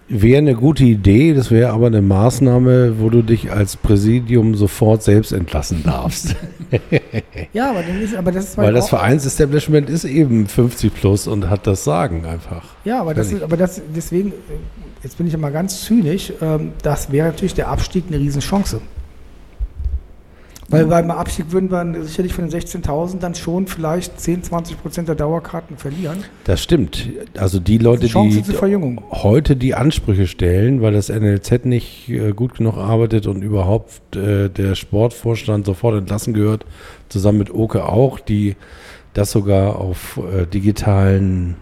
[0.09, 5.03] wäre eine gute Idee, das wäre aber eine Maßnahme, wo du dich als Präsidium sofort
[5.03, 6.35] selbst entlassen darfst.
[7.55, 11.49] Ja, aber, ist, aber das ist Weil das auch- Vereinsestablishment ist eben 50 plus und
[11.49, 12.63] hat das Sagen einfach.
[12.85, 14.33] Ja, aber das, ist, aber das deswegen, äh,
[15.03, 18.81] jetzt bin ich ja mal ganz zynisch, ähm, das wäre natürlich der Abstieg eine Riesenchance.
[20.71, 25.09] Weil beim Abstieg würden wir sicherlich von den 16.000 dann schon vielleicht 10, 20 Prozent
[25.09, 26.19] der Dauerkarten verlieren.
[26.45, 27.09] Das stimmt.
[27.39, 32.77] Also die Leute, Die heute die Ansprüche stellen, weil das NLZ nicht äh, gut genug
[32.77, 36.67] arbeitet und überhaupt äh, der Sportvorstand sofort entlassen gehört,
[37.09, 38.55] zusammen mit Oke auch, die
[39.15, 41.57] das sogar auf äh, digitalen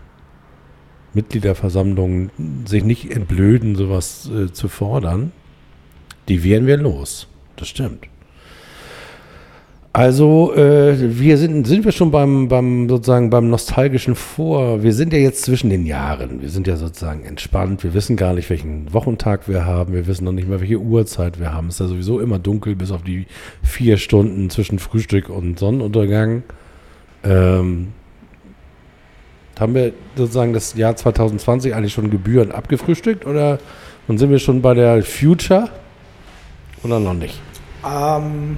[1.17, 2.31] Mitgliederversammlungen
[2.67, 5.33] sich nicht entblöden, sowas äh, zu fordern,
[6.29, 7.27] die wären wir los.
[7.57, 8.07] Das stimmt.
[9.97, 14.83] Also, äh, wir sind, sind wir schon beim, beim sozusagen beim nostalgischen Vor.
[14.83, 16.43] Wir sind ja jetzt zwischen den Jahren.
[16.43, 17.83] Wir sind ja sozusagen entspannt.
[17.83, 19.95] Wir wissen gar nicht, welchen Wochentag wir haben.
[19.95, 21.69] Wir wissen noch nicht mal, welche Uhrzeit wir haben.
[21.69, 23.25] Es ist ja sowieso immer dunkel, bis auf die
[23.63, 26.43] vier Stunden zwischen Frühstück und Sonnenuntergang.
[27.25, 27.89] Ähm,
[29.59, 33.59] haben wir sozusagen das Jahr 2020 eigentlich schon gebührend abgefrühstückt oder
[34.09, 35.69] und sind wir schon bei der Future
[36.83, 37.41] oder noch nicht?
[37.85, 38.57] Ähm,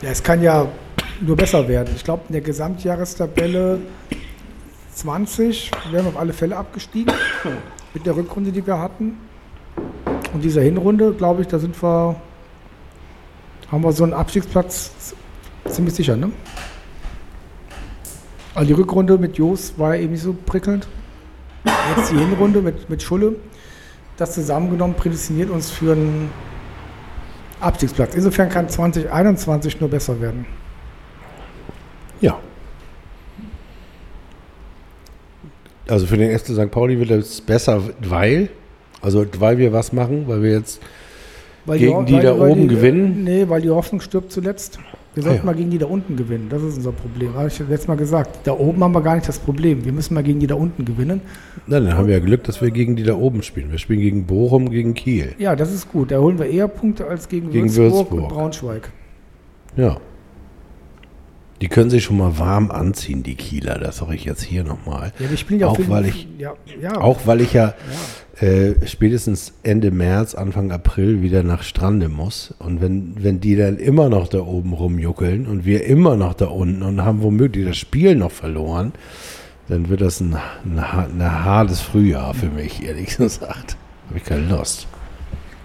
[0.00, 0.68] ja, es kann ja
[1.20, 1.92] nur besser werden.
[1.96, 3.80] Ich glaube, in der Gesamtjahrestabelle
[4.94, 7.12] 20 wären wir auf alle Fälle abgestiegen
[7.94, 9.16] mit der Rückrunde, die wir hatten.
[10.32, 12.16] Und dieser Hinrunde, glaube ich, da sind wir,
[13.70, 15.14] haben wir so einen Abstiegsplatz
[15.66, 16.30] ziemlich sicher, ne?
[18.54, 20.86] Also die Rückrunde mit Jos war ja eben nicht so prickelnd.
[21.96, 23.36] Jetzt die Hinrunde mit, mit Schulle.
[24.16, 26.30] Das zusammengenommen prädestiniert uns für einen
[27.60, 28.14] Abstiegsplatz.
[28.14, 30.44] Insofern kann 2021 nur besser werden.
[32.20, 32.38] Ja.
[35.88, 36.70] Also für den FC St.
[36.70, 38.50] Pauli wird es besser, weil,
[39.00, 40.80] also weil wir was machen, weil wir jetzt
[41.64, 43.24] Weil Gegen die da oben gewinnen?
[43.24, 44.78] Nee, weil die Hoffnung stirbt zuletzt.
[45.14, 45.44] Wir Ah, sollten ja.
[45.44, 46.46] mal gegen die da unten gewinnen.
[46.48, 47.34] Das ist unser Problem.
[47.34, 48.40] Habe ich letztes Mal gesagt.
[48.44, 49.84] Da oben haben wir gar nicht das Problem.
[49.84, 51.20] Wir müssen mal gegen die da unten gewinnen.
[51.66, 53.70] Na, dann haben wir ja Glück, dass wir gegen die da oben spielen.
[53.70, 55.34] Wir spielen gegen Bochum, gegen Kiel.
[55.38, 56.10] Ja, das ist gut.
[56.12, 58.22] Da holen wir eher Punkte als gegen, Gegen Würzburg, Würzburg.
[58.22, 58.90] und Braunschweig.
[59.76, 59.98] Ja.
[61.60, 63.78] Die können sich schon mal warm anziehen, die Kieler.
[63.78, 65.12] Das sage ich jetzt hier nochmal.
[65.20, 67.74] Ja, die spielen ja Auch weil ich- Ja, ja, Auch weil ich ja.
[68.40, 72.54] Äh, spätestens Ende März, Anfang April wieder nach Strande muss.
[72.58, 76.46] Und wenn, wenn die dann immer noch da oben rumjuckeln und wir immer noch da
[76.46, 78.92] unten und haben womöglich das Spiel noch verloren,
[79.68, 80.34] dann wird das ein,
[80.64, 83.76] ein, ein hartes Frühjahr für mich, ehrlich gesagt.
[84.08, 84.86] Habe ich keine Lust.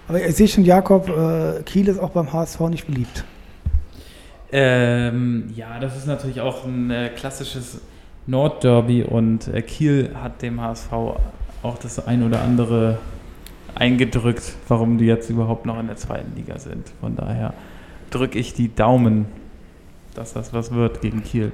[0.06, 3.24] Aber ich sehe schon, Jakob, äh, Kiel ist auch beim HSV nicht beliebt.
[4.50, 7.80] Ähm, ja, das ist natürlich auch ein äh, klassisches
[8.26, 10.90] Nordderby und äh, Kiel hat dem HSV
[11.62, 12.98] auch das ein oder andere
[13.74, 16.84] eingedrückt, warum die jetzt überhaupt noch in der zweiten Liga sind.
[17.00, 17.54] Von daher
[18.10, 19.26] drücke ich die Daumen,
[20.14, 21.52] dass das was wird gegen Kiel.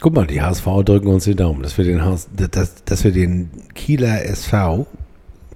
[0.00, 3.10] Guck mal, die HSV drücken uns die Daumen, dass wir den, Haus, dass, dass wir
[3.10, 4.86] den Kieler SV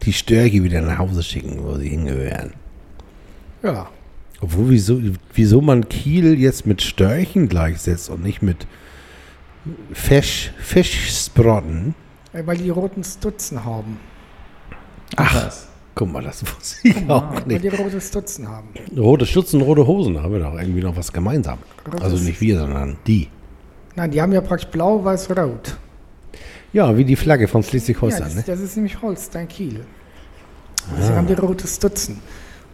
[0.03, 2.55] die Störche wieder nach Hause schicken, wo sie hingehören.
[3.63, 3.89] Ja,
[4.41, 5.01] Obwohl, wieso,
[5.33, 8.67] wieso man Kiel jetzt mit Störchen gleichsetzt und nicht mit
[9.93, 11.95] Fisch, Fischsprotten.
[12.33, 13.99] Weil die roten Stutzen haben.
[15.17, 15.69] Ach, Was?
[15.95, 17.65] guck mal, das wusste ich auch Weil nicht.
[17.65, 18.69] die rote Stutzen haben.
[18.97, 21.59] Rote Stutzen, rote Hosen, haben wir doch irgendwie noch was gemeinsam.
[21.85, 23.29] Also Rotes- nicht wir, sondern die.
[23.95, 25.77] Nein, die haben ja praktisch blau, weiß, rot.
[26.73, 28.45] Ja, wie die Flagge von Ja, Schleswig-Holstein, das, ne?
[28.47, 29.85] das ist nämlich Holstein Kiel.
[30.97, 31.17] Deswegen Ah.
[31.19, 32.21] haben die rote Stutzen.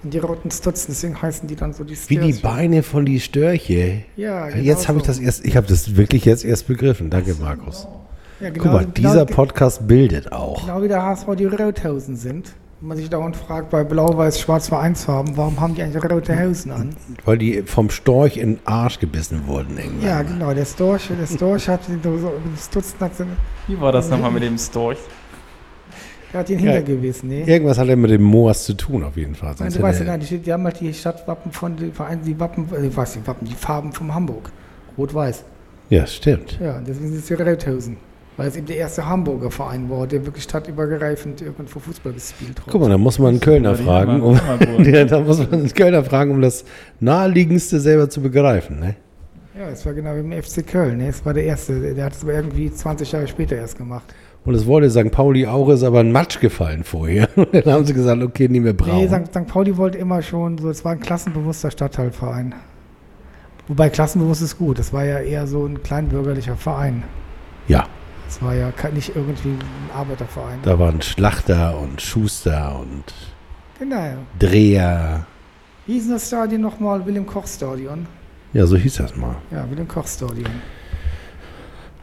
[0.04, 2.42] Und die roten Stutzen, deswegen heißen die dann so die Wie die Störche.
[2.42, 4.04] Beine von die Störche.
[4.16, 5.08] Ja, genau Jetzt habe ich so.
[5.08, 7.10] das erst, ich habe das wirklich jetzt erst begriffen.
[7.10, 7.88] Danke, Markus.
[8.40, 10.64] Ja, genau, Guck mal, dieser genau, Podcast bildet auch.
[10.66, 12.52] Genau wie der HSV die Rothosen sind.
[12.80, 16.90] Wenn man sich dauernd fragt, bei blau-weiß-schwarz Vereinsfarben, warum haben die eigentlich rote Hosen an?
[17.24, 20.06] Weil die vom Storch in den Arsch gebissen wurden irgendwann.
[20.06, 23.10] Ja, genau, der Storch, der Storch hat den so, Stutzen hat,
[23.66, 24.98] Wie war das nochmal mit dem Storch?
[26.32, 26.72] der hat den Ja.
[26.72, 27.40] hintergewiesen, ne?
[27.48, 29.56] Irgendwas hat er mit dem Moas zu tun, auf jeden Fall.
[29.58, 32.68] Nein, du weißt ja, die, die haben halt die Stadtwappen von den Vereinen, die Wappen,
[32.72, 34.52] äh, was, die Wappen, die Farben von Hamburg.
[34.96, 35.42] Rot-Weiß.
[35.90, 36.58] ja, stimmt.
[36.60, 37.96] Ja, deswegen sind es die Rothosen.
[38.38, 42.66] Weil es eben der erste Hamburger Verein war, der wirklich stadtübergreifend irgendwo Fußball gespielt hat.
[42.70, 44.38] Guck mal, da muss man einen Kölner fragen, um,
[45.08, 46.64] da muss man einen Kölner fragen, um das
[47.00, 48.78] naheliegendste selber zu begreifen.
[48.78, 48.94] Ne?
[49.58, 50.98] Ja, es war genau wie im FC Köln.
[50.98, 51.08] Ne?
[51.08, 54.14] Es war der erste, der- hat es aber irgendwie 20 Jahre später erst gemacht.
[54.44, 55.10] Und es wurde St.
[55.10, 57.28] Pauli auch, ist aber ein Matsch gefallen vorher.
[57.36, 58.98] Und dann haben sie gesagt, okay, nie mehr braun.
[58.98, 59.32] Nee, St.
[59.32, 59.46] St.
[59.48, 62.54] Pauli wollte immer schon so, es war ein klassenbewusster Stadtteilverein.
[63.66, 67.02] Wobei klassenbewusst ist gut, das war ja eher so ein kleinbürgerlicher Verein.
[67.66, 67.86] ja,
[68.28, 70.58] Es war ja nicht irgendwie ein Arbeiterverein.
[70.62, 73.04] da waren Schlachter und Schuster und
[73.78, 74.14] Genau.
[74.38, 75.26] Dreher.
[75.86, 77.04] Wie hieß das Stadion nochmal?
[77.06, 78.06] William Koch Stadion.
[78.52, 79.36] Ja, so hieß das mal.
[79.50, 80.50] Ja, William Koch Stadion.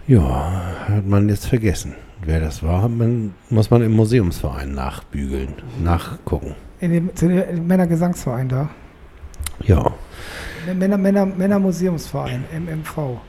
[0.08, 1.96] Ja, hat man jetzt vergessen.
[2.24, 5.54] Wer das war, man, muss man im Museumsverein nachbügeln,
[5.84, 6.56] nachgucken.
[6.80, 8.70] In dem, zu dem Männergesangsverein da.
[9.64, 9.94] Ja.
[10.74, 13.20] Männer, Männer, Männermuseumsverein, MMV.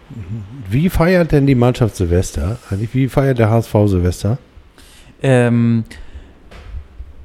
[0.69, 2.59] Wie feiert denn die Mannschaft Silvester?
[2.71, 4.39] Eigentlich, wie feiert der HSV Silvester?
[5.23, 5.85] Ähm,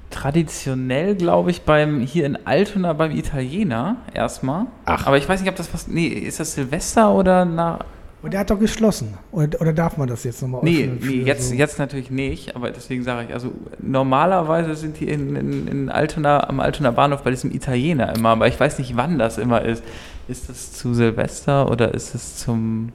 [0.09, 4.67] traditionell, glaube ich, beim hier in Altona beim Italiener erstmal.
[4.85, 5.07] Ach.
[5.07, 5.87] Aber ich weiß nicht, ob das was.
[5.87, 7.79] Nee, ist das Silvester oder nach.
[8.23, 9.15] Und der hat doch geschlossen.
[9.31, 12.69] Oder, oder darf man das jetzt nochmal Nee, nee jetzt, so- jetzt natürlich nicht, aber
[12.69, 17.31] deswegen sage ich, also normalerweise sind die in, in, in Altona, am Altona Bahnhof bei
[17.31, 19.83] diesem Italiener immer, aber ich weiß nicht, wann das immer ist.
[20.27, 22.89] Ist das zu Silvester oder ist es zum.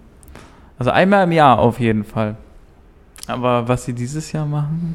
[0.78, 2.36] Also einmal im Jahr auf jeden Fall.
[3.26, 4.94] Aber was sie dieses Jahr machen?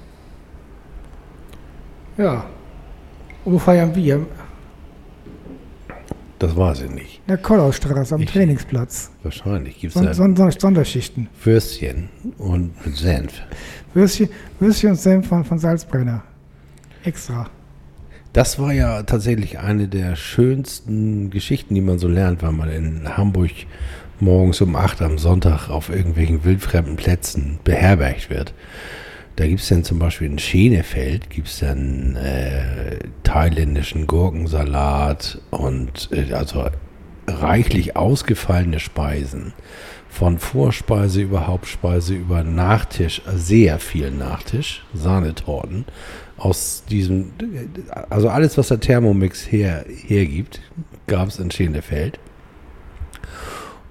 [2.18, 2.46] Ja.
[3.44, 4.26] Und wo feiern wir?
[6.42, 7.18] Das weiß ich nicht.
[7.28, 9.12] In der Kollaustraße am Ich- Trainingsplatz.
[9.22, 11.30] Wahrscheinlich gibt es da Son, Son, Sonderschichten.
[11.44, 12.10] Würstchen
[12.40, 13.34] und mit Senf.
[13.94, 14.28] Würstchen,
[14.60, 16.24] Würstchen und Senf von, von Salzbrenner.
[17.04, 17.48] Extra.
[18.34, 23.18] Das war ja tatsächlich eine der schönsten Geschichten, die man so lernt, wenn man in
[23.18, 23.52] Hamburg
[24.20, 28.56] morgens um 8 am Sonntag auf irgendwelchen wildfremden Plätzen beherbergt wird.
[29.36, 36.10] Da gibt es dann zum Beispiel in Schenefeld gibt es dann äh, thailändischen Gurkensalat und
[36.12, 36.70] äh, also
[37.28, 39.54] reichlich ausgefallene Speisen.
[40.10, 45.86] Von Vorspeise über Hauptspeise über Nachtisch, sehr viel Nachtisch, Sahnetorten.
[46.38, 47.32] Aus diesem,
[48.10, 50.60] also alles, was der Thermomix her, hergibt,
[51.08, 52.20] gab es in Schenefeld.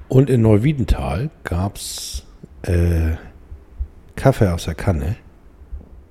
[0.08, 2.24] Und in Neuwiedental gab es
[2.62, 3.12] äh,
[4.16, 5.16] Kaffee aus der Kanne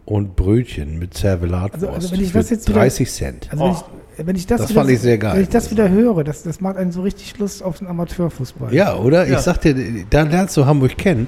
[0.10, 3.48] und Brötchen mit Zervelatwurst Also- also wenn ich für das jetzt wieder- 30 Cent.
[3.52, 5.36] Also wenn, ich, wenn ich das, Das wieder, fand ich sehr geil.
[5.36, 8.73] Wenn ich das wieder höre, das, das macht einen so richtig Lust auf den Amateurfußball.
[8.73, 9.27] Ja, oder?
[9.27, 9.36] Ja.
[9.38, 9.76] Ich sag dir,
[10.10, 11.27] da lernst du Hamburg kennen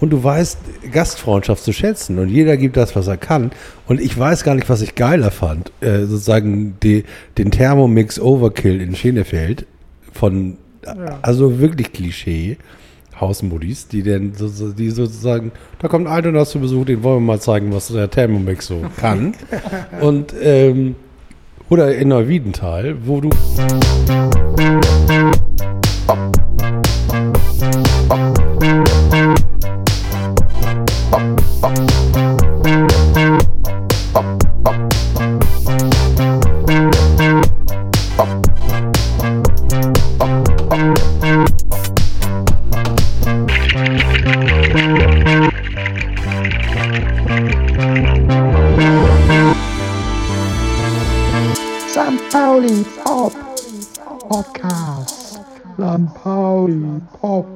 [0.00, 0.58] und du weißt
[0.90, 3.50] Gastfreundschaft zu schätzen und jeder gibt das, was er kann.
[3.86, 5.70] Und ich weiß gar nicht, was ich geiler fand.
[5.82, 7.04] Äh, sozusagen die,
[7.38, 9.66] den Thermomix Overkill in Schenefeld
[10.12, 11.18] von, Ja.
[11.22, 12.56] also wirklich Klischee.
[13.20, 14.32] Hausmodis, die denn
[14.76, 18.10] die sozusagen, da kommt ein und zu Besuch, den wollen wir mal zeigen, was der
[18.10, 19.34] Thermomix so kann.
[20.00, 20.96] und ähm,
[21.68, 23.30] oder in Neuwiedental, wo du
[31.64, 32.03] St.
[57.24, 57.53] พ่อ